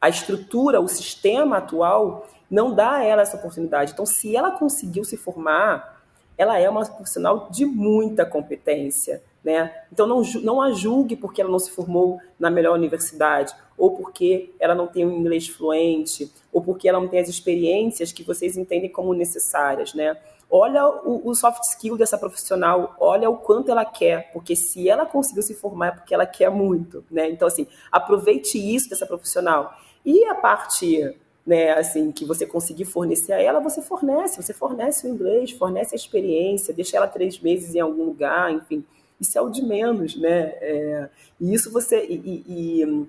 A 0.00 0.08
estrutura, 0.08 0.80
o 0.80 0.86
sistema 0.86 1.56
atual 1.56 2.28
não 2.48 2.72
dá 2.72 2.92
a 2.92 3.04
ela 3.04 3.22
essa 3.22 3.36
oportunidade. 3.36 3.90
Então, 3.90 4.06
se 4.06 4.36
ela 4.36 4.52
conseguiu 4.52 5.02
se 5.02 5.16
formar, 5.16 6.00
ela 6.38 6.60
é 6.60 6.70
uma 6.70 6.86
profissional 6.86 7.48
de 7.50 7.66
muita 7.66 8.24
competência. 8.24 9.20
Né? 9.44 9.70
Então, 9.92 10.06
não, 10.06 10.22
não 10.42 10.62
a 10.62 10.72
julgue 10.72 11.16
porque 11.16 11.40
ela 11.40 11.50
não 11.50 11.58
se 11.58 11.70
formou 11.70 12.18
na 12.38 12.50
melhor 12.50 12.74
universidade, 12.74 13.54
ou 13.76 13.90
porque 13.90 14.54
ela 14.58 14.74
não 14.74 14.86
tem 14.86 15.04
um 15.04 15.12
inglês 15.12 15.46
fluente, 15.46 16.32
ou 16.50 16.62
porque 16.62 16.88
ela 16.88 16.98
não 16.98 17.08
tem 17.08 17.20
as 17.20 17.28
experiências 17.28 18.10
que 18.10 18.22
vocês 18.22 18.56
entendem 18.56 18.90
como 18.90 19.12
necessárias. 19.12 19.92
Né? 19.92 20.16
Olha 20.50 20.88
o, 20.88 21.28
o 21.28 21.34
soft 21.34 21.62
skill 21.64 21.98
dessa 21.98 22.16
profissional, 22.16 22.96
olha 22.98 23.28
o 23.28 23.36
quanto 23.36 23.70
ela 23.70 23.84
quer, 23.84 24.32
porque 24.32 24.56
se 24.56 24.88
ela 24.88 25.04
conseguiu 25.04 25.42
se 25.42 25.54
formar 25.54 25.88
é 25.88 25.90
porque 25.90 26.14
ela 26.14 26.26
quer 26.26 26.50
muito. 26.50 27.04
Né? 27.10 27.28
Então, 27.28 27.46
assim, 27.46 27.66
aproveite 27.92 28.56
isso 28.56 28.88
dessa 28.88 29.04
profissional. 29.04 29.74
E 30.06 30.24
a 30.24 30.34
parte 30.34 31.14
né, 31.46 31.72
assim, 31.72 32.10
que 32.10 32.24
você 32.24 32.46
conseguir 32.46 32.86
fornecer 32.86 33.32
a 33.32 33.42
ela, 33.42 33.60
você 33.60 33.82
fornece, 33.82 34.42
você 34.42 34.54
fornece 34.54 35.06
o 35.06 35.10
inglês, 35.10 35.50
fornece 35.50 35.94
a 35.94 35.96
experiência, 35.96 36.72
deixa 36.72 36.96
ela 36.96 37.06
três 37.06 37.38
meses 37.38 37.74
em 37.74 37.80
algum 37.80 38.04
lugar, 38.04 38.50
enfim, 38.50 38.82
isso 39.20 39.38
é 39.38 39.40
o 39.40 39.48
de 39.48 39.62
menos, 39.62 40.16
né? 40.16 40.54
É, 40.60 41.08
e 41.40 41.54
isso 41.54 41.70
você. 41.70 42.04
E, 42.04 42.44
e, 42.46 43.06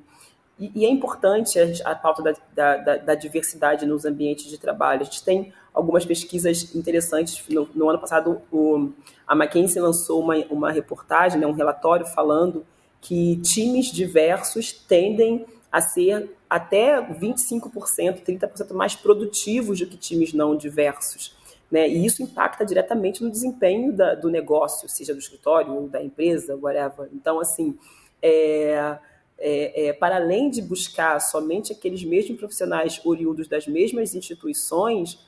e, 0.73 0.85
é 0.85 0.89
importante 0.89 1.59
a, 1.59 1.91
a 1.91 1.95
pauta 1.95 2.23
da, 2.53 2.77
da, 2.77 2.97
da, 2.97 3.15
diversidade 3.15 3.85
nos 3.85 4.05
ambientes 4.05 4.45
de 4.45 4.57
trabalho. 4.57 5.01
A 5.01 5.03
gente 5.03 5.23
tem 5.23 5.51
algumas 5.73 6.05
pesquisas 6.05 6.73
interessantes. 6.75 7.43
No, 7.49 7.67
no 7.75 7.89
ano 7.89 7.99
passado, 7.99 8.41
o, 8.51 8.89
a 9.27 9.35
McKinsey 9.35 9.81
lançou 9.81 10.21
uma, 10.21 10.35
uma 10.49 10.71
reportagem, 10.71 11.39
né, 11.39 11.45
um 11.45 11.51
relatório 11.51 12.05
falando 12.05 12.65
que 13.01 13.37
times 13.37 13.87
diversos 13.87 14.71
tendem 14.71 15.45
a 15.71 15.81
ser 15.81 16.31
até 16.49 17.01
25%, 17.01 18.23
30% 18.23 18.73
mais 18.73 18.95
produtivos 18.95 19.79
do 19.79 19.87
que 19.87 19.97
times 19.97 20.33
não 20.33 20.55
diversos. 20.55 21.35
Né? 21.71 21.87
E 21.87 22.05
isso 22.05 22.21
impacta 22.21 22.65
diretamente 22.65 23.23
no 23.23 23.29
desempenho 23.29 23.91
da, 23.91 24.15
do 24.15 24.29
negócio, 24.29 24.87
seja 24.87 25.13
do 25.13 25.19
escritório 25.19 25.73
ou 25.73 25.87
da 25.87 26.03
empresa, 26.03 26.55
whatever. 26.55 27.09
Então, 27.13 27.39
assim, 27.39 27.77
é, 28.21 28.97
é, 29.37 29.87
é, 29.87 29.93
para 29.93 30.17
além 30.17 30.49
de 30.49 30.61
buscar 30.61 31.19
somente 31.19 31.73
aqueles 31.73 32.03
mesmos 32.03 32.37
profissionais 32.37 33.01
oriundos 33.03 33.47
das 33.47 33.67
mesmas 33.67 34.15
instituições, 34.15 35.19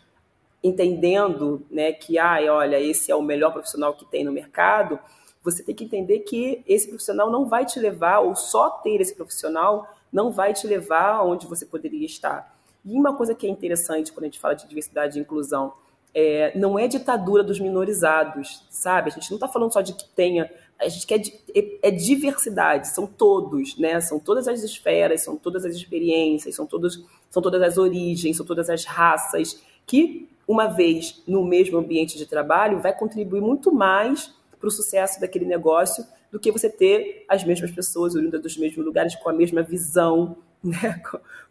entendendo 0.64 1.66
né, 1.70 1.92
que, 1.92 2.18
ah, 2.18 2.38
olha, 2.50 2.80
esse 2.80 3.12
é 3.12 3.16
o 3.16 3.22
melhor 3.22 3.52
profissional 3.52 3.94
que 3.94 4.06
tem 4.06 4.24
no 4.24 4.32
mercado, 4.32 5.00
você 5.44 5.64
tem 5.64 5.74
que 5.74 5.86
entender 5.86 6.20
que 6.20 6.64
esse 6.68 6.88
profissional 6.88 7.32
não 7.32 7.46
vai 7.46 7.66
te 7.66 7.80
levar, 7.80 8.20
ou 8.20 8.36
só 8.36 8.70
ter 8.70 9.00
esse 9.00 9.16
profissional 9.16 9.88
não 10.12 10.32
vai 10.32 10.54
te 10.54 10.68
levar 10.68 11.16
aonde 11.16 11.48
você 11.48 11.66
poderia 11.66 12.06
estar. 12.06 12.54
E 12.86 12.94
uma 12.94 13.16
coisa 13.16 13.36
que 13.36 13.46
é 13.46 13.50
interessante 13.50 14.12
quando 14.12 14.24
a 14.24 14.28
gente 14.28 14.40
fala 14.40 14.56
de 14.56 14.68
diversidade 14.68 15.18
e 15.18 15.22
inclusão, 15.22 15.74
é, 16.14 16.58
não 16.58 16.78
é 16.78 16.88
ditadura 16.88 17.44
dos 17.44 17.60
minorizados, 17.60 18.66
sabe? 18.70 19.10
A 19.10 19.14
gente 19.14 19.30
não 19.30 19.38
está 19.38 19.48
falando 19.48 19.72
só 19.72 19.82
de 19.82 19.94
que 19.94 20.08
tenha, 20.10 20.52
a 20.80 20.88
gente 20.88 21.06
quer 21.06 21.22
é, 21.56 21.88
é, 21.90 21.92
diversidade, 21.92 22.88
são 22.90 23.06
todos, 23.06 23.78
né? 23.78 24.00
São 24.02 24.20
todas 24.20 24.48
as 24.48 24.64
esferas, 24.64 25.24
são 25.24 25.36
todas 25.36 25.66
as 25.66 25.76
experiências, 25.76 26.56
são 26.56 26.66
todos, 26.66 27.04
são 27.30 27.42
todas 27.42 27.62
as 27.62 27.78
origens, 27.78 28.38
são 28.38 28.46
todas 28.46 28.70
as 28.70 28.86
raças 28.86 29.62
que 29.86 30.28
uma 30.48 30.68
vez 30.68 31.22
no 31.28 31.44
mesmo 31.44 31.78
ambiente 31.78 32.18
de 32.18 32.26
trabalho 32.26 32.80
vai 32.80 32.98
contribuir 32.98 33.42
muito 33.42 33.72
mais 33.72 34.34
para 34.60 34.68
o 34.68 34.72
sucesso 34.72 35.20
daquele 35.20 35.46
negócio 35.46 36.06
do 36.32 36.40
que 36.40 36.52
você 36.52 36.70
ter 36.70 37.26
as 37.28 37.44
mesmas 37.44 37.72
pessoas 37.72 38.16
oriundas 38.16 38.42
dos 38.42 38.58
mesmos 38.58 38.86
lugares 38.86 39.16
com 39.16 39.30
a 39.30 39.34
mesma 39.34 39.62
visão, 39.62 40.38
né? 40.64 41.02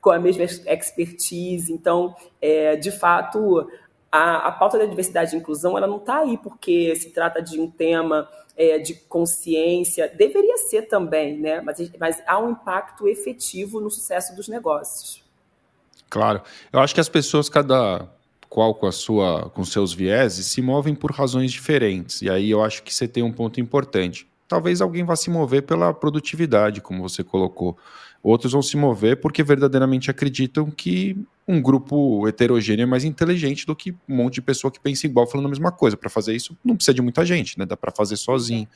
com, 0.00 0.10
a 0.10 0.18
mesma 0.18 0.44
expertise. 0.44 1.72
Então, 1.72 2.14
é, 2.40 2.76
de 2.76 2.90
fato, 2.90 3.68
a, 4.10 4.48
a 4.48 4.52
pauta 4.52 4.78
da 4.78 4.84
diversidade 4.84 5.34
e 5.34 5.38
inclusão 5.38 5.76
ela 5.76 5.86
não 5.86 5.98
está 5.98 6.20
aí 6.20 6.38
porque 6.38 6.94
se 6.96 7.10
trata 7.10 7.42
de 7.42 7.60
um 7.60 7.70
tema 7.70 8.28
é, 8.56 8.78
de 8.78 8.94
consciência, 8.94 10.10
deveria 10.16 10.56
ser 10.58 10.82
também, 10.82 11.38
né? 11.38 11.60
mas, 11.60 11.90
mas 11.98 12.22
há 12.26 12.38
um 12.38 12.52
impacto 12.52 13.06
efetivo 13.06 13.80
no 13.80 13.90
sucesso 13.90 14.34
dos 14.34 14.48
negócios. 14.48 15.22
Claro. 16.08 16.40
Eu 16.72 16.80
acho 16.80 16.94
que 16.94 17.00
as 17.00 17.08
pessoas 17.08 17.48
cada 17.48 18.08
qual 18.48 18.74
com 18.74 18.86
a 18.86 18.92
sua 18.92 19.50
com 19.50 19.64
seus 19.64 19.92
vieses 19.92 20.46
se 20.46 20.62
movem 20.62 20.94
por 20.94 21.10
razões 21.10 21.52
diferentes. 21.52 22.22
E 22.22 22.30
aí 22.30 22.50
eu 22.50 22.62
acho 22.62 22.82
que 22.82 22.94
você 22.94 23.06
tem 23.06 23.22
um 23.22 23.32
ponto 23.32 23.60
importante. 23.60 24.26
Talvez 24.48 24.80
alguém 24.80 25.04
vá 25.04 25.16
se 25.16 25.28
mover 25.28 25.62
pela 25.62 25.92
produtividade, 25.92 26.80
como 26.80 27.02
você 27.02 27.24
colocou. 27.24 27.76
Outros 28.22 28.52
vão 28.52 28.62
se 28.62 28.76
mover 28.76 29.20
porque 29.20 29.42
verdadeiramente 29.42 30.10
acreditam 30.10 30.70
que 30.70 31.16
um 31.48 31.62
grupo 31.62 32.26
heterogêneo 32.26 32.82
é 32.82 32.86
mais 32.86 33.04
inteligente 33.04 33.66
do 33.66 33.76
que 33.76 33.92
um 34.08 34.16
monte 34.16 34.34
de 34.34 34.42
pessoa 34.42 34.70
que 34.70 34.80
pensa 34.80 35.06
igual 35.06 35.26
falando 35.26 35.46
a 35.46 35.50
mesma 35.50 35.70
coisa. 35.70 35.96
Para 35.96 36.10
fazer 36.10 36.34
isso, 36.34 36.56
não 36.64 36.74
precisa 36.74 36.94
de 36.94 37.02
muita 37.02 37.24
gente, 37.24 37.58
né? 37.58 37.64
Dá 37.64 37.76
para 37.76 37.92
fazer 37.92 38.16
sozinho. 38.16 38.66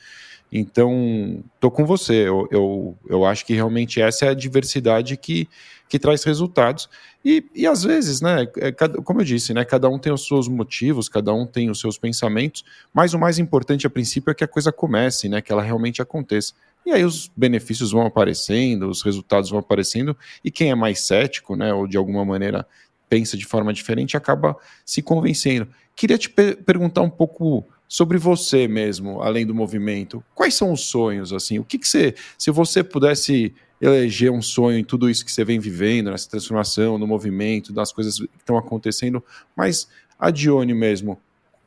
Então, 0.51 1.43
tô 1.59 1.69
com 1.69 1.85
você. 1.85 2.27
Eu, 2.27 2.47
eu, 2.49 2.97
eu 3.09 3.25
acho 3.25 3.45
que 3.45 3.53
realmente 3.53 4.01
essa 4.01 4.25
é 4.25 4.29
a 4.29 4.33
diversidade 4.33 5.17
que, 5.17 5.49
que 5.89 5.99
traz 5.99 6.23
resultados. 6.23 6.89
E, 7.23 7.45
e 7.53 7.67
às 7.67 7.83
vezes, 7.83 8.21
né, 8.21 8.47
é, 8.57 8.71
como 8.71 9.21
eu 9.21 9.25
disse, 9.25 9.53
né, 9.53 9.63
cada 9.63 9.89
um 9.89 9.99
tem 9.99 10.11
os 10.11 10.25
seus 10.25 10.47
motivos, 10.47 11.07
cada 11.07 11.33
um 11.33 11.45
tem 11.45 11.69
os 11.69 11.79
seus 11.79 11.97
pensamentos, 11.97 12.63
mas 12.93 13.13
o 13.13 13.19
mais 13.19 13.37
importante 13.37 13.85
a 13.85 13.89
princípio 13.89 14.31
é 14.31 14.33
que 14.33 14.43
a 14.43 14.47
coisa 14.47 14.71
comece, 14.71 15.29
né, 15.29 15.41
que 15.41 15.51
ela 15.51 15.61
realmente 15.61 16.01
aconteça. 16.01 16.53
E 16.85 16.91
aí 16.91 17.03
os 17.03 17.31
benefícios 17.35 17.91
vão 17.91 18.05
aparecendo, 18.05 18.89
os 18.89 19.01
resultados 19.01 19.49
vão 19.49 19.59
aparecendo, 19.59 20.17
e 20.43 20.49
quem 20.49 20.71
é 20.71 20.75
mais 20.75 21.01
cético, 21.01 21.55
né, 21.55 21.73
ou 21.73 21.87
de 21.87 21.97
alguma 21.97 22.25
maneira 22.25 22.65
pensa 23.09 23.37
de 23.37 23.45
forma 23.45 23.73
diferente, 23.73 24.15
acaba 24.15 24.55
se 24.85 25.01
convencendo. 25.01 25.67
Queria 25.95 26.17
te 26.17 26.29
per 26.29 26.63
perguntar 26.63 27.01
um 27.01 27.09
pouco 27.09 27.67
sobre 27.87 28.17
você 28.17 28.69
mesmo, 28.69 29.21
além 29.21 29.45
do 29.45 29.53
movimento. 29.53 30.23
Quais 30.33 30.53
são 30.53 30.71
os 30.71 30.85
sonhos, 30.85 31.33
assim? 31.33 31.59
O 31.59 31.63
que, 31.65 31.77
que 31.77 31.85
você, 31.85 32.15
se 32.37 32.49
você 32.49 32.81
pudesse 32.81 33.53
eleger 33.81 34.31
um 34.31 34.41
sonho 34.41 34.77
em 34.77 34.83
tudo 34.83 35.09
isso 35.09 35.25
que 35.25 35.31
você 35.31 35.43
vem 35.43 35.59
vivendo, 35.59 36.09
nessa 36.09 36.29
transformação, 36.29 36.97
no 36.97 37.05
movimento, 37.05 37.73
das 37.73 37.91
coisas 37.91 38.17
que 38.17 38.29
estão 38.39 38.57
acontecendo, 38.57 39.21
mas 39.53 39.89
a 40.17 40.31
Dione 40.31 40.73
mesmo, 40.73 41.13
o 41.13 41.17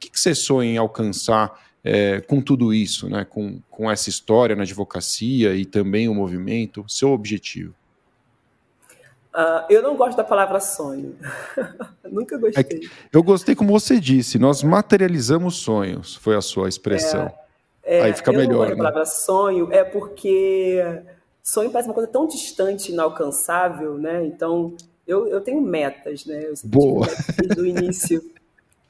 que, 0.00 0.08
que 0.08 0.18
você 0.18 0.34
sonha 0.34 0.70
em 0.70 0.78
alcançar 0.78 1.52
é, 1.84 2.20
com 2.22 2.40
tudo 2.40 2.72
isso, 2.72 3.08
né? 3.10 3.26
com, 3.28 3.60
com 3.70 3.90
essa 3.90 4.08
história 4.08 4.56
na 4.56 4.62
advocacia 4.62 5.54
e 5.54 5.66
também 5.66 6.08
o 6.08 6.14
movimento, 6.14 6.84
seu 6.88 7.10
objetivo? 7.10 7.74
Uh, 9.34 9.66
eu 9.68 9.82
não 9.82 9.96
gosto 9.96 10.16
da 10.16 10.24
palavra 10.24 10.60
sonho. 10.60 11.16
Nunca 12.10 12.38
gostei. 12.38 12.62
É, 12.62 12.88
eu 13.12 13.22
gostei 13.22 13.54
como 13.54 13.72
você 13.72 13.98
disse, 13.98 14.38
nós 14.38 14.62
materializamos 14.62 15.56
sonhos, 15.56 16.14
foi 16.14 16.36
a 16.36 16.40
sua 16.40 16.68
expressão. 16.68 17.26
É, 17.82 17.98
é, 17.98 18.02
Aí 18.02 18.14
fica 18.14 18.32
eu 18.32 18.38
melhor. 18.38 18.50
Não 18.50 18.56
gosto 18.58 18.70
né? 18.70 18.76
da 18.76 18.82
palavra 18.82 19.04
sonho 19.04 19.72
é 19.72 19.84
porque 19.84 20.80
sonho 21.42 21.70
parece 21.70 21.88
uma 21.88 21.94
coisa 21.94 22.08
tão 22.08 22.26
distante, 22.26 22.92
inalcançável, 22.92 23.98
né? 23.98 24.24
Então, 24.24 24.74
eu, 25.06 25.26
eu 25.26 25.40
tenho 25.40 25.60
metas, 25.60 26.24
né? 26.24 26.44
Eu 26.44 26.54
Boa. 26.64 27.06
desde 27.36 27.60
o 27.60 27.66
início, 27.66 28.22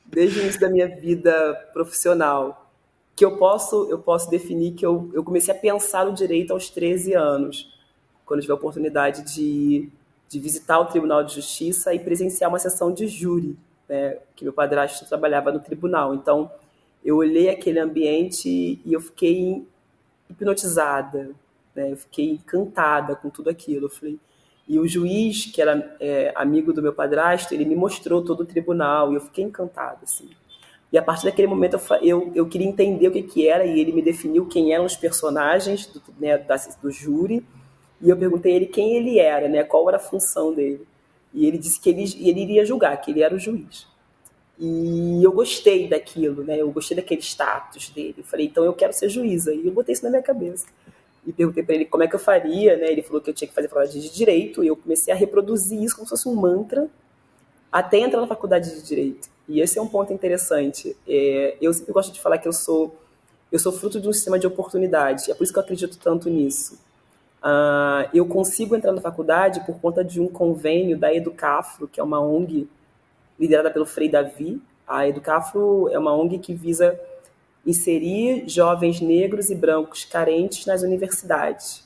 desde 0.06 0.38
o 0.38 0.42
início 0.42 0.60
da 0.60 0.68
minha 0.68 0.88
vida 0.88 1.54
profissional, 1.72 2.63
que 3.16 3.24
eu 3.24 3.36
posso, 3.36 3.88
eu 3.88 3.98
posso 3.98 4.28
definir 4.28 4.72
que 4.72 4.84
eu, 4.84 5.10
eu 5.12 5.22
comecei 5.22 5.54
a 5.54 5.58
pensar 5.58 6.04
no 6.04 6.12
direito 6.12 6.52
aos 6.52 6.68
13 6.68 7.14
anos, 7.14 7.72
quando 8.26 8.40
tive 8.40 8.52
a 8.52 8.56
oportunidade 8.56 9.22
de, 9.34 9.88
de 10.28 10.40
visitar 10.40 10.80
o 10.80 10.86
Tribunal 10.86 11.22
de 11.22 11.34
Justiça 11.34 11.94
e 11.94 11.98
presenciar 11.98 12.50
uma 12.50 12.58
sessão 12.58 12.92
de 12.92 13.06
júri, 13.06 13.56
né? 13.88 14.18
Que 14.34 14.44
meu 14.44 14.52
padrasto 14.52 15.06
trabalhava 15.06 15.52
no 15.52 15.60
tribunal. 15.60 16.14
Então, 16.14 16.50
eu 17.04 17.16
olhei 17.16 17.50
aquele 17.50 17.78
ambiente 17.78 18.48
e 18.84 18.92
eu 18.92 19.00
fiquei 19.00 19.64
hipnotizada, 20.28 21.30
né? 21.74 21.92
Eu 21.92 21.96
fiquei 21.96 22.30
encantada 22.30 23.14
com 23.14 23.30
tudo 23.30 23.50
aquilo. 23.50 23.86
Eu 23.86 23.90
falei, 23.90 24.18
e 24.66 24.78
o 24.78 24.88
juiz, 24.88 25.46
que 25.46 25.60
era 25.60 25.96
é, 26.00 26.32
amigo 26.34 26.72
do 26.72 26.82
meu 26.82 26.92
padrasto, 26.92 27.52
ele 27.52 27.66
me 27.66 27.76
mostrou 27.76 28.24
todo 28.24 28.40
o 28.40 28.46
tribunal 28.46 29.12
e 29.12 29.16
eu 29.16 29.20
fiquei 29.20 29.44
encantada, 29.44 29.98
assim. 30.02 30.30
E 30.94 30.96
a 30.98 31.02
partir 31.02 31.24
daquele 31.24 31.48
momento 31.48 31.74
eu, 31.74 31.98
eu, 32.02 32.32
eu 32.36 32.46
queria 32.46 32.68
entender 32.68 33.08
o 33.08 33.10
que, 33.10 33.20
que 33.20 33.48
era 33.48 33.66
e 33.66 33.80
ele 33.80 33.90
me 33.90 34.00
definiu 34.00 34.46
quem 34.46 34.72
eram 34.72 34.84
os 34.84 34.94
personagens 34.94 35.86
do, 35.88 36.00
né, 36.20 36.38
da, 36.38 36.54
do 36.80 36.88
júri. 36.88 37.44
E 38.00 38.08
eu 38.08 38.16
perguntei 38.16 38.52
a 38.52 38.54
ele 38.54 38.66
quem 38.66 38.94
ele 38.94 39.18
era, 39.18 39.48
né, 39.48 39.64
qual 39.64 39.88
era 39.88 39.96
a 39.96 40.00
função 40.00 40.54
dele. 40.54 40.86
E 41.32 41.46
ele 41.46 41.58
disse 41.58 41.80
que 41.80 41.90
ele, 41.90 42.04
ele 42.20 42.42
iria 42.42 42.64
julgar, 42.64 42.96
que 43.00 43.10
ele 43.10 43.24
era 43.24 43.34
o 43.34 43.40
juiz. 43.40 43.88
E 44.56 45.20
eu 45.20 45.32
gostei 45.32 45.88
daquilo, 45.88 46.44
né? 46.44 46.60
Eu 46.60 46.70
gostei 46.70 46.96
daquele 46.96 47.22
status 47.22 47.88
dele. 47.88 48.14
Eu 48.18 48.24
falei, 48.24 48.46
então 48.46 48.62
eu 48.62 48.72
quero 48.72 48.92
ser 48.92 49.08
juíza. 49.08 49.52
E 49.52 49.66
eu 49.66 49.72
botei 49.72 49.94
isso 49.94 50.04
na 50.04 50.10
minha 50.10 50.22
cabeça 50.22 50.64
e 51.26 51.32
perguntei 51.32 51.64
para 51.64 51.74
ele 51.74 51.86
como 51.86 52.04
é 52.04 52.06
que 52.06 52.14
eu 52.14 52.20
faria, 52.20 52.76
né? 52.76 52.92
Ele 52.92 53.02
falou 53.02 53.20
que 53.20 53.30
eu 53.30 53.34
tinha 53.34 53.48
que 53.48 53.54
fazer 53.54 53.66
faculdade 53.66 54.00
de 54.00 54.14
direito 54.14 54.62
e 54.62 54.68
eu 54.68 54.76
comecei 54.76 55.12
a 55.12 55.16
reproduzir 55.16 55.82
isso 55.82 55.96
como 55.96 56.06
se 56.06 56.10
fosse 56.10 56.28
um 56.28 56.36
mantra 56.36 56.88
até 57.72 57.98
entrar 57.98 58.20
na 58.20 58.28
faculdade 58.28 58.72
de 58.72 58.86
direito. 58.86 59.33
E 59.48 59.60
esse 59.60 59.78
é 59.78 59.82
um 59.82 59.86
ponto 59.86 60.12
interessante. 60.12 60.96
É, 61.06 61.56
eu 61.60 61.72
sempre 61.72 61.92
gosto 61.92 62.12
de 62.12 62.20
falar 62.20 62.38
que 62.38 62.48
eu 62.48 62.52
sou 62.52 62.96
eu 63.52 63.58
sou 63.60 63.70
fruto 63.70 64.00
de 64.00 64.08
um 64.08 64.12
sistema 64.12 64.36
de 64.36 64.48
oportunidade. 64.48 65.30
É 65.30 65.34
por 65.34 65.44
isso 65.44 65.52
que 65.52 65.58
eu 65.60 65.62
acredito 65.62 65.96
tanto 65.98 66.28
nisso. 66.28 66.74
Uh, 67.40 68.08
eu 68.12 68.26
consigo 68.26 68.74
entrar 68.74 68.90
na 68.90 69.00
faculdade 69.00 69.60
por 69.60 69.78
conta 69.78 70.02
de 70.02 70.20
um 70.20 70.26
convênio 70.26 70.98
da 70.98 71.14
Educafro, 71.14 71.86
que 71.86 72.00
é 72.00 72.02
uma 72.02 72.18
ONG 72.18 72.68
liderada 73.38 73.70
pelo 73.70 73.86
Frei 73.86 74.08
Davi. 74.08 74.60
A 74.88 75.06
Educafro 75.06 75.88
é 75.90 75.98
uma 75.98 76.12
ONG 76.12 76.38
que 76.38 76.52
visa 76.52 76.98
inserir 77.64 78.48
jovens 78.48 79.00
negros 79.00 79.50
e 79.50 79.54
brancos 79.54 80.04
carentes 80.04 80.66
nas 80.66 80.82
universidades. 80.82 81.83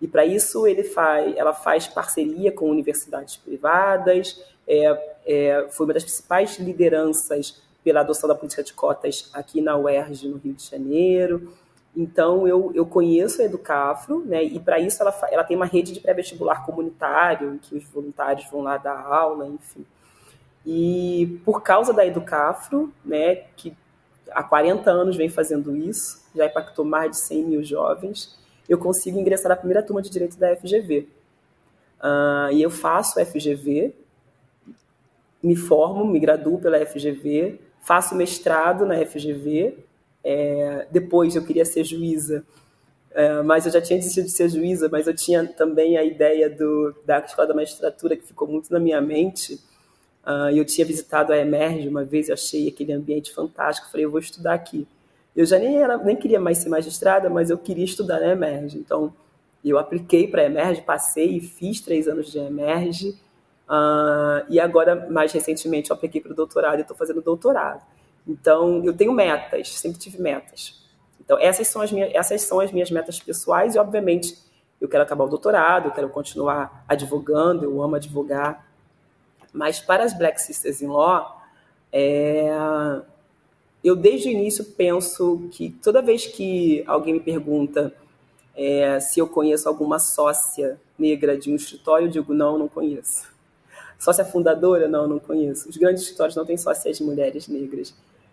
E 0.00 0.08
para 0.08 0.24
isso 0.26 0.66
ele 0.66 0.82
faz, 0.82 1.36
ela 1.36 1.54
faz 1.54 1.86
parceria 1.86 2.52
com 2.52 2.70
universidades 2.70 3.36
privadas, 3.36 4.42
é, 4.66 5.16
é, 5.26 5.66
foi 5.70 5.86
uma 5.86 5.94
das 5.94 6.04
principais 6.04 6.58
lideranças 6.58 7.62
pela 7.82 8.00
adoção 8.00 8.28
da 8.28 8.34
política 8.34 8.62
de 8.62 8.72
cotas 8.72 9.30
aqui 9.32 9.60
na 9.60 9.76
UERJ, 9.76 10.28
no 10.28 10.38
Rio 10.38 10.54
de 10.54 10.64
Janeiro. 10.64 11.52
Então, 11.96 12.48
eu, 12.48 12.72
eu 12.74 12.84
conheço 12.84 13.40
a 13.40 13.44
Educafro, 13.44 14.24
né, 14.24 14.42
e 14.42 14.58
para 14.58 14.80
isso 14.80 15.00
ela, 15.00 15.16
ela 15.30 15.44
tem 15.44 15.56
uma 15.56 15.66
rede 15.66 15.92
de 15.92 16.00
pré-vestibular 16.00 16.64
comunitário, 16.64 17.54
em 17.54 17.58
que 17.58 17.76
os 17.76 17.84
voluntários 17.84 18.50
vão 18.50 18.62
lá 18.62 18.76
dar 18.78 18.98
aula, 18.98 19.46
enfim. 19.46 19.86
E 20.66 21.40
por 21.44 21.62
causa 21.62 21.92
da 21.92 22.04
Educafro, 22.04 22.92
né, 23.04 23.36
que 23.54 23.76
há 24.30 24.42
40 24.42 24.90
anos 24.90 25.16
vem 25.16 25.28
fazendo 25.28 25.76
isso, 25.76 26.24
já 26.34 26.46
impactou 26.46 26.84
mais 26.84 27.12
de 27.12 27.18
100 27.18 27.44
mil 27.44 27.62
jovens, 27.62 28.36
eu 28.68 28.78
consigo 28.78 29.18
ingressar 29.18 29.50
na 29.50 29.56
primeira 29.56 29.82
turma 29.82 30.00
de 30.00 30.10
Direito 30.10 30.38
da 30.38 30.54
FGV. 30.56 31.00
Uh, 31.00 31.06
ah, 32.00 32.48
e 32.52 32.62
eu 32.62 32.70
faço 32.70 33.24
FGV, 33.24 33.94
me 35.42 35.56
formo, 35.56 36.04
me 36.04 36.18
graduo 36.18 36.58
pela 36.58 36.84
FGV, 36.84 37.60
faço 37.80 38.14
mestrado 38.14 38.86
na 38.86 39.04
FGV, 39.04 39.76
é, 40.22 40.86
depois 40.90 41.36
eu 41.36 41.44
queria 41.44 41.66
ser 41.66 41.84
juíza, 41.84 42.44
é, 43.10 43.42
mas 43.42 43.66
eu 43.66 43.72
já 43.72 43.80
tinha 43.80 43.98
desistido 43.98 44.24
de 44.24 44.30
ser 44.30 44.48
juíza, 44.48 44.88
mas 44.90 45.06
eu 45.06 45.14
tinha 45.14 45.46
também 45.46 45.98
a 45.98 46.04
ideia 46.04 46.48
do, 46.48 46.94
da 47.04 47.18
escola 47.18 47.48
da 47.48 47.54
magistratura 47.54 48.16
que 48.16 48.26
ficou 48.26 48.48
muito 48.48 48.72
na 48.72 48.80
minha 48.80 49.00
mente, 49.02 49.60
Uh, 50.24 50.48
eu 50.56 50.64
tinha 50.64 50.86
visitado 50.86 51.34
a 51.34 51.36
Emerge 51.36 51.86
uma 51.86 52.02
vez, 52.02 52.30
achei 52.30 52.66
aquele 52.66 52.92
ambiente 52.92 53.30
fantástico, 53.32 53.90
falei, 53.90 54.06
eu 54.06 54.10
vou 54.10 54.20
estudar 54.20 54.54
aqui. 54.54 54.86
Eu 55.36 55.44
já 55.44 55.58
nem, 55.58 55.82
era, 55.82 55.96
nem 55.98 56.16
queria 56.16 56.40
mais 56.40 56.58
ser 56.58 56.68
magistrada, 56.68 57.28
mas 57.28 57.50
eu 57.50 57.58
queria 57.58 57.84
estudar 57.84 58.20
na 58.20 58.28
Emerge. 58.28 58.78
Então, 58.78 59.12
eu 59.64 59.78
apliquei 59.78 60.28
para 60.28 60.42
a 60.42 60.44
Emerge, 60.44 60.82
passei 60.82 61.36
e 61.36 61.40
fiz 61.40 61.80
três 61.80 62.06
anos 62.06 62.30
de 62.30 62.38
Emerge. 62.38 63.18
Uh, 63.68 64.44
e 64.48 64.60
agora, 64.60 65.08
mais 65.10 65.32
recentemente, 65.32 65.90
eu 65.90 65.96
apliquei 65.96 66.20
para 66.20 66.32
o 66.32 66.34
doutorado 66.34 66.78
e 66.78 66.82
estou 66.82 66.96
fazendo 66.96 67.20
doutorado. 67.20 67.82
Então, 68.26 68.82
eu 68.84 68.94
tenho 68.94 69.12
metas, 69.12 69.70
sempre 69.70 69.98
tive 69.98 70.20
metas. 70.20 70.82
Então, 71.20 71.38
essas 71.38 71.66
são, 71.66 71.82
as 71.82 71.90
minhas, 71.90 72.14
essas 72.14 72.42
são 72.42 72.60
as 72.60 72.70
minhas 72.70 72.90
metas 72.90 73.18
pessoais 73.18 73.74
e, 73.74 73.78
obviamente, 73.78 74.38
eu 74.80 74.88
quero 74.88 75.02
acabar 75.02 75.24
o 75.24 75.28
doutorado, 75.28 75.88
eu 75.88 75.92
quero 75.92 76.08
continuar 76.10 76.84
advogando, 76.86 77.64
eu 77.64 77.82
amo 77.82 77.96
advogar. 77.96 78.66
Mas 79.52 79.80
para 79.80 80.04
as 80.04 80.12
Black 80.12 80.40
Sisters 80.40 80.82
in 80.82 80.88
Law, 80.88 81.42
é, 81.90 82.50
eu 83.84 83.94
desde 83.94 84.28
o 84.28 84.32
início 84.32 84.64
penso 84.64 85.46
que 85.52 85.70
toda 85.82 86.00
vez 86.00 86.26
que 86.26 86.82
alguém 86.86 87.12
me 87.12 87.20
pergunta 87.20 87.94
é, 88.56 88.98
se 88.98 89.20
eu 89.20 89.28
conheço 89.28 89.68
alguma 89.68 89.98
sócia 89.98 90.80
negra 90.98 91.36
de 91.36 91.52
um 91.52 91.56
escritório, 91.56 92.06
eu 92.06 92.10
digo 92.10 92.32
não, 92.32 92.56
não 92.56 92.68
conheço. 92.68 93.28
Sócia 93.98 94.24
fundadora? 94.24 94.88
Não, 94.88 95.06
não 95.06 95.18
conheço. 95.18 95.68
Os 95.68 95.76
grandes 95.76 96.02
escritórios 96.02 96.36
não 96.36 96.46
têm 96.46 96.56
sócias 96.56 97.00
mulheres 97.00 97.46
negras. 97.46 97.90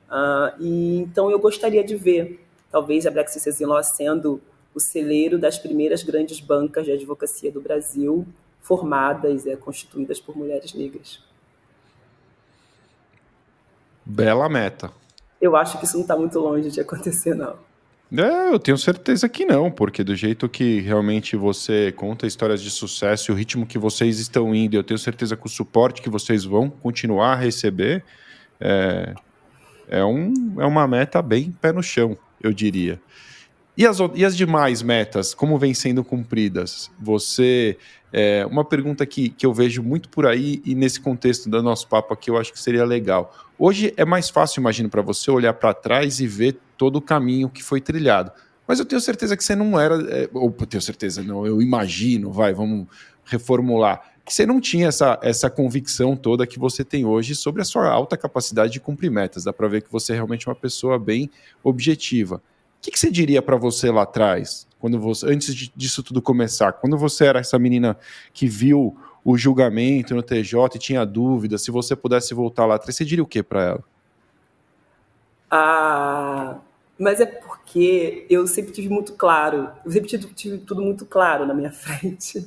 Uh, 0.09 0.59
e 0.59 0.97
então 0.99 1.29
eu 1.29 1.39
gostaria 1.39 1.83
de 1.83 1.95
ver, 1.95 2.45
talvez 2.71 3.05
a 3.05 3.11
Black 3.11 3.31
Sisters 3.31 3.61
in 3.61 3.65
Law 3.65 3.83
sendo 3.83 4.41
o 4.73 4.79
celeiro 4.79 5.37
das 5.37 5.57
primeiras 5.57 6.03
grandes 6.03 6.39
bancas 6.39 6.85
de 6.85 6.91
advocacia 6.91 7.51
do 7.51 7.61
Brasil, 7.61 8.25
formadas, 8.61 9.45
é, 9.45 9.55
constituídas 9.55 10.19
por 10.19 10.37
mulheres 10.37 10.73
negras. 10.73 11.19
Bela 14.05 14.47
meta. 14.47 14.91
Eu 15.41 15.55
acho 15.55 15.79
que 15.79 15.85
isso 15.85 15.95
não 15.95 16.03
está 16.03 16.15
muito 16.15 16.39
longe 16.39 16.69
de 16.69 16.79
acontecer, 16.79 17.33
não. 17.33 17.55
É, 18.15 18.49
eu 18.53 18.59
tenho 18.59 18.77
certeza 18.77 19.29
que 19.29 19.45
não, 19.45 19.71
porque 19.71 20.03
do 20.03 20.13
jeito 20.15 20.49
que 20.49 20.81
realmente 20.81 21.37
você 21.37 21.93
conta 21.93 22.27
histórias 22.27 22.61
de 22.61 22.69
sucesso 22.69 23.31
e 23.31 23.33
o 23.33 23.35
ritmo 23.35 23.65
que 23.65 23.79
vocês 23.79 24.19
estão 24.19 24.53
indo, 24.53 24.75
eu 24.75 24.83
tenho 24.83 24.97
certeza 24.97 25.37
que 25.37 25.45
o 25.45 25.49
suporte 25.49 26.01
que 26.01 26.09
vocês 26.09 26.43
vão 26.43 26.69
continuar 26.69 27.33
a 27.33 27.35
receber 27.35 28.03
é, 28.59 29.13
é, 29.87 30.03
um, 30.03 30.33
é 30.59 30.65
uma 30.65 30.85
meta 30.89 31.21
bem 31.21 31.55
pé 31.61 31.71
no 31.71 31.81
chão, 31.81 32.17
eu 32.41 32.51
diria. 32.51 32.99
E 33.77 33.85
as, 33.87 33.97
e 34.13 34.25
as 34.25 34.35
demais 34.35 34.81
metas, 34.81 35.33
como 35.33 35.57
vêm 35.57 35.73
sendo 35.73 36.03
cumpridas? 36.03 36.91
Você. 36.99 37.77
É, 38.13 38.45
uma 38.45 38.65
pergunta 38.65 39.05
que, 39.05 39.29
que 39.29 39.45
eu 39.45 39.53
vejo 39.53 39.81
muito 39.81 40.09
por 40.09 40.27
aí 40.27 40.61
e 40.65 40.75
nesse 40.75 40.99
contexto 40.99 41.49
do 41.49 41.63
nosso 41.63 41.87
papo 41.87 42.13
aqui 42.13 42.29
eu 42.29 42.37
acho 42.37 42.51
que 42.51 42.59
seria 42.59 42.83
legal. 42.83 43.33
Hoje 43.57 43.93
é 43.95 44.03
mais 44.03 44.29
fácil, 44.29 44.59
imagino, 44.59 44.89
para 44.89 45.01
você 45.01 45.31
olhar 45.31 45.53
para 45.53 45.73
trás 45.73 46.19
e 46.19 46.27
ver 46.27 46.59
todo 46.77 46.97
o 46.97 47.01
caminho 47.01 47.47
que 47.47 47.63
foi 47.63 47.79
trilhado. 47.79 48.29
Mas 48.67 48.79
eu 48.79 48.85
tenho 48.85 48.99
certeza 48.99 49.37
que 49.37 49.43
você 49.43 49.55
não 49.55 49.79
era. 49.79 49.95
É, 50.09 50.29
ou 50.33 50.51
tenho 50.51 50.81
certeza, 50.81 51.23
não, 51.23 51.45
eu 51.45 51.61
imagino, 51.61 52.31
vai, 52.31 52.53
vamos 52.53 52.87
reformular. 53.23 54.01
Que 54.25 54.33
você 54.33 54.45
não 54.45 54.59
tinha 54.59 54.87
essa, 54.87 55.19
essa 55.21 55.49
convicção 55.49 56.15
toda 56.15 56.45
que 56.45 56.59
você 56.59 56.83
tem 56.83 57.05
hoje 57.05 57.33
sobre 57.33 57.61
a 57.61 57.65
sua 57.65 57.89
alta 57.89 58.17
capacidade 58.17 58.73
de 58.73 58.79
cumprir 58.79 59.09
metas. 59.09 59.43
Dá 59.43 59.53
para 59.53 59.67
ver 59.67 59.81
que 59.83 59.91
você 59.91 60.11
é 60.11 60.15
realmente 60.15 60.47
uma 60.47 60.55
pessoa 60.55 60.99
bem 60.99 61.29
objetiva. 61.63 62.41
O 62.81 62.83
que, 62.83 62.89
que 62.89 62.99
você 62.99 63.11
diria 63.11 63.43
para 63.43 63.55
você 63.57 63.91
lá 63.91 64.01
atrás, 64.01 64.67
quando 64.79 64.99
você, 64.99 65.27
antes 65.27 65.53
de, 65.53 65.71
disso 65.75 66.01
tudo 66.01 66.19
começar, 66.19 66.73
quando 66.73 66.97
você 66.97 67.25
era 67.25 67.39
essa 67.39 67.59
menina 67.59 67.95
que 68.33 68.47
viu 68.47 68.97
o 69.23 69.37
julgamento 69.37 70.15
no 70.15 70.23
TJ 70.23 70.77
e 70.77 70.79
tinha 70.79 71.05
dúvida, 71.05 71.59
se 71.59 71.69
você 71.69 71.95
pudesse 71.95 72.33
voltar 72.33 72.65
lá 72.65 72.73
atrás, 72.73 72.95
você 72.95 73.05
diria 73.05 73.23
o 73.23 73.27
que 73.27 73.43
para 73.43 73.63
ela? 73.63 73.83
Ah, 75.51 76.57
mas 76.97 77.21
é 77.21 77.27
porque 77.27 78.25
eu 78.27 78.47
sempre 78.47 78.71
tive 78.71 78.89
muito 78.89 79.13
claro, 79.13 79.69
eu 79.85 79.91
sempre 79.91 80.09
tive, 80.09 80.25
tive 80.33 80.57
tudo 80.57 80.81
muito 80.81 81.05
claro 81.05 81.45
na 81.45 81.53
minha 81.53 81.69
frente, 81.71 82.39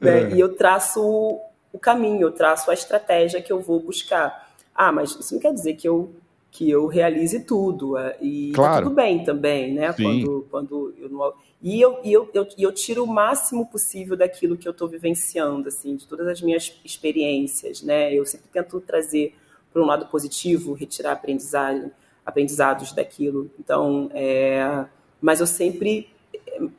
né? 0.00 0.22
É. 0.22 0.34
E 0.34 0.40
eu 0.40 0.56
traço 0.56 1.38
o 1.70 1.78
caminho, 1.78 2.22
eu 2.22 2.32
traço 2.32 2.70
a 2.70 2.74
estratégia 2.74 3.42
que 3.42 3.52
eu 3.52 3.60
vou 3.60 3.80
buscar. 3.80 4.50
Ah, 4.74 4.90
mas 4.90 5.10
isso 5.10 5.34
não 5.34 5.42
quer 5.42 5.52
dizer 5.52 5.74
que 5.74 5.86
eu 5.86 6.14
que 6.54 6.70
eu 6.70 6.86
realize 6.86 7.40
tudo. 7.40 7.98
É, 7.98 8.16
e 8.22 8.52
claro. 8.54 8.74
tá 8.74 8.82
tudo 8.82 8.94
bem 8.94 9.24
também, 9.24 9.74
né? 9.74 9.92
Quando, 9.92 10.46
quando 10.48 10.94
eu 10.96 11.08
não... 11.08 11.32
E 11.60 11.80
eu, 11.80 11.98
e 12.04 12.12
eu, 12.12 12.30
eu, 12.32 12.46
eu 12.56 12.72
tiro 12.72 13.02
o 13.02 13.06
máximo 13.08 13.66
possível 13.66 14.16
daquilo 14.16 14.56
que 14.56 14.68
eu 14.68 14.70
estou 14.70 14.86
vivenciando, 14.86 15.66
assim, 15.66 15.96
de 15.96 16.06
todas 16.06 16.28
as 16.28 16.40
minhas 16.40 16.72
experiências, 16.84 17.82
né? 17.82 18.14
Eu 18.14 18.24
sempre 18.24 18.48
tento 18.52 18.80
trazer 18.80 19.34
para 19.72 19.82
um 19.82 19.84
lado 19.84 20.06
positivo, 20.06 20.74
retirar 20.74 21.12
aprendizagem, 21.12 21.90
aprendizados 22.24 22.92
daquilo. 22.92 23.50
Então, 23.58 24.08
é... 24.14 24.84
mas 25.20 25.40
eu 25.40 25.48
sempre... 25.48 26.08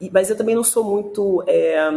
Mas 0.10 0.30
eu 0.30 0.38
também 0.38 0.56
não 0.56 0.64
sou 0.64 0.86
muito... 0.86 1.44
É 1.46 1.90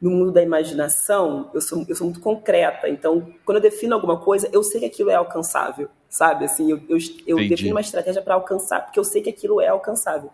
no 0.00 0.10
mundo 0.10 0.32
da 0.32 0.42
imaginação, 0.42 1.48
eu 1.54 1.60
sou, 1.60 1.84
eu 1.88 1.94
sou 1.94 2.08
muito 2.08 2.18
concreta. 2.18 2.88
Então, 2.88 3.24
quando 3.44 3.58
eu 3.58 3.62
defino 3.62 3.94
alguma 3.94 4.18
coisa, 4.18 4.48
eu 4.52 4.60
sei 4.64 4.80
que 4.80 4.86
aquilo 4.86 5.10
é 5.10 5.14
alcançável, 5.14 5.88
sabe? 6.12 6.44
Assim, 6.44 6.70
eu, 6.70 6.78
eu, 6.90 6.98
eu 7.26 7.48
defino 7.48 7.70
uma 7.70 7.80
estratégia 7.80 8.20
para 8.20 8.34
alcançar, 8.34 8.84
porque 8.84 9.00
eu 9.00 9.04
sei 9.04 9.22
que 9.22 9.30
aquilo 9.30 9.62
é 9.62 9.68
alcançável. 9.68 10.30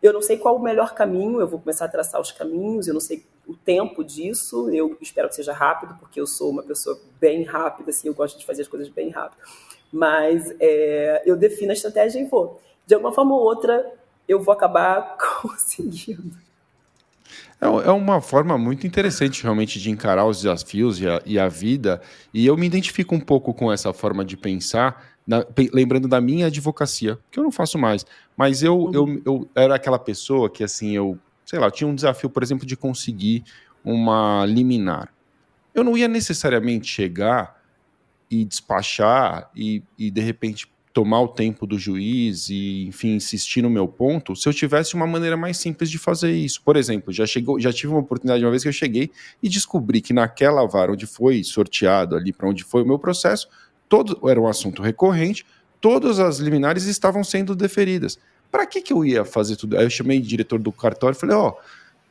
Eu 0.00 0.12
não 0.12 0.22
sei 0.22 0.38
qual 0.38 0.54
o 0.54 0.62
melhor 0.62 0.94
caminho, 0.94 1.40
eu 1.40 1.48
vou 1.48 1.58
começar 1.58 1.86
a 1.86 1.88
traçar 1.88 2.20
os 2.20 2.30
caminhos, 2.30 2.86
eu 2.86 2.94
não 2.94 3.00
sei 3.00 3.26
o 3.44 3.56
tempo 3.56 4.04
disso, 4.04 4.70
eu 4.70 4.96
espero 5.00 5.28
que 5.28 5.34
seja 5.34 5.52
rápido, 5.52 5.96
porque 5.98 6.20
eu 6.20 6.26
sou 6.26 6.48
uma 6.50 6.62
pessoa 6.62 6.96
bem 7.20 7.42
rápida, 7.42 7.90
assim, 7.90 8.06
eu 8.06 8.14
gosto 8.14 8.38
de 8.38 8.46
fazer 8.46 8.62
as 8.62 8.68
coisas 8.68 8.88
bem 8.88 9.10
rápido. 9.10 9.42
Mas 9.92 10.54
é, 10.60 11.24
eu 11.26 11.36
defino 11.36 11.72
a 11.72 11.74
estratégia 11.74 12.20
e 12.20 12.24
vou. 12.24 12.60
De 12.86 12.94
alguma 12.94 13.12
forma 13.12 13.34
ou 13.34 13.42
outra, 13.42 13.92
eu 14.28 14.40
vou 14.40 14.52
acabar 14.54 15.18
conseguindo. 15.42 16.36
É, 17.60 17.66
é 17.66 17.90
uma 17.90 18.20
forma 18.20 18.56
muito 18.56 18.86
interessante 18.86 19.42
realmente 19.42 19.80
de 19.80 19.90
encarar 19.90 20.24
os 20.24 20.42
desafios 20.42 21.00
e 21.00 21.08
a, 21.08 21.20
e 21.26 21.38
a 21.38 21.48
vida, 21.48 22.00
e 22.32 22.46
eu 22.46 22.56
me 22.56 22.66
identifico 22.66 23.14
um 23.14 23.20
pouco 23.20 23.52
com 23.52 23.72
essa 23.72 23.92
forma 23.92 24.24
de 24.24 24.36
pensar, 24.36 25.04
na, 25.26 25.44
lembrando 25.72 26.08
da 26.08 26.20
minha 26.20 26.46
advocacia, 26.46 27.18
que 27.30 27.38
eu 27.38 27.42
não 27.44 27.50
faço 27.50 27.78
mais, 27.78 28.06
mas 28.36 28.62
eu, 28.62 28.78
uhum. 28.78 28.92
eu, 28.94 29.22
eu 29.24 29.50
era 29.54 29.74
aquela 29.74 29.98
pessoa 29.98 30.48
que, 30.48 30.62
assim, 30.62 30.92
eu, 30.92 31.18
sei 31.44 31.58
lá, 31.58 31.70
tinha 31.70 31.88
um 31.88 31.94
desafio, 31.94 32.30
por 32.30 32.42
exemplo, 32.42 32.66
de 32.66 32.76
conseguir 32.76 33.44
uma 33.84 34.44
liminar. 34.46 35.12
Eu 35.74 35.82
não 35.82 35.96
ia 35.96 36.08
necessariamente 36.08 36.86
chegar 36.86 37.58
e 38.30 38.44
despachar 38.44 39.50
e, 39.54 39.82
e 39.98 40.10
de 40.10 40.20
repente 40.20 40.68
tomar 40.92 41.20
o 41.20 41.28
tempo 41.28 41.66
do 41.66 41.78
juiz 41.78 42.48
e, 42.48 42.86
enfim, 42.86 43.14
insistir 43.14 43.62
no 43.62 43.70
meu 43.70 43.86
ponto, 43.86 44.34
se 44.34 44.48
eu 44.48 44.52
tivesse 44.52 44.94
uma 44.94 45.06
maneira 45.06 45.36
mais 45.36 45.56
simples 45.56 45.90
de 45.90 45.98
fazer 45.98 46.32
isso. 46.32 46.62
Por 46.62 46.76
exemplo, 46.76 47.12
já, 47.12 47.26
chegou, 47.26 47.60
já 47.60 47.72
tive 47.72 47.92
uma 47.92 48.00
oportunidade 48.00 48.44
uma 48.44 48.50
vez 48.50 48.62
que 48.62 48.68
eu 48.68 48.72
cheguei 48.72 49.10
e 49.42 49.48
descobri 49.48 50.00
que 50.00 50.12
naquela 50.12 50.66
vara 50.66 50.92
onde 50.92 51.06
foi 51.06 51.44
sorteado 51.44 52.16
ali 52.16 52.32
para 52.32 52.48
onde 52.48 52.64
foi 52.64 52.82
o 52.82 52.86
meu 52.86 52.98
processo, 52.98 53.48
todo 53.88 54.28
era 54.28 54.40
um 54.40 54.48
assunto 54.48 54.82
recorrente, 54.82 55.44
todas 55.80 56.18
as 56.18 56.38
liminares 56.38 56.84
estavam 56.84 57.22
sendo 57.22 57.54
deferidas. 57.54 58.18
Para 58.50 58.66
que, 58.66 58.80
que 58.80 58.92
eu 58.92 59.04
ia 59.04 59.24
fazer 59.24 59.56
tudo? 59.56 59.76
Aí 59.76 59.84
eu 59.84 59.90
chamei 59.90 60.18
o 60.18 60.22
diretor 60.22 60.58
do 60.58 60.72
cartório 60.72 61.14
e 61.14 61.20
falei: 61.20 61.36
Ó, 61.36 61.50
oh, 61.50 61.56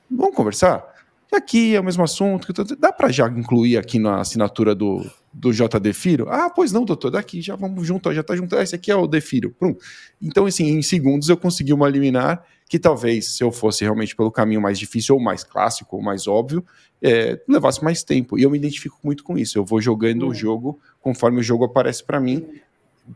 vamos 0.10 0.36
conversar? 0.36 0.97
E 1.32 1.36
aqui 1.36 1.76
é 1.76 1.80
o 1.80 1.84
mesmo 1.84 2.04
assunto. 2.04 2.54
Dá 2.78 2.92
para 2.92 3.12
já 3.12 3.28
incluir 3.28 3.78
aqui 3.78 4.00
na 4.00 4.22
assinatura 4.22 4.74
do, 4.74 5.06
do 5.34 5.52
JD 5.52 5.94
Firo? 5.94 6.28
Ah, 6.30 6.50
pois 6.50 6.72
não, 6.72 6.86
doutor, 6.86 7.12
daqui 7.12 7.42
já 7.42 7.56
vamos 7.56 7.86
junto, 7.86 8.14
já 8.14 8.24
tá 8.24 8.36
junto. 8.36 8.56
Ah, 8.56 8.64
esse 8.64 8.76
aqui 8.76 8.92
é 8.92 8.96
o 8.96 9.08
Defiro. 9.08 9.52
Pronto. 9.52 9.84
Então, 10.22 10.46
assim, 10.46 10.70
em 10.70 10.82
segundos 10.82 11.28
eu 11.28 11.36
consegui 11.36 11.74
uma 11.74 11.90
liminar 11.90 12.44
que 12.70 12.80
talvez, 12.80 13.38
se 13.38 13.44
eu 13.44 13.52
fosse 13.52 13.84
realmente 13.84 14.16
pelo 14.16 14.32
caminho 14.32 14.62
mais 14.62 14.78
difícil 14.78 15.16
ou 15.16 15.22
mais 15.22 15.44
clássico 15.44 15.96
ou 15.98 16.02
mais 16.02 16.28
óbvio, 16.28 16.66
é, 17.02 17.40
levasse 17.48 17.84
mais 17.84 18.04
tempo. 18.04 18.38
E 18.38 18.44
eu 18.44 18.50
me 18.50 18.58
identifico 18.58 18.98
muito 19.04 19.24
com 19.24 19.38
isso. 19.38 19.58
Eu 19.58 19.66
vou 19.66 19.82
jogando 19.82 20.28
o 20.28 20.34
jogo 20.34 20.80
conforme 21.02 21.40
o 21.40 21.44
jogo 21.44 21.64
aparece 21.66 22.04
para 22.04 22.20
mim 22.20 22.46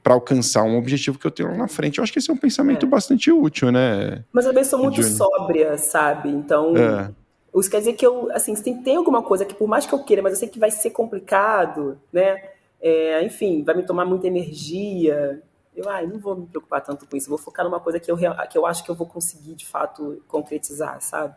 para 0.02 0.14
alcançar 0.14 0.64
um 0.64 0.78
objetivo 0.78 1.20
que 1.20 1.28
eu 1.28 1.32
tenho 1.32 1.50
lá 1.50 1.58
na 1.58 1.68
frente. 1.68 1.98
Eu 1.98 2.04
acho 2.04 2.14
que 2.14 2.20
esse 2.20 2.30
é 2.30 2.34
um 2.34 2.38
pensamento 2.38 2.86
é. 2.86 2.90
bastante 2.90 3.32
útil, 3.32 3.72
né? 3.72 4.24
Mas 4.32 4.46
eu 4.46 4.52
também 4.52 4.64
sou 4.64 4.80
muito 4.80 5.04
sóbria, 5.04 5.78
sabe? 5.78 6.30
Então, 6.30 6.76
é. 6.78 7.12
Isso 7.60 7.70
quer 7.70 7.80
dizer 7.80 7.94
que 7.94 8.06
eu, 8.06 8.32
assim, 8.32 8.54
tem, 8.56 8.82
tem 8.82 8.96
alguma 8.96 9.22
coisa 9.22 9.44
que 9.44 9.54
por 9.54 9.68
mais 9.68 9.86
que 9.86 9.94
eu 9.94 10.04
queira, 10.04 10.22
mas 10.22 10.34
eu 10.34 10.40
sei 10.40 10.48
que 10.48 10.60
vai 10.60 10.72
ser 10.72 10.92
complicado, 10.92 12.00
né? 12.12 12.42
É, 12.82 13.22
enfim, 13.24 13.64
vai 13.64 13.76
me 13.76 13.84
tomar 13.84 14.06
muita 14.06 14.28
energia. 14.28 15.42
Eu, 15.76 15.90
ai, 15.90 16.08
não 16.08 16.18
vou 16.18 16.36
me 16.36 16.48
preocupar 16.48 16.82
tanto 16.82 17.06
com 17.06 17.18
isso. 17.18 17.30
vou 17.30 17.38
focar 17.38 17.66
numa 17.66 17.80
coisa 17.80 18.00
que 18.00 18.10
eu, 18.10 18.18
que 18.18 18.58
eu 18.58 18.66
acho 18.66 18.84
que 18.84 18.90
eu 18.90 18.96
vou 18.96 19.06
conseguir, 19.06 19.54
de 19.54 19.66
fato, 19.66 20.24
concretizar, 20.28 21.02
sabe? 21.02 21.36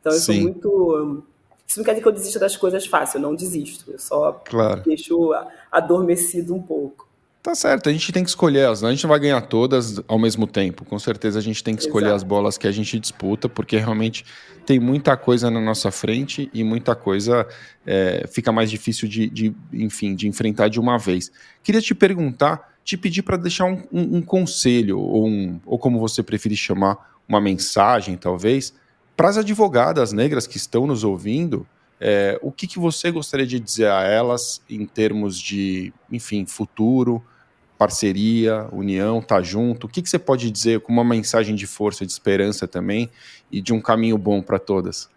Então, 0.00 0.12
eu 0.12 0.18
Sim. 0.18 0.32
sou 0.32 0.42
muito... 0.42 1.24
Isso 1.66 1.78
não 1.78 1.84
quer 1.84 1.92
dizer 1.92 2.02
que 2.02 2.08
eu 2.08 2.12
desisto 2.12 2.38
das 2.40 2.56
coisas 2.56 2.86
fácil, 2.86 3.18
eu 3.18 3.22
não 3.22 3.34
desisto. 3.34 3.92
Eu 3.92 3.98
só 3.98 4.32
claro. 4.44 4.82
deixo 4.82 5.32
adormecido 5.70 6.54
um 6.54 6.60
pouco. 6.60 7.06
Tá 7.42 7.54
certo, 7.54 7.88
a 7.88 7.92
gente 7.92 8.12
tem 8.12 8.22
que 8.22 8.28
escolher 8.28 8.68
as, 8.68 8.84
a 8.84 8.90
gente 8.90 9.02
não 9.02 9.08
vai 9.08 9.18
ganhar 9.18 9.40
todas 9.40 9.98
ao 10.06 10.18
mesmo 10.18 10.46
tempo. 10.46 10.84
Com 10.84 10.98
certeza 10.98 11.38
a 11.38 11.42
gente 11.42 11.64
tem 11.64 11.74
que 11.74 11.80
escolher 11.80 12.08
Exato. 12.08 12.16
as 12.16 12.22
bolas 12.22 12.58
que 12.58 12.66
a 12.66 12.70
gente 12.70 13.00
disputa, 13.00 13.48
porque 13.48 13.78
realmente 13.78 14.26
tem 14.66 14.78
muita 14.78 15.16
coisa 15.16 15.50
na 15.50 15.58
nossa 15.58 15.90
frente 15.90 16.50
e 16.52 16.62
muita 16.62 16.94
coisa 16.94 17.46
é, 17.86 18.28
fica 18.30 18.52
mais 18.52 18.70
difícil 18.70 19.08
de, 19.08 19.30
de, 19.30 19.54
enfim, 19.72 20.14
de 20.14 20.28
enfrentar 20.28 20.68
de 20.68 20.78
uma 20.78 20.98
vez. 20.98 21.32
Queria 21.62 21.80
te 21.80 21.94
perguntar, 21.94 22.74
te 22.84 22.94
pedir 22.98 23.22
para 23.22 23.38
deixar 23.38 23.64
um, 23.64 23.84
um, 23.90 24.18
um 24.18 24.22
conselho, 24.22 24.98
ou, 24.98 25.26
um, 25.26 25.58
ou 25.64 25.78
como 25.78 25.98
você 25.98 26.22
preferir 26.22 26.58
chamar, 26.58 27.16
uma 27.26 27.40
mensagem, 27.40 28.18
talvez, 28.18 28.74
para 29.16 29.30
as 29.30 29.38
advogadas 29.38 30.12
negras 30.12 30.46
que 30.46 30.58
estão 30.58 30.86
nos 30.86 31.04
ouvindo 31.04 31.66
é, 32.00 32.38
o 32.40 32.50
que, 32.50 32.66
que 32.66 32.78
você 32.78 33.10
gostaria 33.10 33.46
de 33.46 33.60
dizer 33.60 33.90
a 33.90 34.02
elas 34.02 34.62
em 34.70 34.86
termos 34.86 35.38
de, 35.38 35.92
enfim, 36.10 36.46
futuro, 36.46 37.22
parceria, 37.76 38.66
união, 38.72 39.20
tá 39.20 39.42
junto? 39.42 39.86
O 39.86 39.88
que, 39.88 40.00
que 40.00 40.08
você 40.08 40.18
pode 40.18 40.50
dizer 40.50 40.80
com 40.80 40.92
uma 40.92 41.04
mensagem 41.04 41.54
de 41.54 41.66
força, 41.66 42.06
de 42.06 42.12
esperança 42.12 42.66
também 42.66 43.10
e 43.52 43.60
de 43.60 43.74
um 43.74 43.80
caminho 43.80 44.16
bom 44.16 44.40
para 44.40 44.58
todas? 44.58 45.10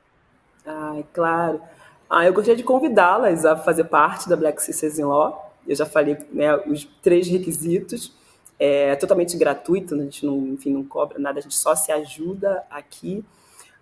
Ah, 0.65 1.01
claro. 1.13 1.61
Ah, 2.09 2.25
eu 2.25 2.33
gostaria 2.33 2.57
de 2.57 2.63
convidá-las 2.63 3.45
a 3.45 3.55
fazer 3.55 3.85
parte 3.85 4.27
da 4.27 4.35
Black 4.35 4.61
Sisters 4.61 4.99
in 4.99 5.03
Law. 5.03 5.53
Eu 5.65 5.75
já 5.75 5.85
falei 5.85 6.17
né, 6.31 6.55
os 6.67 6.85
três 7.01 7.27
requisitos. 7.27 8.13
É 8.59 8.95
totalmente 8.95 9.35
gratuito, 9.37 9.95
a 9.95 9.97
gente 9.97 10.25
não, 10.25 10.37
enfim, 10.47 10.71
não 10.71 10.83
cobra 10.83 11.17
nada, 11.17 11.39
a 11.39 11.41
gente 11.41 11.55
só 11.55 11.75
se 11.75 11.91
ajuda 11.91 12.63
aqui. 12.69 13.25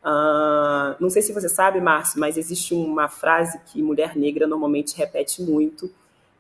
Uh, 0.04 0.96
não 1.00 1.10
sei 1.10 1.22
se 1.22 1.32
você 1.32 1.48
sabe, 1.48 1.80
Márcio, 1.80 2.20
mas 2.20 2.38
existe 2.38 2.74
uma 2.74 3.08
frase 3.08 3.60
que 3.68 3.82
mulher 3.82 4.16
negra 4.16 4.48
normalmente 4.48 4.98
repete 4.98 5.42
muito, 5.42 5.92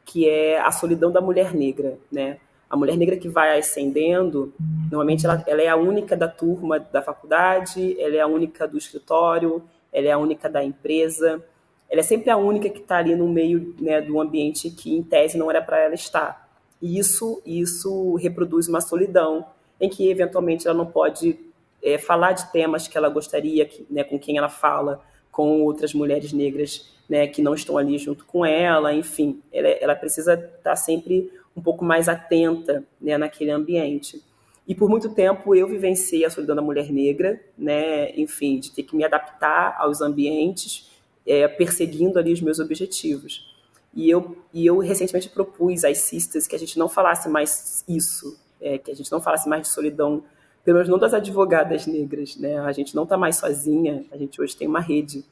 que 0.03 0.27
é 0.27 0.59
a 0.59 0.71
solidão 0.71 1.11
da 1.11 1.21
mulher 1.21 1.53
negra, 1.53 1.97
né? 2.11 2.37
A 2.69 2.75
mulher 2.75 2.97
negra 2.97 3.17
que 3.17 3.27
vai 3.27 3.59
ascendendo, 3.59 4.53
normalmente 4.89 5.25
ela, 5.25 5.43
ela 5.45 5.61
é 5.61 5.67
a 5.67 5.75
única 5.75 6.15
da 6.15 6.27
turma 6.27 6.79
da 6.79 7.01
faculdade, 7.01 7.99
ela 7.99 8.15
é 8.15 8.21
a 8.21 8.27
única 8.27 8.67
do 8.67 8.77
escritório, 8.77 9.61
ela 9.91 10.07
é 10.07 10.11
a 10.11 10.17
única 10.17 10.49
da 10.49 10.63
empresa, 10.63 11.43
ela 11.89 11.99
é 11.99 12.03
sempre 12.03 12.29
a 12.29 12.37
única 12.37 12.69
que 12.69 12.79
está 12.79 12.97
ali 12.97 13.13
no 13.13 13.27
meio 13.27 13.75
né, 13.79 14.01
do 14.01 14.19
ambiente 14.21 14.69
que, 14.69 14.95
em 14.95 15.03
tese, 15.03 15.37
não 15.37 15.49
era 15.51 15.61
para 15.61 15.77
ela 15.77 15.93
estar. 15.93 16.49
E 16.81 16.97
isso, 16.97 17.41
isso 17.45 18.15
reproduz 18.15 18.69
uma 18.69 18.79
solidão 18.79 19.45
em 19.79 19.89
que, 19.89 20.09
eventualmente, 20.09 20.65
ela 20.65 20.77
não 20.77 20.85
pode 20.85 21.37
é, 21.83 21.97
falar 21.97 22.33
de 22.33 22.51
temas 22.51 22.87
que 22.87 22.97
ela 22.97 23.09
gostaria, 23.09 23.65
que, 23.65 23.85
né, 23.89 24.03
com 24.03 24.19
quem 24.19 24.37
ela 24.37 24.49
fala, 24.49 25.03
com 25.31 25.61
outras 25.61 25.93
mulheres 25.93 26.33
negras 26.33 26.91
né, 27.09 27.27
que 27.27 27.41
não 27.41 27.53
estão 27.53 27.77
ali 27.77 27.97
junto 27.97 28.25
com 28.25 28.45
ela, 28.45 28.93
enfim, 28.93 29.41
ela, 29.51 29.67
ela 29.67 29.95
precisa 29.95 30.33
estar 30.33 30.75
sempre 30.75 31.31
um 31.55 31.61
pouco 31.61 31.83
mais 31.83 32.07
atenta 32.07 32.85
né, 32.99 33.17
naquele 33.17 33.51
ambiente. 33.51 34.21
E 34.67 34.75
por 34.75 34.89
muito 34.89 35.09
tempo 35.09 35.55
eu 35.55 35.67
vivenciei 35.67 36.23
a 36.23 36.29
solidão 36.29 36.55
da 36.55 36.61
mulher 36.61 36.91
negra, 36.91 37.41
né, 37.57 38.11
enfim, 38.15 38.59
de 38.59 38.71
ter 38.71 38.83
que 38.83 38.95
me 38.95 39.03
adaptar 39.03 39.75
aos 39.77 40.01
ambientes, 40.01 40.89
é, 41.25 41.47
perseguindo 41.47 42.17
ali 42.17 42.31
os 42.31 42.41
meus 42.41 42.59
objetivos. 42.59 43.51
E 43.93 44.09
eu, 44.09 44.37
e 44.53 44.65
eu 44.65 44.77
recentemente 44.77 45.29
propus 45.29 45.83
às 45.83 45.97
sisters 45.97 46.47
que 46.47 46.55
a 46.55 46.59
gente 46.59 46.79
não 46.79 46.87
falasse 46.87 47.27
mais 47.27 47.83
isso, 47.87 48.39
é, 48.61 48.77
que 48.77 48.91
a 48.91 48.95
gente 48.95 49.11
não 49.11 49.19
falasse 49.19 49.49
mais 49.49 49.63
de 49.63 49.69
solidão, 49.69 50.23
pelo 50.63 50.75
menos 50.77 50.89
não 50.89 50.99
das 50.99 51.13
advogadas 51.13 51.87
negras, 51.87 52.35
né? 52.35 52.59
A 52.59 52.71
gente 52.71 52.95
não 52.95 53.03
está 53.03 53.17
mais 53.17 53.37
sozinha, 53.37 54.05
a 54.11 54.17
gente 54.17 54.39
hoje 54.39 54.55
tem 54.55 54.67
uma 54.67 54.79
rede 54.79 55.25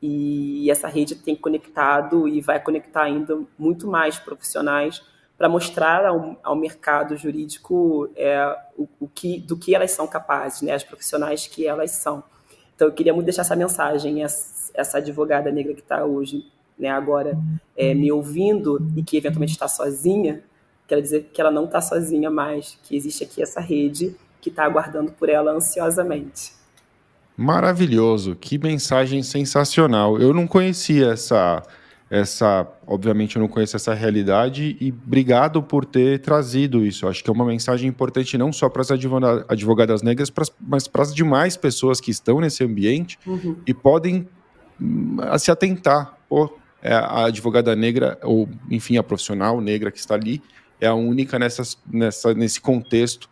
e 0.00 0.70
essa 0.70 0.86
rede 0.86 1.16
tem 1.16 1.34
conectado 1.34 2.28
e 2.28 2.40
vai 2.40 2.60
conectar 2.60 3.02
ainda 3.02 3.40
muito 3.58 3.88
mais 3.88 4.18
profissionais 4.18 5.02
para 5.36 5.48
mostrar 5.48 6.06
ao, 6.06 6.36
ao, 6.42 6.56
mercado 6.56 7.16
jurídico 7.16 8.08
é, 8.16 8.56
o, 8.76 8.88
o, 9.00 9.08
que, 9.08 9.38
do 9.40 9.56
que 9.56 9.74
elas 9.74 9.90
são 9.90 10.06
capazes, 10.06 10.62
né? 10.62 10.72
As 10.72 10.84
profissionais 10.84 11.46
que 11.46 11.66
elas 11.66 11.92
são. 11.92 12.22
Então 12.74 12.88
eu 12.88 12.94
queria 12.94 13.12
muito 13.12 13.26
deixar 13.26 13.42
essa 13.42 13.56
mensagem, 13.56 14.22
essa, 14.22 14.70
essa 14.74 14.98
advogada 14.98 15.50
negra 15.50 15.74
que 15.74 15.80
está 15.80 16.04
hoje, 16.04 16.46
né? 16.78 16.88
Agora 16.88 17.36
é, 17.76 17.94
me 17.94 18.12
ouvindo 18.12 18.78
e 18.96 19.02
que 19.02 19.16
eventualmente 19.16 19.52
está 19.52 19.66
sozinha, 19.66 20.44
quero 20.86 21.02
dizer 21.02 21.30
que 21.32 21.40
ela 21.40 21.50
não 21.50 21.64
está 21.64 21.80
sozinha 21.80 22.30
mais, 22.30 22.78
que 22.84 22.96
existe 22.96 23.24
aqui 23.24 23.42
essa 23.42 23.60
rede 23.60 24.16
que 24.40 24.50
está 24.50 24.64
aguardando 24.64 25.12
por 25.12 25.28
ela 25.28 25.52
ansiosamente. 25.52 26.52
Maravilhoso, 27.36 28.34
que 28.34 28.58
mensagem 28.58 29.22
sensacional. 29.22 30.18
Eu 30.18 30.34
não 30.34 30.46
conhecia 30.46 31.12
essa, 31.12 31.62
essa, 32.10 32.66
obviamente 32.86 33.36
eu 33.36 33.40
não 33.40 33.48
conheço 33.48 33.76
essa 33.76 33.94
realidade 33.94 34.76
e 34.80 34.90
obrigado 34.90 35.62
por 35.62 35.84
ter 35.84 36.20
trazido 36.20 36.84
isso. 36.84 37.06
Acho 37.06 37.22
que 37.22 37.30
é 37.30 37.32
uma 37.32 37.44
mensagem 37.44 37.88
importante 37.88 38.36
não 38.36 38.52
só 38.52 38.68
para 38.68 38.82
as 38.82 38.90
advogadas 38.90 40.02
negras, 40.02 40.32
mas 40.60 40.88
para 40.88 41.02
as 41.02 41.14
demais 41.14 41.56
pessoas 41.56 42.00
que 42.00 42.10
estão 42.10 42.40
nesse 42.40 42.64
ambiente 42.64 43.18
uhum. 43.24 43.56
e 43.66 43.72
podem 43.72 44.26
hum, 44.80 45.18
se 45.38 45.50
atentar. 45.50 46.18
Pô, 46.28 46.52
é 46.82 46.94
a 46.94 47.26
advogada 47.26 47.76
negra, 47.76 48.18
ou 48.22 48.48
enfim, 48.70 48.96
a 48.96 49.02
profissional 49.02 49.60
negra 49.60 49.90
que 49.90 49.98
está 49.98 50.14
ali, 50.14 50.42
é 50.80 50.86
a 50.86 50.94
única 50.94 51.38
nessa, 51.38 51.62
nessa, 51.90 52.34
nesse 52.34 52.60
contexto, 52.60 53.28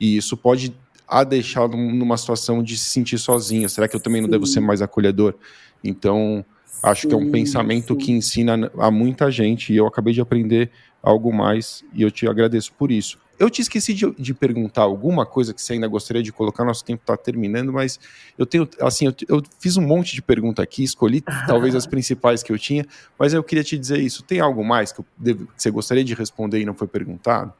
e 0.00 0.16
isso 0.16 0.36
pode 0.36 0.74
a 1.08 1.22
deixar 1.22 1.68
numa 1.68 2.16
situação 2.16 2.62
de 2.62 2.76
se 2.76 2.90
sentir 2.90 3.18
sozinha. 3.18 3.68
Será 3.68 3.86
que 3.86 3.94
eu 3.94 4.00
também 4.00 4.20
não 4.20 4.26
sim. 4.26 4.32
devo 4.32 4.46
ser 4.46 4.60
mais 4.60 4.82
acolhedor? 4.82 5.34
Então, 5.82 6.44
acho 6.82 7.02
sim, 7.02 7.08
que 7.08 7.14
é 7.14 7.16
um 7.16 7.30
pensamento 7.30 7.94
sim. 7.94 8.00
que 8.00 8.12
ensina 8.12 8.70
a 8.78 8.90
muita 8.90 9.30
gente, 9.30 9.72
e 9.72 9.76
eu 9.76 9.86
acabei 9.86 10.12
de 10.12 10.20
aprender 10.20 10.70
algo 11.02 11.32
mais, 11.32 11.84
e 11.94 12.02
eu 12.02 12.10
te 12.10 12.26
agradeço 12.26 12.72
por 12.72 12.90
isso. 12.90 13.18
Eu 13.38 13.50
te 13.50 13.60
esqueci 13.60 13.92
de, 13.92 14.10
de, 14.12 14.32
perguntar 14.32 14.82
alguma 14.82 15.26
coisa 15.26 15.52
que 15.52 15.60
você 15.60 15.74
ainda 15.74 15.86
gostaria 15.86 16.22
de 16.22 16.32
colocar, 16.32 16.64
nosso 16.64 16.82
tempo 16.82 17.02
está 17.02 17.16
terminando, 17.18 17.70
mas 17.70 18.00
eu 18.36 18.46
tenho, 18.46 18.66
assim, 18.80 19.06
eu, 19.06 19.14
eu, 19.28 19.42
fiz 19.60 19.76
um 19.76 19.82
monte 19.82 20.14
de 20.14 20.22
pergunta 20.22 20.62
aqui, 20.62 20.82
escolhi 20.82 21.20
talvez 21.46 21.74
as 21.74 21.86
principais 21.86 22.42
que 22.42 22.50
eu 22.50 22.58
tinha, 22.58 22.86
mas 23.18 23.34
eu 23.34 23.44
queria 23.44 23.62
te 23.62 23.76
dizer 23.76 24.00
isso. 24.00 24.22
Tem 24.22 24.40
algo 24.40 24.64
mais 24.64 24.90
que, 24.90 25.04
devo, 25.18 25.46
que 25.48 25.62
você 25.62 25.70
gostaria 25.70 26.02
de 26.02 26.14
responder 26.14 26.60
e 26.60 26.64
não 26.64 26.74
foi 26.74 26.88
perguntado? 26.88 27.52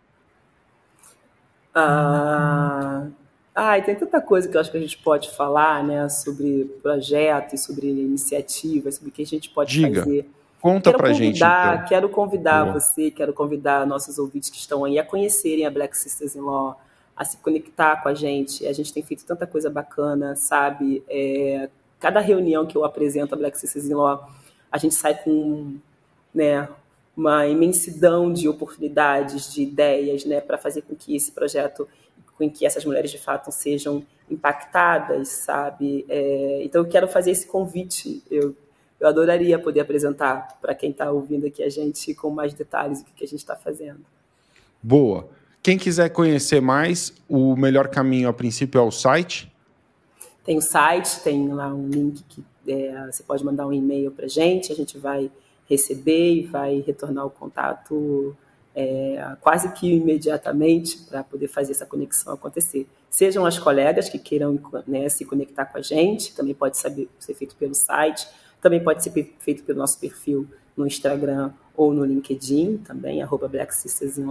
Ah, 1.78 3.06
ah, 3.54 3.80
tem 3.82 3.94
tanta 3.94 4.18
coisa 4.20 4.48
que 4.48 4.56
eu 4.56 4.60
acho 4.60 4.70
que 4.70 4.78
a 4.78 4.80
gente 4.80 4.96
pode 4.96 5.30
falar, 5.36 5.84
né, 5.84 6.08
sobre 6.08 6.64
projetos, 6.82 7.64
sobre 7.64 7.86
iniciativas, 7.86 8.94
sobre 8.94 9.10
o 9.10 9.12
que 9.12 9.22
a 9.22 9.26
gente 9.26 9.50
pode 9.50 9.72
Diga. 9.72 10.00
fazer. 10.00 10.30
Conta 10.60 10.90
quero 10.90 10.98
pra 10.98 11.12
gente. 11.12 11.36
Então. 11.36 11.84
Quero 11.86 12.08
convidar 12.08 12.64
Boa. 12.64 12.80
você, 12.80 13.10
quero 13.10 13.34
convidar 13.34 13.86
nossos 13.86 14.18
ouvintes 14.18 14.48
que 14.48 14.56
estão 14.56 14.86
aí 14.86 14.98
a 14.98 15.04
conhecerem 15.04 15.66
a 15.66 15.70
Black 15.70 15.96
Sisters 15.96 16.34
in 16.34 16.40
Law, 16.40 16.80
a 17.14 17.24
se 17.26 17.36
conectar 17.36 18.02
com 18.02 18.08
a 18.08 18.14
gente. 18.14 18.66
A 18.66 18.72
gente 18.72 18.90
tem 18.90 19.02
feito 19.02 19.24
tanta 19.26 19.46
coisa 19.46 19.68
bacana, 19.68 20.34
sabe? 20.34 21.04
É, 21.08 21.68
cada 22.00 22.20
reunião 22.20 22.66
que 22.66 22.76
eu 22.76 22.86
apresento 22.86 23.34
a 23.34 23.38
Black 23.38 23.58
Sisters 23.58 23.84
in 23.84 23.94
Law, 23.94 24.28
a 24.72 24.78
gente 24.78 24.94
sai 24.94 25.14
com 25.14 25.76
né, 26.34 26.68
uma 27.16 27.46
imensidão 27.46 28.32
de 28.32 28.48
oportunidades, 28.48 29.52
de 29.52 29.62
ideias, 29.62 30.24
né, 30.24 30.40
para 30.40 30.58
fazer 30.58 30.82
com 30.82 30.94
que 30.94 31.16
esse 31.16 31.32
projeto, 31.32 31.88
com 32.36 32.50
que 32.50 32.66
essas 32.66 32.84
mulheres 32.84 33.10
de 33.10 33.18
fato 33.18 33.50
sejam 33.50 34.04
impactadas, 34.30 35.28
sabe? 35.28 36.04
É, 36.08 36.60
então 36.62 36.82
eu 36.82 36.88
quero 36.88 37.08
fazer 37.08 37.30
esse 37.30 37.46
convite. 37.46 38.22
Eu 38.30 38.54
eu 38.98 39.08
adoraria 39.08 39.58
poder 39.58 39.80
apresentar 39.80 40.58
para 40.60 40.74
quem 40.74 40.90
está 40.90 41.10
ouvindo 41.10 41.46
aqui 41.46 41.62
a 41.62 41.68
gente 41.68 42.14
com 42.14 42.30
mais 42.30 42.54
detalhes 42.54 43.00
o 43.00 43.04
que, 43.04 43.12
que 43.12 43.24
a 43.24 43.28
gente 43.28 43.40
está 43.40 43.54
fazendo. 43.54 44.00
Boa. 44.82 45.28
Quem 45.62 45.76
quiser 45.76 46.08
conhecer 46.10 46.60
mais, 46.60 47.12
o 47.28 47.56
melhor 47.56 47.88
caminho 47.88 48.28
a 48.28 48.32
princípio 48.32 48.78
é 48.78 48.82
o 48.82 48.90
site? 48.90 49.52
Tem 50.44 50.56
o 50.56 50.62
site, 50.62 51.20
tem 51.20 51.48
lá 51.48 51.74
um 51.74 51.88
link 51.88 52.22
que 52.28 52.44
é, 52.68 53.06
você 53.10 53.22
pode 53.22 53.44
mandar 53.44 53.66
um 53.66 53.72
e-mail 53.72 54.10
para 54.12 54.26
a 54.26 54.28
gente, 54.28 54.72
a 54.72 54.76
gente 54.76 54.96
vai 54.96 55.30
receber 55.68 56.34
e 56.34 56.42
vai 56.42 56.80
retornar 56.80 57.26
o 57.26 57.30
contato 57.30 58.36
é, 58.74 59.36
quase 59.40 59.72
que 59.72 59.94
imediatamente 59.94 60.98
para 61.08 61.24
poder 61.24 61.48
fazer 61.48 61.72
essa 61.72 61.86
conexão 61.86 62.34
acontecer. 62.34 62.86
Sejam 63.08 63.46
as 63.46 63.58
colegas 63.58 64.08
que 64.10 64.18
queiram 64.18 64.60
né, 64.86 65.08
se 65.08 65.24
conectar 65.24 65.64
com 65.64 65.78
a 65.78 65.82
gente, 65.82 66.34
também 66.34 66.54
pode 66.54 66.76
saber, 66.76 67.08
ser 67.18 67.34
feito 67.34 67.56
pelo 67.56 67.74
site, 67.74 68.28
também 68.60 68.82
pode 68.82 69.02
ser 69.02 69.10
feito 69.38 69.62
pelo 69.64 69.78
nosso 69.78 69.98
perfil 69.98 70.46
no 70.76 70.86
Instagram 70.86 71.52
ou 71.74 71.92
no 71.92 72.04
LinkedIn, 72.04 72.78
também, 72.78 73.22
arroba 73.22 73.48
Black 73.48 73.74
Sisters 73.74 74.18
in 74.18 74.26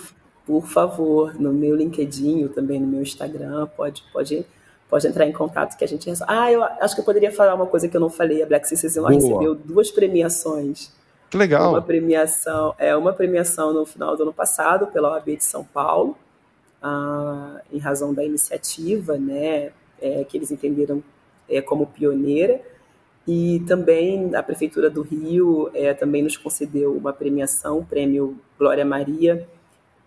por 0.50 0.66
favor, 0.66 1.34
no 1.34 1.52
meu 1.52 1.76
LinkedIn, 1.76 2.48
também 2.48 2.80
no 2.80 2.86
meu 2.88 3.02
Instagram, 3.02 3.68
pode, 3.76 4.02
pode, 4.12 4.44
pode 4.88 5.06
entrar 5.06 5.24
em 5.24 5.32
contato 5.32 5.76
que 5.76 5.84
a 5.84 5.86
gente 5.86 6.08
resolve. 6.08 6.32
Ah, 6.32 6.50
eu 6.50 6.64
acho 6.64 6.96
que 6.96 7.00
eu 7.00 7.04
poderia 7.04 7.30
falar 7.30 7.54
uma 7.54 7.66
coisa 7.66 7.86
que 7.86 7.96
eu 7.96 8.00
não 8.00 8.10
falei. 8.10 8.42
A 8.42 8.46
Black 8.46 8.66
Sisters 8.66 8.96
recebeu 8.96 9.54
duas 9.54 9.92
premiações. 9.92 10.90
Que 11.30 11.36
legal. 11.36 11.70
Uma 11.70 11.82
premiação, 11.82 12.74
é 12.78 12.96
uma 12.96 13.12
premiação 13.12 13.72
no 13.72 13.86
final 13.86 14.16
do 14.16 14.24
ano 14.24 14.32
passado 14.32 14.88
pela 14.88 15.12
OAB 15.12 15.36
de 15.36 15.44
São 15.44 15.62
Paulo, 15.62 16.18
ah, 16.82 17.60
em 17.72 17.78
razão 17.78 18.14
da 18.14 18.24
iniciativa, 18.24 19.18
né, 19.18 19.72
é, 20.00 20.24
que 20.24 20.36
eles 20.36 20.50
entenderam 20.50 21.02
é, 21.48 21.60
como 21.60 21.86
pioneira. 21.86 22.60
E 23.26 23.60
também 23.66 24.34
a 24.34 24.42
Prefeitura 24.42 24.88
do 24.88 25.02
Rio 25.02 25.70
é, 25.74 25.92
também 25.92 26.22
nos 26.22 26.36
concedeu 26.36 26.96
uma 26.96 27.12
premiação, 27.12 27.78
o 27.78 27.84
Prêmio 27.84 28.38
Glória 28.58 28.84
Maria, 28.84 29.46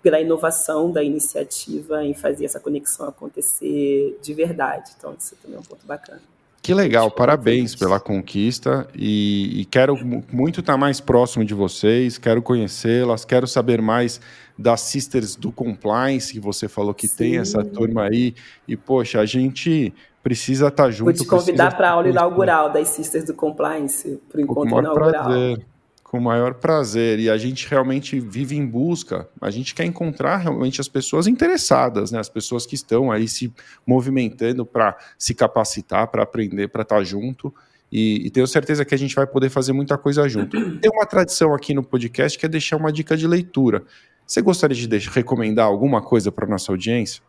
pela 0.01 0.19
inovação 0.19 0.91
da 0.91 1.01
iniciativa 1.01 2.03
em 2.03 2.13
fazer 2.13 2.45
essa 2.45 2.59
conexão 2.59 3.07
acontecer 3.07 4.19
de 4.21 4.33
verdade. 4.33 4.91
Então, 4.97 5.15
isso 5.17 5.35
também 5.41 5.55
é 5.55 5.59
um 5.59 5.63
ponto 5.63 5.85
bacana. 5.85 6.32
Que 6.63 6.73
legal, 6.73 7.11
parabéns 7.11 7.75
pela 7.75 7.99
conquista 7.99 8.87
e, 8.95 9.59
e 9.59 9.65
quero 9.65 9.97
muito 10.31 10.61
estar 10.61 10.77
mais 10.77 11.01
próximo 11.01 11.43
de 11.43 11.53
vocês, 11.53 12.17
quero 12.17 12.41
conhecê-las, 12.41 13.25
quero 13.25 13.45
saber 13.45 13.81
mais 13.81 14.21
das 14.57 14.79
Sisters 14.79 15.35
do 15.35 15.51
Compliance, 15.51 16.31
que 16.31 16.39
você 16.39 16.69
falou 16.69 16.93
que 16.93 17.05
Sim. 17.05 17.17
tem 17.17 17.37
essa 17.37 17.65
turma 17.65 18.03
aí, 18.03 18.33
e 18.65 18.77
poxa, 18.77 19.19
a 19.19 19.25
gente 19.25 19.93
precisa 20.23 20.69
estar 20.69 20.89
junto. 20.89 21.03
Vou 21.03 21.13
te 21.13 21.25
convidar 21.25 21.75
para 21.75 21.89
a 21.89 21.91
aula 21.91 22.07
inaugural 22.07 22.71
das 22.71 22.87
Sisters 22.87 23.25
do 23.25 23.33
Compliance, 23.33 24.21
para 24.29 24.37
o 24.37 24.41
encontro 24.41 24.79
inaugural. 24.79 25.11
Prazer. 25.11 25.72
Com 26.13 26.19
o 26.19 26.21
maior 26.21 26.53
prazer. 26.53 27.17
E 27.17 27.27
a 27.27 27.35
gente 27.37 27.67
realmente 27.67 28.19
vive 28.19 28.55
em 28.55 28.63
busca, 28.63 29.27
a 29.41 29.49
gente 29.49 29.73
quer 29.73 29.83
encontrar 29.83 30.37
realmente 30.37 30.79
as 30.79 30.87
pessoas 30.87 31.25
interessadas, 31.25 32.11
né? 32.11 32.19
as 32.19 32.29
pessoas 32.29 32.67
que 32.67 32.75
estão 32.75 33.11
aí 33.11 33.27
se 33.27 33.51
movimentando 33.83 34.63
para 34.63 34.95
se 35.17 35.33
capacitar, 35.33 36.07
para 36.09 36.21
aprender, 36.21 36.67
para 36.67 36.83
estar 36.83 36.97
tá 36.97 37.03
junto. 37.03 37.51
E, 37.91 38.27
e, 38.27 38.29
tenho 38.29 38.45
certeza 38.45 38.85
que 38.85 38.93
a 38.93 38.97
gente 38.97 39.15
vai 39.15 39.25
poder 39.25 39.49
fazer 39.49 39.73
muita 39.73 39.97
coisa 39.97 40.29
junto. 40.29 40.51
Tem 40.77 40.91
uma 40.93 41.07
tradição 41.07 41.51
aqui 41.51 41.73
no 41.73 41.81
podcast 41.81 42.37
que 42.37 42.45
é 42.45 42.49
deixar 42.49 42.77
uma 42.77 42.93
dica 42.93 43.17
de 43.17 43.25
leitura. 43.25 43.81
Você 44.23 44.39
gostaria 44.39 44.77
de 44.77 44.87
deixar, 44.87 45.13
recomendar 45.13 45.65
alguma 45.65 45.99
coisa 45.99 46.31
para 46.31 46.45
nossa 46.45 46.71
audiência? 46.71 47.23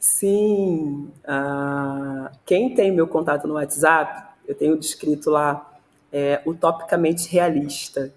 Sim. 0.00 1.08
Uh, 1.24 2.36
quem 2.44 2.74
tem 2.74 2.90
meu 2.90 3.06
contato 3.06 3.46
no 3.46 3.54
WhatsApp, 3.54 4.34
eu 4.48 4.56
tenho 4.56 4.76
descrito 4.76 5.30
lá 5.30 5.70
é, 6.14 6.40
utopicamente 6.46 7.28
realista. 7.28 8.14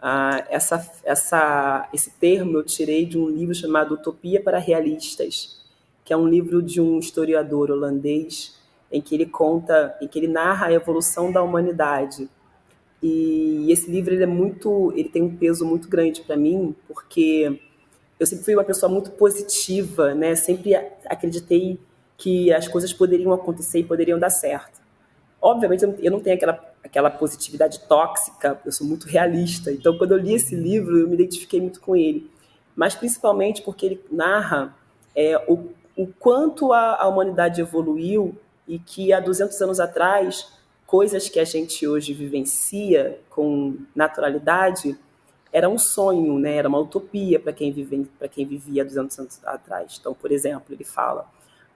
Ah, 0.00 0.42
essa, 0.48 0.90
essa, 1.04 1.86
esse 1.92 2.10
termo 2.12 2.56
eu 2.56 2.64
tirei 2.64 3.04
de 3.04 3.18
um 3.18 3.28
livro 3.28 3.54
chamado 3.54 3.92
Utopia 3.92 4.42
para 4.42 4.58
Realistas, 4.58 5.62
que 6.02 6.14
é 6.14 6.16
um 6.16 6.26
livro 6.26 6.62
de 6.62 6.80
um 6.80 6.98
historiador 6.98 7.70
holandês 7.70 8.58
em 8.90 9.02
que 9.02 9.14
ele 9.14 9.26
conta, 9.26 9.94
em 10.00 10.08
que 10.08 10.18
ele 10.18 10.28
narra 10.28 10.68
a 10.68 10.72
evolução 10.72 11.30
da 11.30 11.42
humanidade. 11.42 12.26
E 13.02 13.66
esse 13.70 13.90
livro 13.90 14.14
ele 14.14 14.22
é 14.22 14.26
muito, 14.26 14.90
ele 14.96 15.10
tem 15.10 15.20
um 15.20 15.36
peso 15.36 15.66
muito 15.66 15.90
grande 15.90 16.22
para 16.22 16.38
mim, 16.38 16.74
porque 16.88 17.60
eu 18.18 18.26
sempre 18.26 18.46
fui 18.46 18.54
uma 18.54 18.64
pessoa 18.64 18.90
muito 18.90 19.10
positiva, 19.10 20.14
né? 20.14 20.34
Sempre 20.34 20.74
acreditei 21.04 21.78
que 22.16 22.50
as 22.50 22.66
coisas 22.66 22.94
poderiam 22.94 23.32
acontecer 23.34 23.80
e 23.80 23.84
poderiam 23.84 24.18
dar 24.18 24.30
certo. 24.30 24.80
Obviamente 25.40 25.84
eu 26.02 26.10
não 26.10 26.20
tenho 26.20 26.36
aquela 26.36 26.69
aquela 26.82 27.10
positividade 27.10 27.80
tóxica, 27.80 28.60
eu 28.64 28.72
sou 28.72 28.86
muito 28.86 29.06
realista. 29.06 29.70
Então 29.70 29.96
quando 29.96 30.12
eu 30.12 30.18
li 30.18 30.34
esse 30.34 30.54
livro, 30.54 30.98
eu 30.98 31.08
me 31.08 31.14
identifiquei 31.14 31.60
muito 31.60 31.80
com 31.80 31.94
ele, 31.94 32.30
mas 32.74 32.94
principalmente 32.94 33.62
porque 33.62 33.86
ele 33.86 34.04
narra 34.10 34.74
é, 35.14 35.36
o, 35.48 35.70
o 35.96 36.06
quanto 36.06 36.72
a, 36.72 36.96
a 36.96 37.08
humanidade 37.08 37.60
evoluiu 37.60 38.36
e 38.66 38.78
que 38.78 39.12
há 39.12 39.20
200 39.20 39.60
anos 39.60 39.80
atrás, 39.80 40.48
coisas 40.86 41.28
que 41.28 41.38
a 41.38 41.44
gente 41.44 41.86
hoje 41.86 42.12
vivencia 42.12 43.20
com 43.28 43.76
naturalidade 43.94 44.96
era 45.52 45.68
um 45.68 45.78
sonho, 45.78 46.38
né? 46.38 46.54
era 46.54 46.68
uma 46.68 46.78
utopia 46.78 47.40
para 47.40 47.52
quem, 47.52 47.72
vive, 47.72 48.08
quem 48.30 48.46
vivia 48.46 48.84
200 48.84 49.18
anos 49.18 49.40
atrás. 49.44 49.96
Então, 50.00 50.14
por 50.14 50.30
exemplo, 50.30 50.72
ele 50.72 50.84
fala 50.84 51.28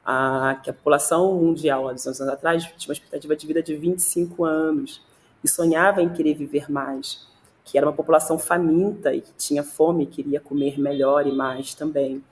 a, 0.05 0.61
que 0.62 0.70
a 0.70 0.72
população 0.72 1.34
mundial 1.34 1.88
há 1.88 1.92
200 1.92 2.20
anos 2.20 2.34
atrás 2.34 2.64
tinha 2.76 2.90
uma 2.90 2.92
expectativa 2.92 3.34
de 3.34 3.46
vida 3.46 3.62
de 3.62 3.74
25 3.74 4.44
anos 4.44 5.02
e 5.42 5.48
sonhava 5.48 6.02
em 6.02 6.09
querer 6.09 6.34
viver 6.34 6.70
mais, 6.70 7.26
que 7.64 7.78
era 7.78 7.86
uma 7.86 7.92
população 7.92 8.38
faminta 8.38 9.14
e 9.14 9.20
que 9.20 9.32
tinha 9.36 9.62
fome 9.62 10.05
e 10.05 10.07
queria 10.07 10.40
comer 10.40 10.78
melhor 10.78 11.26
e 11.26 11.32
mais 11.32 11.74
também, 11.74 12.22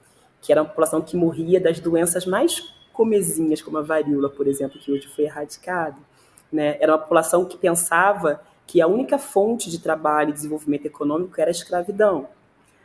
que 0.40 0.52
era 0.52 0.62
uma 0.62 0.68
população 0.68 1.00
que 1.00 1.16
morria 1.16 1.60
das 1.60 1.80
doenças 1.80 2.26
mais 2.26 2.60
comezinhas, 2.92 3.62
como 3.62 3.78
a 3.78 3.82
varíola, 3.82 4.28
por 4.28 4.46
exemplo, 4.46 4.78
que 4.78 4.92
hoje 4.92 5.08
foi 5.08 5.24
erradicada. 5.24 5.96
Né? 6.52 6.76
Era 6.80 6.92
uma 6.92 6.98
população 6.98 7.44
que 7.44 7.56
pensava 7.56 8.42
que 8.66 8.80
a 8.80 8.86
única 8.86 9.18
fonte 9.18 9.70
de 9.70 9.78
trabalho 9.78 10.30
e 10.30 10.32
desenvolvimento 10.32 10.86
econômico 10.86 11.40
era 11.40 11.50
a 11.50 11.52
escravidão. 11.52 12.28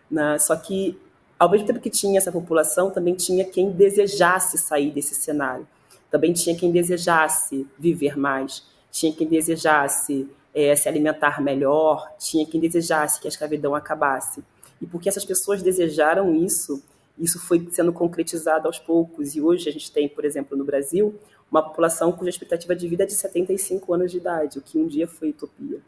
Né? 0.10 0.40
Só 0.40 0.56
que, 0.56 0.98
ao 1.40 1.50
mesmo 1.50 1.68
tempo 1.68 1.80
que 1.80 1.90
tinha 1.90 2.18
essa 2.18 2.32
população, 2.32 2.90
também 2.90 3.16
tinha 3.16 3.46
quem 3.46 3.72
desejasse 3.72 4.58
sair 4.58 4.92
desse 4.92 5.14
cenário. 5.16 5.68
Também 6.10 6.34
tinha 6.34 6.56
quem 6.56 6.72
desejasse 6.72 7.68
viver 7.78 8.18
mais, 8.18 8.64
tinha 8.92 9.14
quem 9.14 9.28
desejasse 9.28 10.30
é, 10.54 10.76
se 10.76 10.90
alimentar 10.90 11.42
melhor, 11.42 12.16
tinha 12.18 12.46
quem 12.46 12.60
desejasse 12.60 13.20
que 13.20 13.28
a 13.28 13.30
escravidão 13.30 13.76
acabasse. 13.76 14.44
E 14.82 14.86
porque 14.88 15.10
essas 15.10 15.26
pessoas 15.26 15.62
desejaram 15.62 16.34
isso, 16.34 16.82
isso 17.18 17.40
foi 17.40 17.68
sendo 17.72 17.92
concretizado 17.94 18.68
aos 18.68 18.80
poucos 18.80 19.36
e 19.36 19.42
hoje 19.42 19.70
a 19.70 19.72
gente 19.72 19.92
tem, 19.92 20.08
por 20.08 20.26
exemplo, 20.26 20.58
no 20.58 20.64
Brasil, 20.64 21.16
uma 21.52 21.62
população 21.62 22.12
cuja 22.12 22.30
expectativa 22.30 22.76
de 22.76 22.88
vida 22.88 23.04
é 23.04 23.06
de 23.06 23.14
75 23.14 23.94
anos 23.94 24.12
de 24.12 24.18
idade, 24.18 24.60
o 24.60 24.62
que 24.62 24.78
um 24.78 24.88
dia 24.88 25.08
foi 25.08 25.30
utopia. 25.30 25.80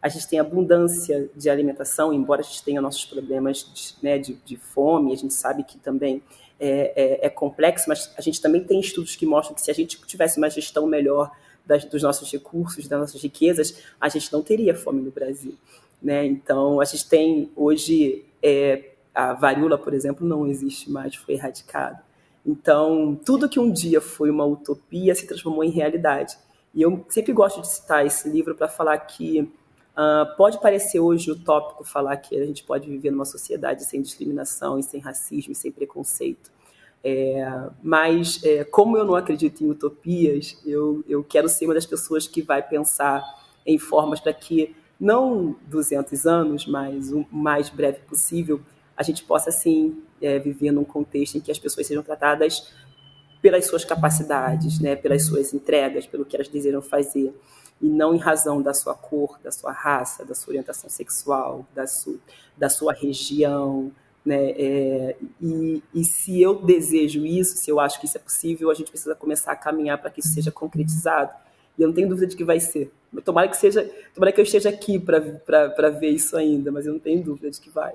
A 0.00 0.08
gente 0.08 0.28
tem 0.28 0.38
abundância 0.38 1.28
de 1.34 1.50
alimentação, 1.50 2.12
embora 2.12 2.40
a 2.40 2.44
gente 2.44 2.62
tenha 2.62 2.80
nossos 2.80 3.04
problemas 3.04 3.58
de, 3.74 3.94
né, 4.02 4.18
de, 4.18 4.34
de 4.44 4.56
fome, 4.56 5.12
a 5.12 5.16
gente 5.16 5.34
sabe 5.34 5.64
que 5.64 5.78
também 5.78 6.22
é, 6.60 6.92
é, 6.96 7.26
é, 7.26 7.30
complexo, 7.30 7.86
mas 7.88 8.12
a 8.16 8.20
gente 8.20 8.40
também 8.40 8.62
tem 8.62 8.80
estudos 8.80 9.14
que 9.16 9.26
mostram 9.26 9.54
que 9.54 9.62
se 9.62 9.70
a 9.70 9.74
gente 9.74 10.00
tivesse 10.06 10.38
uma 10.38 10.50
gestão 10.50 10.86
melhor 10.86 11.30
das, 11.64 11.84
dos 11.84 12.02
nossos 12.02 12.30
recursos, 12.30 12.88
das 12.88 12.98
nossas 12.98 13.22
riquezas, 13.22 13.82
a 14.00 14.08
gente 14.08 14.32
não 14.32 14.42
teria 14.42 14.74
fome 14.74 15.00
no 15.00 15.10
Brasil. 15.10 15.54
Né? 16.02 16.26
Então, 16.26 16.80
a 16.80 16.84
gente 16.84 17.08
tem 17.08 17.50
hoje 17.54 18.24
é, 18.42 18.90
a 19.14 19.32
varíola, 19.34 19.76
por 19.76 19.92
exemplo, 19.92 20.26
não 20.26 20.46
existe 20.46 20.90
mais, 20.90 21.14
foi 21.14 21.34
erradicada. 21.34 22.02
Então, 22.46 23.18
tudo 23.24 23.48
que 23.48 23.60
um 23.60 23.70
dia 23.70 24.00
foi 24.00 24.30
uma 24.30 24.44
utopia 24.44 25.14
se 25.14 25.26
transformou 25.26 25.62
em 25.62 25.70
realidade. 25.70 26.36
E 26.74 26.82
eu 26.82 27.04
sempre 27.08 27.32
gosto 27.32 27.60
de 27.60 27.68
citar 27.68 28.06
esse 28.06 28.28
livro 28.28 28.54
para 28.54 28.68
falar 28.68 28.96
que 28.98 29.50
uh, 29.98 30.36
pode 30.36 30.60
parecer 30.60 31.00
hoje 31.00 31.30
utópico 31.30 31.82
falar 31.82 32.16
que 32.16 32.38
a 32.38 32.46
gente 32.46 32.62
pode 32.62 32.88
viver 32.88 33.10
numa 33.10 33.24
sociedade 33.24 33.84
sem 33.84 34.00
discriminação 34.00 34.78
e 34.78 34.82
sem 34.82 35.00
racismo 35.00 35.52
e 35.52 35.56
sem 35.56 35.72
preconceito. 35.72 36.50
É, 37.02 37.48
mas, 37.82 38.42
é, 38.44 38.64
como 38.64 38.96
eu 38.96 39.04
não 39.04 39.14
acredito 39.14 39.62
em 39.62 39.70
utopias, 39.70 40.60
eu, 40.64 41.04
eu 41.08 41.22
quero 41.22 41.48
ser 41.48 41.64
uma 41.64 41.74
das 41.74 41.86
pessoas 41.86 42.26
que 42.26 42.42
vai 42.42 42.62
pensar 42.62 43.22
em 43.66 43.78
formas 43.78 44.20
para 44.20 44.32
que, 44.32 44.74
não 44.98 45.56
200 45.68 46.26
anos, 46.26 46.66
mas 46.66 47.12
o 47.12 47.24
mais 47.30 47.68
breve 47.68 48.00
possível, 48.00 48.60
a 48.96 49.02
gente 49.04 49.22
possa, 49.24 49.50
assim, 49.50 50.02
é, 50.20 50.40
viver 50.40 50.72
num 50.72 50.84
contexto 50.84 51.36
em 51.36 51.40
que 51.40 51.52
as 51.52 51.58
pessoas 51.58 51.86
sejam 51.86 52.02
tratadas 52.02 52.72
pelas 53.40 53.66
suas 53.66 53.84
capacidades, 53.84 54.80
né, 54.80 54.96
pelas 54.96 55.24
suas 55.24 55.54
entregas, 55.54 56.04
pelo 56.04 56.24
que 56.24 56.34
elas 56.34 56.48
desejam 56.48 56.82
fazer, 56.82 57.32
e 57.80 57.88
não 57.88 58.14
em 58.14 58.18
razão 58.18 58.60
da 58.60 58.74
sua 58.74 58.94
cor, 58.94 59.38
da 59.42 59.50
sua 59.50 59.72
raça, 59.72 60.24
da 60.24 60.34
sua 60.34 60.50
orientação 60.50 60.90
sexual, 60.90 61.66
da 61.74 61.86
sua, 61.86 62.16
da 62.56 62.68
sua 62.68 62.92
região. 62.92 63.92
Né, 64.24 64.50
é, 64.50 65.16
e, 65.40 65.82
e 65.94 66.04
se 66.04 66.42
eu 66.42 66.54
desejo 66.56 67.24
isso, 67.24 67.56
se 67.56 67.70
eu 67.70 67.80
acho 67.80 67.98
que 67.98 68.06
isso 68.06 68.18
é 68.18 68.20
possível, 68.20 68.70
a 68.70 68.74
gente 68.74 68.90
precisa 68.90 69.14
começar 69.14 69.52
a 69.52 69.56
caminhar 69.56 69.98
para 69.98 70.10
que 70.10 70.20
isso 70.20 70.34
seja 70.34 70.50
concretizado. 70.50 71.32
E 71.78 71.82
eu 71.82 71.88
não 71.88 71.94
tenho 71.94 72.08
dúvida 72.08 72.26
de 72.26 72.36
que 72.36 72.44
vai 72.44 72.58
ser. 72.58 72.92
Tomara 73.24 73.48
que 73.48 73.56
seja, 73.56 73.88
tomara 74.14 74.32
que 74.32 74.40
eu 74.40 74.44
esteja 74.44 74.68
aqui 74.68 74.98
para 74.98 75.88
ver 75.90 76.10
isso 76.10 76.36
ainda, 76.36 76.72
mas 76.72 76.84
eu 76.84 76.92
não 76.92 77.00
tenho 77.00 77.22
dúvida 77.22 77.50
de 77.50 77.60
que 77.60 77.70
vai. 77.70 77.94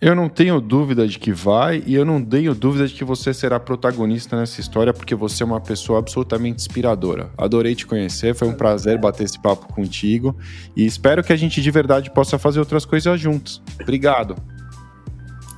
Eu 0.00 0.14
não 0.14 0.28
tenho 0.28 0.60
dúvida 0.60 1.06
de 1.06 1.18
que 1.18 1.32
vai 1.32 1.82
e 1.86 1.94
eu 1.94 2.04
não 2.04 2.22
tenho 2.22 2.54
dúvida 2.54 2.86
de 2.86 2.94
que 2.94 3.04
você 3.04 3.32
será 3.32 3.58
protagonista 3.60 4.36
nessa 4.36 4.60
história 4.60 4.92
porque 4.92 5.14
você 5.14 5.42
é 5.42 5.46
uma 5.46 5.60
pessoa 5.60 5.98
absolutamente 6.00 6.56
inspiradora. 6.56 7.30
Adorei 7.38 7.74
te 7.74 7.86
conhecer, 7.86 8.34
foi 8.34 8.48
um 8.48 8.54
prazer 8.54 8.98
bater 8.98 9.24
esse 9.24 9.40
papo 9.40 9.72
contigo 9.72 10.36
e 10.76 10.84
espero 10.84 11.22
que 11.22 11.32
a 11.32 11.36
gente 11.36 11.62
de 11.62 11.70
verdade 11.70 12.10
possa 12.10 12.38
fazer 12.38 12.58
outras 12.58 12.84
coisas 12.84 13.18
juntos. 13.18 13.62
Obrigado. 13.80 14.36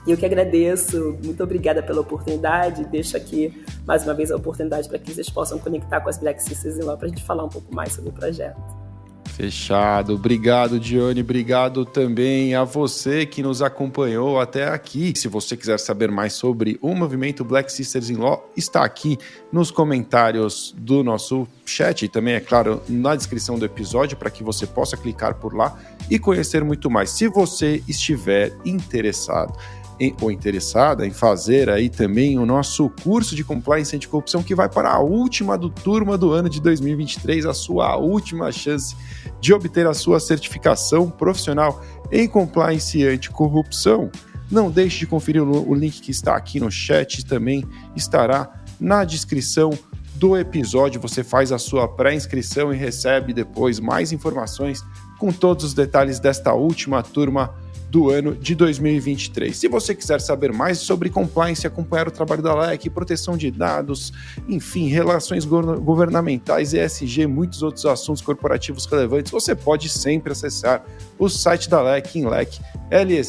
Eu 0.07 0.17
que 0.17 0.25
agradeço, 0.25 1.19
muito 1.25 1.43
obrigada 1.43 1.83
pela 1.83 2.01
oportunidade. 2.01 2.85
Deixo 2.85 3.17
aqui 3.17 3.65
mais 3.85 4.05
uma 4.05 4.15
vez 4.15 4.31
a 4.31 4.37
oportunidade 4.37 4.89
para 4.89 4.99
que 4.99 5.13
vocês 5.13 5.29
possam 5.29 5.59
conectar 5.59 6.01
com 6.01 6.09
as 6.09 6.19
Black 6.19 6.41
Sisters 6.41 6.79
lá 6.79 6.97
para 6.97 7.07
a 7.07 7.09
gente 7.09 7.25
falar 7.25 7.45
um 7.45 7.49
pouco 7.49 7.75
mais 7.75 7.95
sobre 7.95 8.11
o 8.11 8.13
projeto. 8.13 8.86
Fechado. 9.29 10.15
Obrigado, 10.15 10.81
Dione. 10.81 11.21
Obrigado 11.21 11.85
também 11.85 12.55
a 12.55 12.65
você 12.65 13.27
que 13.27 13.43
nos 13.43 13.63
acompanhou 13.63 14.41
até 14.41 14.69
aqui. 14.69 15.13
Se 15.17 15.29
você 15.29 15.57
quiser 15.57 15.79
saber 15.79 16.11
mais 16.11 16.33
sobre 16.33 16.79
o 16.81 16.95
movimento 16.95 17.45
Black 17.45 17.71
Sisters 17.71 18.11
in 18.11 18.17
Law, 18.17 18.51
está 18.57 18.85
aqui 18.85 19.19
nos 19.53 19.71
comentários 19.71 20.75
do 20.79 21.03
nosso 21.05 21.47
chat 21.65 22.05
e 22.05 22.09
também, 22.09 22.35
é 22.35 22.41
claro, 22.41 22.83
na 22.89 23.15
descrição 23.15 23.59
do 23.59 23.65
episódio 23.65 24.17
para 24.17 24.31
que 24.31 24.43
você 24.43 24.67
possa 24.67 24.97
clicar 24.97 25.35
por 25.35 25.55
lá 25.55 25.79
e 26.11 26.19
conhecer 26.19 26.65
muito 26.65 26.91
mais. 26.91 27.11
Se 27.11 27.29
você 27.29 27.83
estiver 27.89 28.53
interessado 28.65 29.57
em, 29.99 30.15
ou 30.21 30.31
interessada 30.31 31.07
em 31.07 31.11
fazer 31.11 31.71
aí 31.71 31.89
também 31.89 32.39
o 32.39 32.47
nosso 32.47 32.91
curso 33.03 33.35
de 33.35 33.43
compliance 33.43 33.95
anticorrupção 33.95 34.43
que 34.43 34.55
vai 34.55 34.69
para 34.69 34.91
a 34.91 35.01
última 35.01 35.57
do 35.57 35.71
turma 35.71 36.19
do 36.19 36.33
ano 36.33 36.49
de 36.49 36.61
2023, 36.61 37.47
a 37.47 37.55
sua 37.55 37.97
última 37.97 38.53
chance 38.53 38.95
de 39.41 39.53
obter 39.53 39.87
a 39.87 39.95
sua 39.95 40.21
certificação 40.21 41.11
profissional 41.11 41.83
em 42.11 42.29
compliance 42.29 43.03
anticorrupção. 43.05 44.11
Não 44.51 44.71
deixe 44.71 45.01
de 45.01 45.07
conferir 45.07 45.43
o 45.43 45.75
link 45.75 46.01
que 46.01 46.11
está 46.11 46.37
aqui 46.37 46.61
no 46.61 46.71
chat, 46.71 47.25
também 47.25 47.65
estará 47.97 48.63
na 48.79 49.05
descrição 49.05 49.71
do 50.15 50.37
episódio. 50.37 51.01
Você 51.01 51.25
faz 51.25 51.53
a 51.53 51.59
sua 51.59 51.89
pré-inscrição 51.89 52.73
e 52.73 52.77
recebe 52.77 53.33
depois 53.33 53.81
mais 53.81 54.13
informações 54.13 54.85
com 55.19 55.33
todos 55.33 55.65
os 55.65 55.75
detalhes 55.75 56.21
desta 56.21 56.53
última 56.53 57.03
turma 57.03 57.55
do 57.91 58.11
ano 58.11 58.35
de 58.35 58.55
2023. 58.55 59.57
Se 59.57 59.69
você 59.69 59.95
quiser 59.95 60.21
saber 60.21 60.53
mais 60.53 60.79
sobre 60.79 61.11
compliance, 61.11 61.67
acompanhar 61.67 62.09
o 62.09 62.11
trabalho 62.11 62.43
da 62.43 62.55
LEC, 62.55 62.91
proteção 62.91 63.37
de 63.37 63.51
dados, 63.51 64.13
enfim, 64.49 64.89
relações 64.89 65.45
governamentais, 65.45 66.75
ESG, 66.75 67.27
muitos 67.27 67.63
outros 67.63 67.87
assuntos 67.87 68.23
corporativos 68.23 68.87
relevantes, 68.87 69.31
você 69.31 69.55
pode 69.55 69.89
sempre 69.89 70.33
acessar 70.33 70.85
o 71.19 71.29
site 71.29 71.71
da 71.71 71.81
LEC 71.81 72.17
em 72.17 72.27
leclec.com.br. 72.27 73.27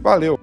Valeu! 0.00 0.37